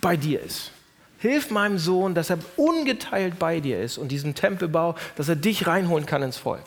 bei 0.02 0.18
dir 0.18 0.42
ist. 0.42 0.72
Hilf 1.20 1.52
meinem 1.52 1.78
Sohn, 1.78 2.16
dass 2.16 2.32
er 2.32 2.40
ungeteilt 2.58 3.38
bei 3.38 3.60
dir 3.60 3.80
ist 3.80 4.00
und 4.00 4.08
diesen 4.08 4.34
Tempelbau, 4.34 4.96
dass 5.16 5.30
er 5.30 5.36
dich 5.36 5.68
reinholen 5.68 6.08
kann 6.08 6.24
ins 6.24 6.38
Volk. 6.38 6.64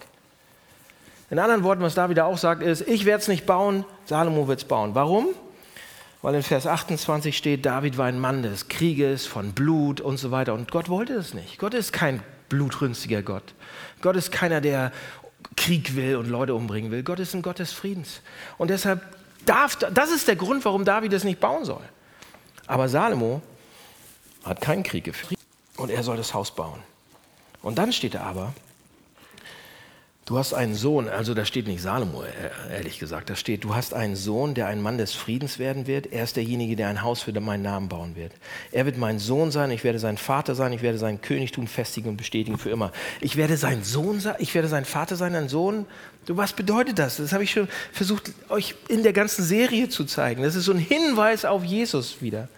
In 1.31 1.39
anderen 1.39 1.65
Worten, 1.65 1.83
was 1.83 1.95
David 1.95 2.21
auch 2.21 2.39
sagt, 2.39 2.63
ist, 2.63 2.87
ich 2.87 3.05
werde 3.05 3.23
es 3.23 3.29
nicht 3.29 3.47
bauen, 3.47 3.85
Salomo 4.05 4.47
wird 4.47 4.61
es 4.61 4.65
bauen. 4.65 4.95
Warum? 4.95 5.29
Weil 6.23 6.37
in 6.37 6.43
Vers 6.43 6.67
28 6.67 7.37
steht, 7.37 7.67
David 7.67 7.99
war 7.99 8.07
ein 8.07 8.19
Mann 8.19 8.43
des 8.43 8.69
Krieges, 8.69 9.27
von 9.27 9.53
Blut 9.53 10.01
und 10.01 10.17
so 10.17 10.31
weiter. 10.31 10.55
Und 10.55 10.71
Gott 10.71 10.89
wollte 10.89 11.15
das 11.15 11.35
nicht. 11.35 11.59
Gott 11.59 11.75
ist 11.75 11.93
kein 11.93 12.23
blutrünstiger 12.49 13.23
Gott. 13.23 13.55
Gott 14.01 14.17
ist 14.17 14.33
keiner, 14.33 14.61
der 14.61 14.93
Krieg 15.57 15.97
will 15.97 16.17
und 16.17 16.29
Leute 16.29 16.55
umbringen 16.55 16.91
will. 16.91 17.03
Gott 17.03 17.21
ist 17.21 17.35
ein 17.35 17.43
Gott 17.43 17.59
des 17.59 17.73
Friedens. 17.73 18.21
Und 18.59 18.69
deshalb 18.69 19.03
darf, 19.45 19.77
das 19.77 20.11
ist 20.11 20.29
der 20.29 20.37
Grund, 20.37 20.65
warum 20.65 20.85
David 20.85 21.13
es 21.13 21.25
nicht 21.25 21.41
bauen 21.41 21.65
soll. 21.65 21.83
Aber 22.67 22.89
Salomo 22.89 23.43
hat 24.45 24.61
keinen 24.61 24.83
Krieg 24.83 25.05
geführt 25.05 25.41
und 25.77 25.91
er 25.91 26.03
soll 26.03 26.17
das 26.17 26.35
Haus 26.35 26.55
bauen. 26.55 26.81
Und 27.63 27.79
dann 27.79 27.93
steht 27.93 28.15
er 28.15 28.25
aber, 28.25 28.53
Du 30.27 30.39
hast 30.39 30.55
einen 30.55 30.75
Sohn, 30.75 31.11
also 31.11 31.35
da 31.35 31.45
steht 31.45 31.67
nicht 31.67 31.83
Salomo, 31.83 32.23
äh, 32.23 32.75
ehrlich 32.75 32.99
gesagt, 32.99 33.29
da 33.29 33.37
steht, 33.37 33.63
du 33.63 33.75
hast 33.75 33.93
einen 33.93 34.17
Sohn, 34.17 34.55
der 34.55 34.69
ein 34.69 34.81
Mann 34.81 34.97
des 34.97 35.13
Friedens 35.13 35.59
werden 35.59 35.87
wird. 35.87 36.07
Er 36.07 36.25
ist 36.25 36.37
derjenige, 36.37 36.77
der 36.77 36.89
ein 36.89 37.03
Haus 37.03 37.21
für 37.21 37.39
meinen 37.39 37.63
Namen 37.63 37.91
bauen 37.91 38.17
wird. 38.17 38.33
Er 38.73 38.87
wird 38.87 38.97
mein 38.97 39.19
Sohn 39.19 39.51
sein, 39.51 39.71
ich 39.71 39.85
werde 39.85 39.99
sein 39.99 40.17
Vater 40.17 40.55
sein, 40.55 40.73
ich 40.73 40.81
werde 40.81 40.97
sein 40.97 41.21
Königtum 41.21 41.67
festigen 41.67 42.09
und 42.09 42.17
bestätigen 42.17 42.57
für 42.57 42.71
immer. 42.71 42.91
Ich 43.21 43.37
werde 43.37 43.59
sein 43.59 43.85
Sohn 43.85 44.19
sein, 44.19 44.37
ich 44.39 44.55
werde 44.55 44.69
sein 44.69 44.87
Vater 44.87 45.17
sein, 45.17 45.35
ein 45.35 45.51
Sohn. 45.51 45.85
Du, 46.25 46.39
was 46.39 46.55
bedeutet 46.55 46.99
das? 46.99 47.19
Das 47.19 47.35
habe 47.35 47.45
ich 47.45 47.51
schon 47.51 47.69
versucht, 47.93 48.33
euch 48.49 48.77
in 48.89 49.03
der 49.03 49.13
ganzen 49.13 49.45
Serie 49.45 49.91
zu 49.91 50.07
zeigen. 50.07 50.43
Das 50.43 50.55
ist 50.55 50.65
so 50.65 50.73
ein 50.73 50.79
Hinweis 50.79 51.45
auf 51.45 51.65
Jesus 51.65 52.23
wieder. 52.23 52.49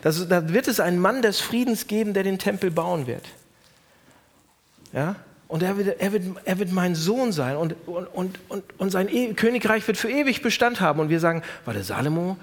Das, 0.00 0.26
da 0.26 0.48
wird 0.54 0.68
es 0.68 0.80
einen 0.80 1.00
Mann 1.00 1.20
des 1.20 1.38
Friedens 1.38 1.86
geben, 1.86 2.14
der 2.14 2.22
den 2.22 2.38
Tempel 2.38 2.70
bauen 2.70 3.06
wird. 3.06 3.24
Ja? 4.94 5.16
Und 5.48 5.62
er 5.62 5.78
wird, 5.78 6.00
er 6.00 6.12
wird, 6.12 6.24
er 6.44 6.58
wird 6.58 6.72
mein 6.72 6.94
Sohn 6.94 7.32
sein 7.32 7.56
und, 7.56 7.74
und, 7.86 8.38
und, 8.48 8.64
und, 8.76 8.90
sein 8.90 9.08
e 9.08 9.32
Königreich 9.32 9.86
wird 9.88 9.96
für 9.96 10.10
ewig 10.10 10.42
Bestand 10.42 10.80
haben. 10.82 11.00
Und 11.00 11.08
wir 11.08 11.20
sagen, 11.20 11.42
war 11.64 11.72
der 11.72 11.84
Salomo, 11.84 12.36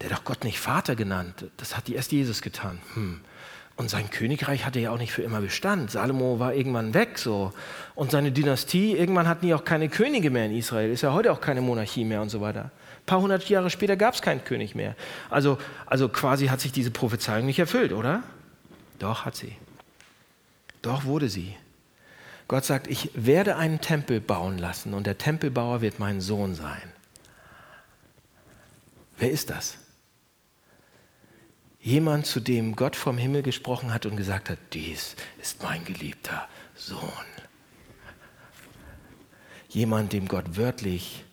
der 0.00 0.10
hat 0.10 0.18
doch 0.18 0.24
Gott 0.24 0.44
nicht 0.44 0.60
Vater 0.60 0.94
genannt. 0.94 1.46
Das 1.56 1.76
hat 1.76 1.88
erst 1.88 2.12
Jesus 2.12 2.40
getan. 2.40 2.78
Hm. 2.94 3.20
Und 3.74 3.90
sein 3.90 4.10
Königreich 4.10 4.64
hatte 4.64 4.78
ja 4.78 4.92
auch 4.92 4.98
nicht 4.98 5.12
für 5.12 5.22
immer 5.22 5.40
Bestand. 5.40 5.90
Salomo 5.90 6.38
war 6.38 6.54
irgendwann 6.54 6.94
weg 6.94 7.18
so. 7.18 7.52
Und 7.96 8.12
seine 8.12 8.30
Dynastie, 8.30 8.92
irgendwann 8.96 9.26
hatten 9.26 9.46
die 9.46 9.54
auch 9.54 9.64
keine 9.64 9.88
Könige 9.88 10.30
mehr 10.30 10.46
in 10.46 10.56
Israel. 10.56 10.92
Ist 10.92 11.02
ja 11.02 11.12
heute 11.12 11.32
auch 11.32 11.40
keine 11.40 11.62
Monarchie 11.62 12.04
mehr 12.04 12.22
und 12.22 12.28
so 12.28 12.40
weiter. 12.40 12.70
Ein 13.02 13.06
paar 13.06 13.20
hundert 13.20 13.48
Jahre 13.48 13.70
später 13.70 13.96
gab 13.96 14.14
es 14.14 14.22
keinen 14.22 14.44
König 14.44 14.76
mehr. 14.76 14.94
Also, 15.30 15.58
also 15.86 16.08
quasi 16.08 16.46
hat 16.46 16.60
sich 16.60 16.70
diese 16.70 16.92
Prophezeiung 16.92 17.46
nicht 17.46 17.58
erfüllt, 17.58 17.92
oder? 17.92 18.22
Doch, 19.00 19.24
hat 19.24 19.34
sie. 19.34 19.56
Doch 20.82 21.04
wurde 21.04 21.28
sie. 21.28 21.56
Gott 22.52 22.66
sagt, 22.66 22.86
ich 22.86 23.08
werde 23.14 23.56
einen 23.56 23.80
Tempel 23.80 24.20
bauen 24.20 24.58
lassen 24.58 24.92
und 24.92 25.06
der 25.06 25.16
Tempelbauer 25.16 25.80
wird 25.80 25.98
mein 25.98 26.20
Sohn 26.20 26.54
sein. 26.54 26.82
Wer 29.16 29.30
ist 29.30 29.48
das? 29.48 29.78
Jemand, 31.80 32.26
zu 32.26 32.40
dem 32.40 32.76
Gott 32.76 32.94
vom 32.94 33.16
Himmel 33.16 33.42
gesprochen 33.42 33.90
hat 33.94 34.04
und 34.04 34.18
gesagt 34.18 34.50
hat, 34.50 34.58
dies 34.74 35.16
ist 35.40 35.62
mein 35.62 35.82
geliebter 35.86 36.46
Sohn. 36.74 37.00
Jemand, 39.70 40.12
dem 40.12 40.28
Gott 40.28 40.58
wörtlich 40.58 41.24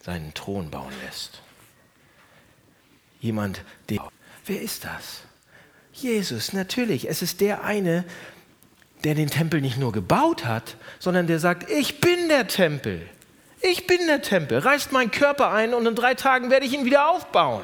seinen 0.00 0.34
Thron 0.34 0.72
bauen 0.72 0.92
lässt. 1.04 1.40
Jemand, 3.20 3.62
der... 3.88 4.10
Wer 4.44 4.60
ist 4.60 4.84
das? 4.84 5.20
Jesus, 5.92 6.52
natürlich. 6.52 7.08
Es 7.08 7.22
ist 7.22 7.40
der 7.40 7.62
eine, 7.62 8.04
der 9.04 9.14
den 9.14 9.30
Tempel 9.30 9.60
nicht 9.60 9.78
nur 9.78 9.92
gebaut 9.92 10.44
hat, 10.44 10.76
sondern 10.98 11.26
der 11.26 11.38
sagt, 11.38 11.70
ich 11.70 12.00
bin 12.00 12.28
der 12.28 12.46
Tempel. 12.46 13.08
Ich 13.62 13.86
bin 13.86 14.06
der 14.06 14.22
Tempel. 14.22 14.58
Reißt 14.58 14.92
meinen 14.92 15.10
Körper 15.10 15.50
ein 15.50 15.74
und 15.74 15.86
in 15.86 15.94
drei 15.94 16.14
Tagen 16.14 16.50
werde 16.50 16.66
ich 16.66 16.72
ihn 16.72 16.84
wieder 16.84 17.08
aufbauen. 17.10 17.62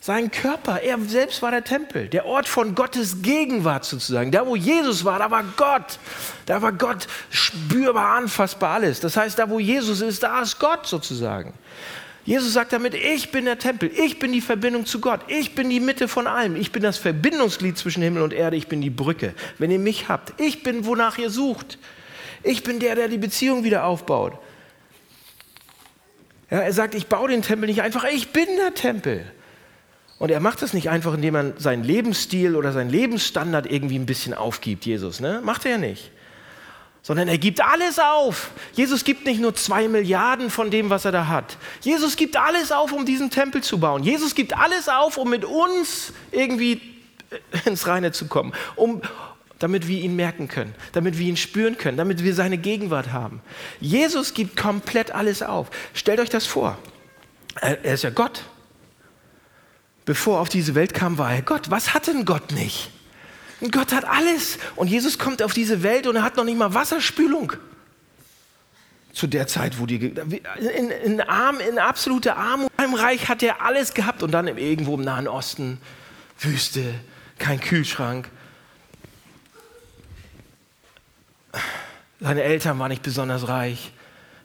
Sein 0.00 0.32
Körper, 0.32 0.80
er 0.80 0.98
selbst 0.98 1.42
war 1.42 1.52
der 1.52 1.62
Tempel, 1.62 2.08
der 2.08 2.26
Ort 2.26 2.48
von 2.48 2.74
Gottes 2.74 3.22
Gegenwart 3.22 3.84
sozusagen. 3.84 4.32
Da, 4.32 4.44
wo 4.44 4.56
Jesus 4.56 5.04
war, 5.04 5.20
da 5.20 5.30
war 5.30 5.44
Gott. 5.56 5.98
Da 6.44 6.60
war 6.60 6.72
Gott 6.72 7.06
spürbar, 7.30 8.16
anfassbar 8.16 8.70
alles. 8.74 8.98
Das 8.98 9.16
heißt, 9.16 9.38
da, 9.38 9.48
wo 9.48 9.60
Jesus 9.60 10.00
ist, 10.00 10.24
da 10.24 10.42
ist 10.42 10.58
Gott 10.58 10.88
sozusagen. 10.88 11.54
Jesus 12.24 12.52
sagt 12.52 12.72
damit, 12.72 12.94
ich 12.94 13.32
bin 13.32 13.46
der 13.46 13.58
Tempel, 13.58 13.90
ich 13.90 14.20
bin 14.20 14.30
die 14.30 14.40
Verbindung 14.40 14.86
zu 14.86 15.00
Gott, 15.00 15.20
ich 15.26 15.56
bin 15.56 15.68
die 15.68 15.80
Mitte 15.80 16.06
von 16.06 16.28
allem, 16.28 16.54
ich 16.54 16.70
bin 16.70 16.82
das 16.82 16.96
Verbindungsglied 16.98 17.76
zwischen 17.76 18.02
Himmel 18.02 18.22
und 18.22 18.32
Erde, 18.32 18.56
ich 18.56 18.68
bin 18.68 18.80
die 18.80 18.90
Brücke. 18.90 19.34
Wenn 19.58 19.72
ihr 19.72 19.80
mich 19.80 20.08
habt, 20.08 20.40
ich 20.40 20.62
bin, 20.62 20.84
wonach 20.84 21.18
ihr 21.18 21.30
sucht. 21.30 21.78
Ich 22.44 22.62
bin 22.62 22.78
der, 22.78 22.94
der 22.94 23.08
die 23.08 23.18
Beziehung 23.18 23.64
wieder 23.64 23.84
aufbaut. 23.84 24.34
Ja, 26.50 26.60
er 26.60 26.72
sagt, 26.72 26.94
ich 26.94 27.08
baue 27.08 27.28
den 27.28 27.42
Tempel 27.42 27.66
nicht 27.66 27.82
einfach, 27.82 28.04
ich 28.04 28.28
bin 28.28 28.46
der 28.56 28.74
Tempel. 28.74 29.24
Und 30.20 30.30
er 30.30 30.38
macht 30.38 30.62
das 30.62 30.74
nicht 30.74 30.90
einfach, 30.90 31.14
indem 31.14 31.34
er 31.34 31.52
seinen 31.58 31.82
Lebensstil 31.82 32.54
oder 32.54 32.70
seinen 32.72 32.90
Lebensstandard 32.90 33.68
irgendwie 33.68 33.98
ein 33.98 34.06
bisschen 34.06 34.34
aufgibt, 34.34 34.86
Jesus. 34.86 35.18
Ne? 35.18 35.40
Macht 35.42 35.64
er 35.64 35.72
ja 35.72 35.78
nicht 35.78 36.11
sondern 37.02 37.26
er 37.28 37.38
gibt 37.38 37.60
alles 37.60 37.98
auf. 37.98 38.50
Jesus 38.74 39.04
gibt 39.04 39.26
nicht 39.26 39.40
nur 39.40 39.54
zwei 39.54 39.88
Milliarden 39.88 40.50
von 40.50 40.70
dem, 40.70 40.88
was 40.88 41.04
er 41.04 41.12
da 41.12 41.26
hat. 41.26 41.56
Jesus 41.80 42.16
gibt 42.16 42.36
alles 42.36 42.70
auf, 42.70 42.92
um 42.92 43.04
diesen 43.04 43.30
Tempel 43.30 43.62
zu 43.62 43.78
bauen. 43.78 44.04
Jesus 44.04 44.34
gibt 44.34 44.56
alles 44.56 44.88
auf, 44.88 45.16
um 45.16 45.28
mit 45.28 45.44
uns 45.44 46.12
irgendwie 46.30 46.80
äh, 47.30 47.68
ins 47.68 47.86
Reine 47.88 48.12
zu 48.12 48.28
kommen, 48.28 48.52
um, 48.76 49.02
damit 49.58 49.88
wir 49.88 50.00
ihn 50.00 50.14
merken 50.14 50.46
können, 50.46 50.74
damit 50.92 51.18
wir 51.18 51.26
ihn 51.26 51.36
spüren 51.36 51.76
können, 51.76 51.96
damit 51.96 52.22
wir 52.22 52.34
seine 52.34 52.56
Gegenwart 52.56 53.12
haben. 53.12 53.40
Jesus 53.80 54.32
gibt 54.32 54.56
komplett 54.56 55.12
alles 55.12 55.42
auf. 55.42 55.70
Stellt 55.94 56.20
euch 56.20 56.30
das 56.30 56.46
vor. 56.46 56.78
Er 57.60 57.84
ist 57.84 58.04
ja 58.04 58.10
Gott. 58.10 58.44
Bevor 60.04 60.38
er 60.38 60.40
auf 60.40 60.48
diese 60.48 60.74
Welt 60.74 60.94
kam, 60.94 61.18
war 61.18 61.32
er 61.32 61.42
Gott. 61.42 61.70
Was 61.70 61.94
hat 61.94 62.06
denn 62.06 62.24
Gott 62.24 62.52
nicht? 62.52 62.90
Gott 63.70 63.92
hat 63.92 64.04
alles. 64.04 64.58
Und 64.76 64.88
Jesus 64.88 65.18
kommt 65.18 65.42
auf 65.42 65.52
diese 65.52 65.82
Welt 65.82 66.06
und 66.06 66.16
er 66.16 66.22
hat 66.22 66.36
noch 66.36 66.44
nicht 66.44 66.58
mal 66.58 66.74
Wasserspülung. 66.74 67.52
Zu 69.12 69.26
der 69.26 69.46
Zeit, 69.46 69.78
wo 69.78 69.84
die 69.84 69.96
in, 69.96 70.90
in, 70.90 71.20
Arm, 71.20 71.60
in 71.60 71.78
absoluter 71.78 72.36
Armut 72.36 72.70
im 72.82 72.94
Reich 72.94 73.28
hat 73.28 73.42
er 73.42 73.60
alles 73.60 73.92
gehabt 73.92 74.22
und 74.22 74.30
dann 74.30 74.48
irgendwo 74.48 74.94
im 74.94 75.02
Nahen 75.02 75.28
Osten 75.28 75.78
Wüste, 76.38 76.82
kein 77.38 77.60
Kühlschrank. 77.60 78.30
Seine 82.20 82.42
Eltern 82.42 82.78
waren 82.78 82.88
nicht 82.88 83.02
besonders 83.02 83.48
reich, 83.48 83.92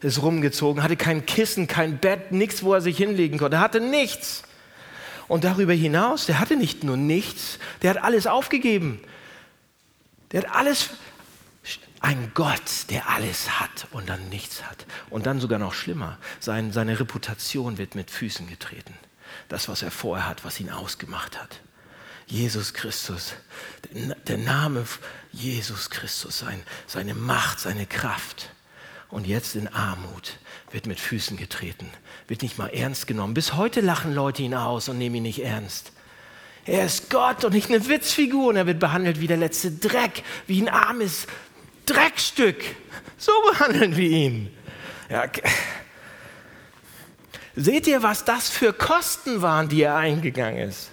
ist 0.02 0.22
rumgezogen, 0.22 0.84
hatte 0.84 0.98
kein 0.98 1.26
Kissen, 1.26 1.68
kein 1.68 2.00
Bett, 2.00 2.32
nichts, 2.32 2.64
wo 2.64 2.74
er 2.74 2.82
sich 2.82 2.98
hinlegen 2.98 3.38
konnte, 3.38 3.58
er 3.58 3.62
hatte 3.62 3.80
nichts. 3.80 4.44
Und 5.28 5.44
darüber 5.44 5.74
hinaus, 5.74 6.26
der 6.26 6.40
hatte 6.40 6.56
nicht 6.56 6.84
nur 6.84 6.98
nichts, 6.98 7.60
der 7.82 7.92
hat 7.92 8.04
alles 8.04 8.28
aufgegeben. 8.28 9.02
Der 10.32 10.44
hat 10.44 10.56
alles, 10.56 10.90
ein 12.00 12.32
Gott, 12.34 12.90
der 12.90 13.10
alles 13.10 13.60
hat 13.60 13.88
und 13.92 14.08
dann 14.10 14.30
nichts 14.30 14.64
hat. 14.64 14.86
Und 15.10 15.26
dann 15.26 15.40
sogar 15.40 15.60
noch 15.60 15.74
schlimmer, 15.74 16.18
sein, 16.40 16.72
seine 16.72 17.00
Reputation 17.00 17.78
wird 17.78 17.96
mit 17.96 18.12
Füßen 18.12 18.48
getreten. 18.48 18.94
Das, 19.50 19.68
was 19.68 19.82
er 19.82 19.92
vorher 19.92 20.28
hat, 20.28 20.46
was 20.46 20.60
ihn 20.60 20.70
ausgemacht 20.70 21.40
hat. 21.42 21.62
Jesus 22.28 22.74
Christus, 22.74 23.34
der 24.28 24.38
Name 24.38 24.86
Jesus 25.32 25.90
Christus, 25.90 26.40
sein, 26.40 26.62
seine 26.86 27.14
Macht, 27.14 27.60
seine 27.60 27.86
Kraft. 27.86 28.50
Und 29.10 29.26
jetzt 29.26 29.56
in 29.56 29.70
Armut 29.70 30.38
wird 30.72 30.86
mit 30.86 31.00
Füßen 31.00 31.38
getreten, 31.38 31.90
wird 32.28 32.42
nicht 32.42 32.58
mal 32.58 32.68
ernst 32.68 33.08
genommen. 33.08 33.34
Bis 33.34 33.54
heute 33.54 33.82
lachen 33.82 34.14
Leute 34.14 34.44
ihn 34.44 34.54
aus 34.54 34.90
und 34.90 34.98
nehmen 34.98 35.16
ihn 35.18 35.24
nicht 35.24 35.44
ernst. 35.44 35.92
Er 36.66 36.86
ist 36.86 37.10
Gott 37.10 37.46
und 37.46 37.54
nicht 37.54 37.70
eine 37.70 37.88
Witzfigur 37.88 38.48
und 38.48 38.58
er 38.58 38.68
wird 38.68 38.80
behandelt 38.80 39.22
wie 39.22 39.28
der 39.28 39.38
letzte 39.38 39.72
Dreck, 39.72 40.24
wie 40.48 40.62
ein 40.62 40.68
armes 40.68 41.28
Dreckstück. 41.86 42.62
So 43.18 43.32
behandeln 43.50 43.96
wir 43.96 44.10
ihn. 44.10 44.54
Ja. 45.10 45.24
Seht 47.56 47.88
ihr, 47.88 48.04
was 48.04 48.26
das 48.26 48.50
für 48.50 48.74
Kosten 48.74 49.42
waren, 49.42 49.70
die 49.70 49.82
er 49.82 49.96
eingegangen 49.96 50.70
ist? 50.70 50.92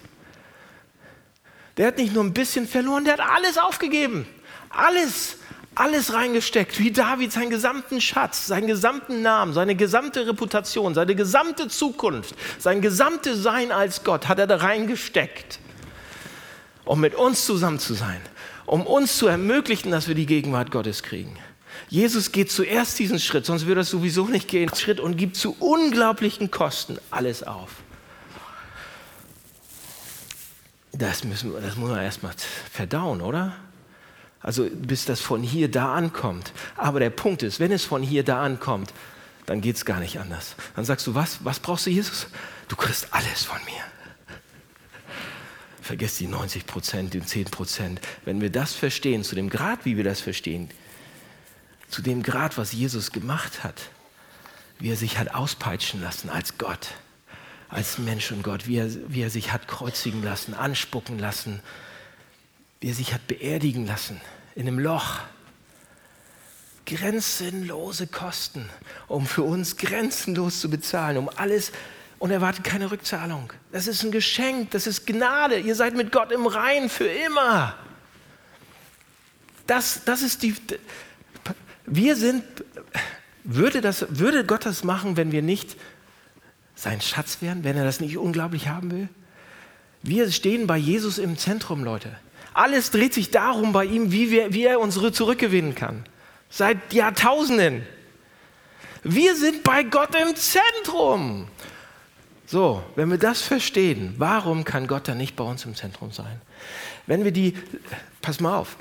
Der 1.77 1.89
hat 1.89 1.99
nicht 1.99 2.15
nur 2.15 2.23
ein 2.23 2.33
bisschen 2.33 2.69
verloren, 2.69 3.05
der 3.05 3.15
hat 3.15 3.29
alles 3.29 3.59
aufgegeben. 3.59 4.27
Alles 4.71 5.37
alles 5.75 6.13
reingesteckt, 6.13 6.79
wie 6.79 6.91
David 6.91 7.33
seinen 7.33 7.51
gesamten 7.51 8.01
Schatz, 8.01 8.47
seinen 8.47 8.67
gesamten 8.67 9.23
Namen, 9.23 9.53
seine 9.53 9.75
gesamte 9.75 10.27
Reputation, 10.27 10.95
seine 10.95 11.15
gesamte 11.15 11.69
Zukunft, 11.69 12.35
sein 12.59 12.81
gesamtes 12.81 13.43
Sein 13.43 13.73
als 13.73 14.05
Gott 14.05 14.29
hat 14.29 14.39
er 14.39 14.47
da 14.47 14.57
reingesteckt, 14.57 15.59
um 16.85 17.01
mit 17.01 17.15
uns 17.15 17.45
zusammen 17.45 17.79
zu 17.79 17.95
sein, 17.95 18.21
um 18.67 18.87
uns 18.87 19.19
zu 19.19 19.27
ermöglichen, 19.27 19.91
dass 19.91 20.09
wir 20.09 20.15
die 20.15 20.27
Gegenwart 20.27 20.71
Gottes 20.71 21.03
kriegen. 21.03 21.37
Jesus 21.89 22.33
geht 22.33 22.51
zuerst 22.51 22.99
diesen 22.99 23.19
Schritt, 23.19 23.47
sonst 23.47 23.67
würde 23.67 23.83
es 23.83 23.91
sowieso 23.91 24.27
nicht 24.27 24.49
gehen, 24.49 24.75
Schritt 24.75 25.01
und 25.01 25.17
gibt 25.17 25.37
zu 25.37 25.57
unglaublichen 25.59 26.51
Kosten 26.51 26.99
alles 27.11 27.43
auf. 27.43 27.71
das, 30.99 31.25
müssen, 31.25 31.53
das 31.61 31.77
muss 31.77 31.91
man 31.91 32.01
erstmal 32.01 32.33
verdauen, 32.71 33.21
oder? 33.21 33.57
Also 34.45 34.69
bis 34.71 35.07
das 35.07 35.23
von 35.23 35.43
hier 35.43 35.71
da 35.71 35.95
ankommt. 35.95 36.53
Aber 36.77 37.01
der 37.01 37.09
Punkt 37.09 37.43
ist, 37.43 37.61
wenn 37.61 37.73
es 37.73 37.83
von 37.83 38.03
hier 38.03 38.23
da 38.25 38.43
ankommt, 38.43 38.93
dann 39.47 39.63
geht 39.63 39.77
es 39.77 39.87
gar 39.87 40.01
nicht 40.01 40.19
anders. 40.21 40.55
Dann 40.77 40.85
sagst 40.85 41.07
du, 41.07 41.15
was, 41.15 41.43
was 41.45 41.61
brauchst 41.61 41.87
du, 41.87 41.91
Jesus? 41.91 42.27
Du 42.69 42.77
kriegst 42.77 43.09
alles 43.15 43.45
von 43.45 43.57
mir. 43.65 44.37
Vergiss 45.81 46.19
die 46.19 46.27
90 46.27 46.67
Prozent, 46.67 47.15
die 47.15 47.23
10 47.23 47.47
Prozent. 47.47 48.01
Wenn 48.27 48.43
wir 48.43 48.51
das 48.51 48.75
verstehen, 48.75 49.25
zu 49.25 49.35
dem 49.35 49.49
Grad, 49.49 49.87
wie 49.87 49.97
wir 49.97 50.05
das 50.05 50.21
verstehen, 50.21 50.69
zu 51.89 52.03
dem 52.03 52.23
Grad, 52.23 52.59
was 52.59 52.73
Jesus 52.73 53.13
gemacht 53.13 53.65
hat, 53.65 53.81
wie 54.79 54.91
er 54.91 54.97
sich 54.97 55.19
hat 55.19 55.35
auspeitschen 55.35 56.03
lassen 56.03 56.29
als 56.29 56.59
Gott, 56.59 56.89
als 57.71 57.97
Mensch 57.97 58.31
und 58.31 58.43
Gott, 58.43 58.67
wie 58.67 58.77
er, 58.77 58.91
wie 59.09 59.23
er 59.23 59.31
sich 59.31 59.53
hat 59.53 59.69
kreuzigen 59.69 60.23
lassen, 60.23 60.53
anspucken 60.53 61.19
lassen, 61.19 61.61
wie 62.85 62.91
er 62.91 62.95
sich 62.95 63.15
hat 63.15 63.27
beerdigen 63.27 63.87
lassen 63.87 64.21
in 64.55 64.69
einem 64.69 64.79
Loch. 64.79 65.21
Grenzenlose 66.85 68.07
Kosten, 68.07 68.69
um 69.09 69.27
für 69.27 69.43
uns 69.43 69.79
grenzenlos 69.79 70.61
zu 70.61 70.69
bezahlen, 70.69 71.17
um 71.17 71.31
alles 71.35 71.73
und 72.19 72.31
erwartet 72.31 72.63
keine 72.63 72.91
Rückzahlung. 72.91 73.51
Das 73.73 73.87
ist 73.87 74.03
ein 74.03 74.11
Geschenk, 74.11 74.73
das 74.73 74.87
ist 74.87 75.07
Gnade. 75.07 75.61
Ihr 75.61 75.75
seid 75.77 75.97
mit 75.97 76.13
Gott 76.13 76.31
im 76.31 76.47
Rein 76.47 76.91
für 76.91 77.07
immer. 77.07 77.75
Das, 79.67 80.03
das 80.05 80.21
ist 80.21 80.43
die. 80.43 80.55
Wir 81.87 82.17
sind. 82.17 82.45
Würde, 83.45 83.81
das, 83.81 84.05
würde 84.11 84.45
Gott 84.45 84.67
das 84.67 84.85
machen, 84.85 85.17
wenn 85.17 85.33
wir 85.33 85.41
nicht 85.41 85.79
sein 86.75 87.01
Schatz 87.01 87.39
wären, 87.41 87.65
wenn 87.65 87.79
er 87.79 87.85
das 87.85 88.01
nicht 88.01 88.19
unglaublich 88.19 88.69
haben 88.69 88.91
will? 88.91 89.09
Wir 90.03 90.31
stehen 90.31 90.67
bei 90.67 90.77
Jesus 90.77 91.17
im 91.17 91.39
Zentrum, 91.39 91.83
Leute. 91.83 92.15
Alles 92.55 92.93
dreht 92.93 93.13
sich 93.13 93.31
darum 93.31 93.73
bei 93.73 93.85
ihm, 93.85 94.13
wie, 94.13 94.31
wir, 94.31 94.55
wie 94.55 94.65
er 94.65 94.81
uns 94.81 94.95
zurückgewinnen 94.95 95.75
kann. 95.75 96.05
Seit 96.49 96.93
Jahrtausenden. 96.93 97.85
Wir 99.03 99.35
sind 99.37 99.65
bei 99.65 99.83
Gott 99.83 100.15
im 100.15 100.35
Zentrum. 100.37 101.49
So, 102.47 102.83
wenn 102.95 103.11
wir 103.11 103.19
das 103.19 103.43
verstehen, 103.43 104.15
warum 104.19 104.65
kann 104.65 104.87
Gott 104.87 105.09
dann 105.09 105.19
nicht 105.19 105.35
bei 105.35 105.45
uns 105.45 105.65
im 105.65 105.75
Zentrum 105.75 106.13
sein? 106.13 106.41
Wenn 107.07 107.25
wir 107.25 107.33
die, 107.33 107.55
pass 108.23 108.41
mal 108.41 108.57
auf, 108.57 108.77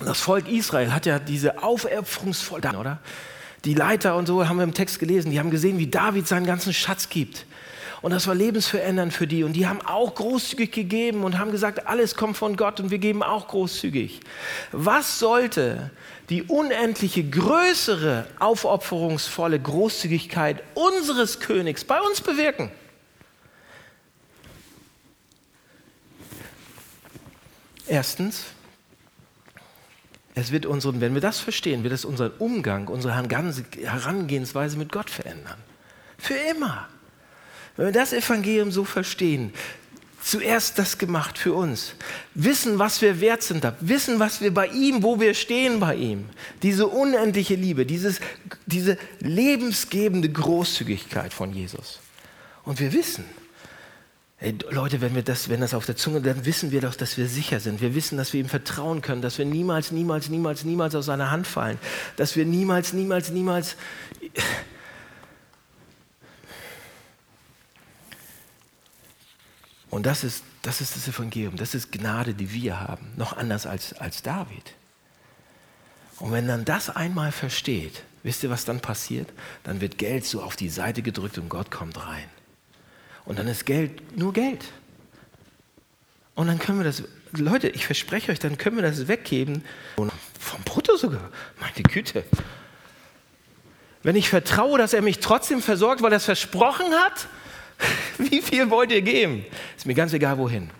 das 0.00 0.20
Volk 0.20 0.48
Israel 0.48 0.92
hat 0.92 1.06
ja 1.06 1.18
diese 1.18 1.62
aufopferungsvoll, 1.62 2.60
oder? 2.60 3.00
Die 3.64 3.74
Leiter 3.74 4.16
und 4.16 4.26
so 4.26 4.48
haben 4.48 4.58
wir 4.58 4.64
im 4.64 4.74
Text 4.74 5.00
gelesen, 5.00 5.30
die 5.30 5.38
haben 5.40 5.50
gesehen, 5.50 5.78
wie 5.78 5.88
David 5.88 6.28
seinen 6.28 6.46
ganzen 6.46 6.72
Schatz 6.72 7.08
gibt. 7.08 7.46
Und 8.00 8.12
das 8.12 8.26
war 8.26 8.34
lebensverändernd 8.34 9.12
für 9.12 9.26
die. 9.26 9.42
Und 9.42 9.54
die 9.54 9.66
haben 9.66 9.80
auch 9.80 10.14
großzügig 10.14 10.70
gegeben 10.70 11.24
und 11.24 11.38
haben 11.38 11.50
gesagt, 11.50 11.86
alles 11.86 12.14
kommt 12.14 12.36
von 12.36 12.56
Gott 12.56 12.80
und 12.80 12.90
wir 12.90 12.98
geben 12.98 13.22
auch 13.22 13.48
großzügig. 13.48 14.20
Was 14.72 15.18
sollte 15.18 15.90
die 16.28 16.42
unendliche, 16.42 17.24
größere, 17.24 18.26
aufopferungsvolle 18.38 19.58
Großzügigkeit 19.58 20.62
unseres 20.74 21.40
Königs 21.40 21.84
bei 21.84 22.00
uns 22.00 22.20
bewirken? 22.20 22.70
Erstens, 27.86 28.44
es 30.34 30.52
wird 30.52 30.66
unseren, 30.66 31.00
wenn 31.00 31.14
wir 31.14 31.22
das 31.22 31.40
verstehen, 31.40 31.82
wird 31.82 31.94
es 31.94 32.04
unseren 32.04 32.32
Umgang, 32.38 32.86
unsere 32.86 33.14
Herangehensweise 33.14 34.76
mit 34.76 34.92
Gott 34.92 35.10
verändern. 35.10 35.58
Für 36.18 36.34
immer. 36.34 36.88
Wenn 37.78 37.86
wir 37.86 37.92
das 37.92 38.12
Evangelium 38.12 38.72
so 38.72 38.84
verstehen, 38.84 39.52
zuerst 40.20 40.80
das 40.80 40.98
gemacht 40.98 41.38
für 41.38 41.54
uns. 41.54 41.94
Wissen, 42.34 42.80
was 42.80 43.00
wir 43.00 43.20
wert 43.20 43.44
sind, 43.44 43.64
wissen, 43.78 44.18
was 44.18 44.40
wir 44.40 44.52
bei 44.52 44.66
ihm, 44.66 45.04
wo 45.04 45.20
wir 45.20 45.32
stehen 45.32 45.78
bei 45.78 45.94
ihm. 45.94 46.24
Diese 46.62 46.88
unendliche 46.88 47.54
Liebe, 47.54 47.86
dieses, 47.86 48.18
diese 48.66 48.98
lebensgebende 49.20 50.28
Großzügigkeit 50.28 51.32
von 51.32 51.52
Jesus. 51.52 52.00
Und 52.64 52.80
wir 52.80 52.92
wissen, 52.92 53.24
Hey, 54.40 54.56
Leute, 54.70 55.00
wenn, 55.00 55.16
wir 55.16 55.22
das, 55.22 55.48
wenn 55.48 55.60
das 55.60 55.74
auf 55.74 55.84
der 55.84 55.96
Zunge, 55.96 56.20
dann 56.20 56.44
wissen 56.46 56.70
wir 56.70 56.80
doch, 56.80 56.94
dass 56.94 57.16
wir 57.16 57.26
sicher 57.26 57.58
sind. 57.58 57.80
Wir 57.80 57.96
wissen, 57.96 58.16
dass 58.16 58.32
wir 58.32 58.40
ihm 58.40 58.48
vertrauen 58.48 59.02
können, 59.02 59.20
dass 59.20 59.36
wir 59.38 59.44
niemals, 59.44 59.90
niemals, 59.90 60.28
niemals, 60.28 60.64
niemals 60.64 60.94
aus 60.94 61.06
seiner 61.06 61.32
Hand 61.32 61.48
fallen. 61.48 61.76
Dass 62.14 62.36
wir 62.36 62.44
niemals, 62.44 62.92
niemals, 62.92 63.30
niemals. 63.30 63.74
Und 69.90 70.06
das 70.06 70.24
ist, 70.24 70.44
das 70.62 70.80
ist 70.80 70.96
das 70.96 71.08
Evangelium, 71.08 71.56
das 71.56 71.74
ist 71.74 71.90
Gnade, 71.90 72.34
die 72.34 72.52
wir 72.52 72.80
haben, 72.80 73.06
noch 73.16 73.36
anders 73.36 73.66
als, 73.66 73.94
als 73.94 74.22
David. 74.22 74.74
Und 76.18 76.32
wenn 76.32 76.46
dann 76.46 76.64
das 76.64 76.90
einmal 76.90 77.32
versteht, 77.32 78.02
wisst 78.22 78.42
ihr, 78.42 78.50
was 78.50 78.64
dann 78.64 78.80
passiert? 78.80 79.28
Dann 79.64 79.80
wird 79.80 79.98
Geld 79.98 80.24
so 80.24 80.42
auf 80.42 80.56
die 80.56 80.68
Seite 80.68 81.02
gedrückt 81.02 81.38
und 81.38 81.48
Gott 81.48 81.70
kommt 81.70 81.96
rein. 82.04 82.28
Und 83.24 83.38
dann 83.38 83.46
ist 83.46 83.66
Geld 83.66 84.16
nur 84.16 84.32
Geld. 84.32 84.64
Und 86.34 86.48
dann 86.48 86.58
können 86.58 86.78
wir 86.78 86.84
das, 86.84 87.02
Leute, 87.32 87.68
ich 87.68 87.86
verspreche 87.86 88.32
euch, 88.32 88.38
dann 88.38 88.58
können 88.58 88.76
wir 88.76 88.82
das 88.82 89.08
weggeben. 89.08 89.64
Und 89.96 90.12
vom 90.38 90.62
Brutto 90.62 90.96
sogar. 90.96 91.30
Meine 91.60 91.82
Güte. 91.82 92.24
Wenn 94.02 94.16
ich 94.16 94.28
vertraue, 94.28 94.78
dass 94.78 94.92
er 94.92 95.02
mich 95.02 95.20
trotzdem 95.20 95.60
versorgt, 95.60 96.02
weil 96.02 96.12
er 96.12 96.18
es 96.18 96.24
versprochen 96.24 96.86
hat, 96.94 97.28
wie 98.18 98.42
viel 98.42 98.70
wollt 98.70 98.90
ihr 98.90 99.02
geben? 99.02 99.44
Ist 99.76 99.86
mir 99.86 99.94
ganz 99.94 100.12
egal, 100.12 100.38
wohin. 100.38 100.70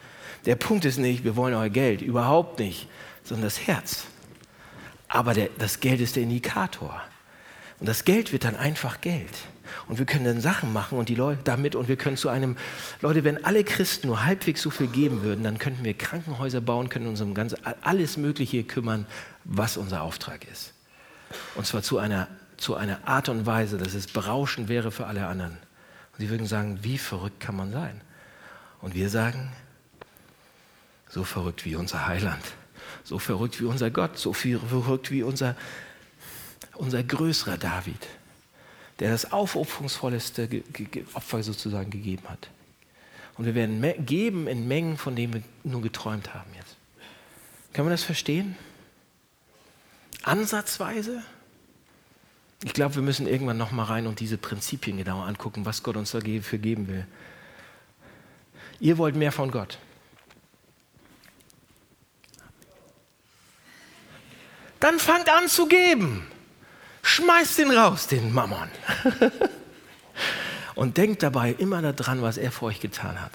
Der 0.46 0.56
Punkt 0.56 0.84
ist 0.84 0.98
nicht, 0.98 1.24
wir 1.24 1.36
wollen 1.36 1.54
euer 1.54 1.68
Geld, 1.68 2.02
überhaupt 2.02 2.58
nicht, 2.58 2.88
sondern 3.24 3.44
das 3.44 3.66
Herz. 3.66 4.04
Aber 5.08 5.34
der, 5.34 5.48
das 5.58 5.80
Geld 5.80 6.00
ist 6.00 6.16
der 6.16 6.22
Indikator. 6.22 7.02
Und 7.80 7.88
das 7.88 8.04
Geld 8.04 8.32
wird 8.32 8.44
dann 8.44 8.56
einfach 8.56 9.00
Geld. 9.00 9.30
Und 9.86 9.98
wir 9.98 10.06
können 10.06 10.24
dann 10.24 10.40
Sachen 10.40 10.72
machen 10.72 10.98
und 10.98 11.08
die 11.08 11.14
Leute 11.14 11.40
damit 11.44 11.74
und 11.74 11.88
wir 11.88 11.96
können 11.96 12.16
zu 12.16 12.28
einem, 12.28 12.56
Leute, 13.00 13.24
wenn 13.24 13.44
alle 13.44 13.64
Christen 13.64 14.08
nur 14.08 14.24
halbwegs 14.24 14.62
so 14.62 14.70
viel 14.70 14.86
geben 14.86 15.22
würden, 15.22 15.44
dann 15.44 15.58
könnten 15.58 15.84
wir 15.84 15.94
Krankenhäuser 15.94 16.60
bauen, 16.60 16.88
können 16.88 17.06
uns 17.06 17.20
um 17.20 17.34
ganz 17.34 17.54
alles 17.82 18.16
Mögliche 18.16 18.64
kümmern, 18.64 19.06
was 19.44 19.76
unser 19.76 20.02
Auftrag 20.02 20.46
ist. 20.50 20.72
Und 21.54 21.66
zwar 21.66 21.82
zu 21.82 21.98
einer, 21.98 22.28
zu 22.56 22.74
einer 22.74 23.06
Art 23.06 23.28
und 23.28 23.46
Weise, 23.46 23.76
dass 23.76 23.94
es 23.94 24.06
berauschend 24.06 24.68
wäre 24.68 24.90
für 24.90 25.06
alle 25.06 25.26
anderen. 25.26 25.58
Sie 26.18 26.28
würden 26.30 26.46
sagen, 26.46 26.80
wie 26.82 26.98
verrückt 26.98 27.40
kann 27.40 27.56
man 27.56 27.72
sein? 27.72 28.00
Und 28.80 28.94
wir 28.94 29.08
sagen, 29.08 29.52
so 31.08 31.24
verrückt 31.24 31.64
wie 31.64 31.76
unser 31.76 32.06
Heiland, 32.06 32.42
so 33.04 33.18
verrückt 33.18 33.60
wie 33.60 33.64
unser 33.64 33.90
Gott, 33.90 34.18
so 34.18 34.32
verrückt 34.32 35.10
wie 35.10 35.22
unser, 35.22 35.56
unser 36.74 37.02
größerer 37.02 37.56
David 37.56 38.06
der 38.98 39.10
das 39.10 39.32
aufopferungsvollste 39.32 40.48
Opfer 41.14 41.42
sozusagen 41.42 41.90
gegeben 41.90 42.28
hat. 42.28 42.50
Und 43.36 43.44
wir 43.44 43.54
werden 43.54 43.80
geben 44.04 44.48
in 44.48 44.66
Mengen, 44.66 44.96
von 44.96 45.14
denen 45.14 45.34
wir 45.34 45.42
nur 45.62 45.82
geträumt 45.82 46.34
haben 46.34 46.50
jetzt. 46.56 46.76
Kann 47.72 47.84
man 47.84 47.92
das 47.92 48.02
verstehen? 48.02 48.56
Ansatzweise? 50.24 51.22
Ich 52.64 52.72
glaube, 52.72 52.96
wir 52.96 53.02
müssen 53.02 53.26
irgendwann 53.26 53.56
noch 53.56 53.70
mal 53.70 53.84
rein 53.84 54.06
und 54.06 54.20
diese 54.20 54.36
Prinzipien 54.36 54.96
genauer 54.96 55.26
angucken, 55.26 55.64
was 55.64 55.82
Gott 55.82 55.96
uns 55.96 56.10
dafür 56.10 56.58
geben 56.58 56.88
will. 56.88 57.06
Ihr 58.80 58.98
wollt 58.98 59.14
mehr 59.14 59.32
von 59.32 59.50
Gott. 59.50 59.78
Dann 64.80 64.98
fangt 64.98 65.28
an 65.28 65.48
zu 65.48 65.66
geben. 65.66 66.26
Schmeißt 67.02 67.58
den 67.58 67.70
raus, 67.70 68.06
den 68.06 68.32
Mammon. 68.32 68.68
Und 70.74 70.96
denkt 70.96 71.22
dabei 71.24 71.52
immer 71.58 71.82
daran, 71.92 72.22
was 72.22 72.38
er 72.38 72.52
für 72.52 72.66
euch 72.66 72.78
getan 72.78 73.20
hat. 73.20 73.32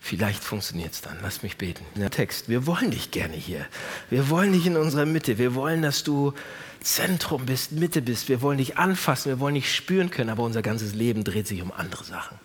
Vielleicht 0.00 0.42
funktioniert 0.42 0.92
es 0.92 1.00
dann. 1.00 1.18
Lass 1.22 1.42
mich 1.42 1.58
beten. 1.58 1.84
Der 1.94 2.10
Text. 2.10 2.48
Wir 2.48 2.66
wollen 2.66 2.90
dich 2.90 3.10
gerne 3.10 3.36
hier. 3.36 3.66
Wir 4.10 4.28
wollen 4.30 4.52
dich 4.52 4.66
in 4.66 4.76
unserer 4.76 5.06
Mitte. 5.06 5.38
Wir 5.38 5.54
wollen, 5.54 5.82
dass 5.82 6.02
du 6.02 6.32
Zentrum 6.80 7.46
bist, 7.46 7.72
Mitte 7.72 8.02
bist. 8.02 8.28
Wir 8.28 8.42
wollen 8.42 8.58
dich 8.58 8.78
anfassen. 8.78 9.30
Wir 9.30 9.40
wollen 9.40 9.54
dich 9.54 9.74
spüren 9.74 10.10
können. 10.10 10.30
Aber 10.30 10.42
unser 10.42 10.62
ganzes 10.62 10.94
Leben 10.94 11.24
dreht 11.24 11.46
sich 11.46 11.62
um 11.62 11.72
andere 11.72 12.04
Sachen. 12.04 12.38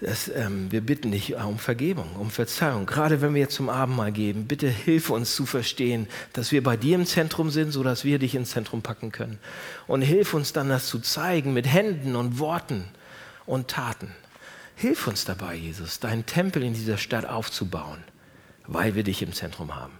Das, 0.00 0.28
ähm, 0.34 0.72
wir 0.72 0.80
bitten 0.80 1.12
dich 1.12 1.34
um 1.36 1.58
Vergebung, 1.58 2.16
um 2.16 2.30
Verzeihung. 2.30 2.86
Gerade 2.86 3.20
wenn 3.20 3.34
wir 3.34 3.42
jetzt 3.42 3.54
zum 3.54 3.68
Abendmahl 3.68 4.12
geben, 4.12 4.46
bitte 4.46 4.68
hilf 4.68 5.10
uns 5.10 5.34
zu 5.34 5.44
verstehen, 5.44 6.08
dass 6.32 6.52
wir 6.52 6.62
bei 6.62 6.78
dir 6.78 6.94
im 6.94 7.04
Zentrum 7.04 7.50
sind, 7.50 7.70
sodass 7.70 8.04
wir 8.04 8.18
dich 8.18 8.34
ins 8.34 8.50
Zentrum 8.50 8.80
packen 8.80 9.12
können. 9.12 9.38
Und 9.86 10.00
hilf 10.00 10.32
uns 10.32 10.54
dann, 10.54 10.70
das 10.70 10.86
zu 10.86 11.00
zeigen 11.00 11.52
mit 11.52 11.66
Händen 11.66 12.16
und 12.16 12.38
Worten 12.38 12.84
und 13.44 13.68
Taten. 13.68 14.14
Hilf 14.74 15.06
uns 15.06 15.26
dabei, 15.26 15.54
Jesus, 15.54 16.00
deinen 16.00 16.24
Tempel 16.24 16.62
in 16.62 16.72
dieser 16.72 16.96
Stadt 16.96 17.26
aufzubauen, 17.26 18.02
weil 18.66 18.94
wir 18.94 19.02
dich 19.02 19.20
im 19.20 19.34
Zentrum 19.34 19.76
haben. 19.76 19.92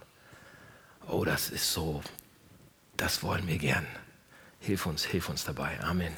Oh, 1.07 1.25
das 1.25 1.51
ist 1.51 1.71
so, 1.71 2.01
das 3.01 3.23
wollen 3.23 3.47
wir 3.47 3.57
gern. 3.57 3.87
Hilf 4.59 4.85
uns, 4.85 5.03
hilf 5.03 5.27
uns 5.27 5.43
dabei. 5.43 5.79
Amen. 5.81 6.15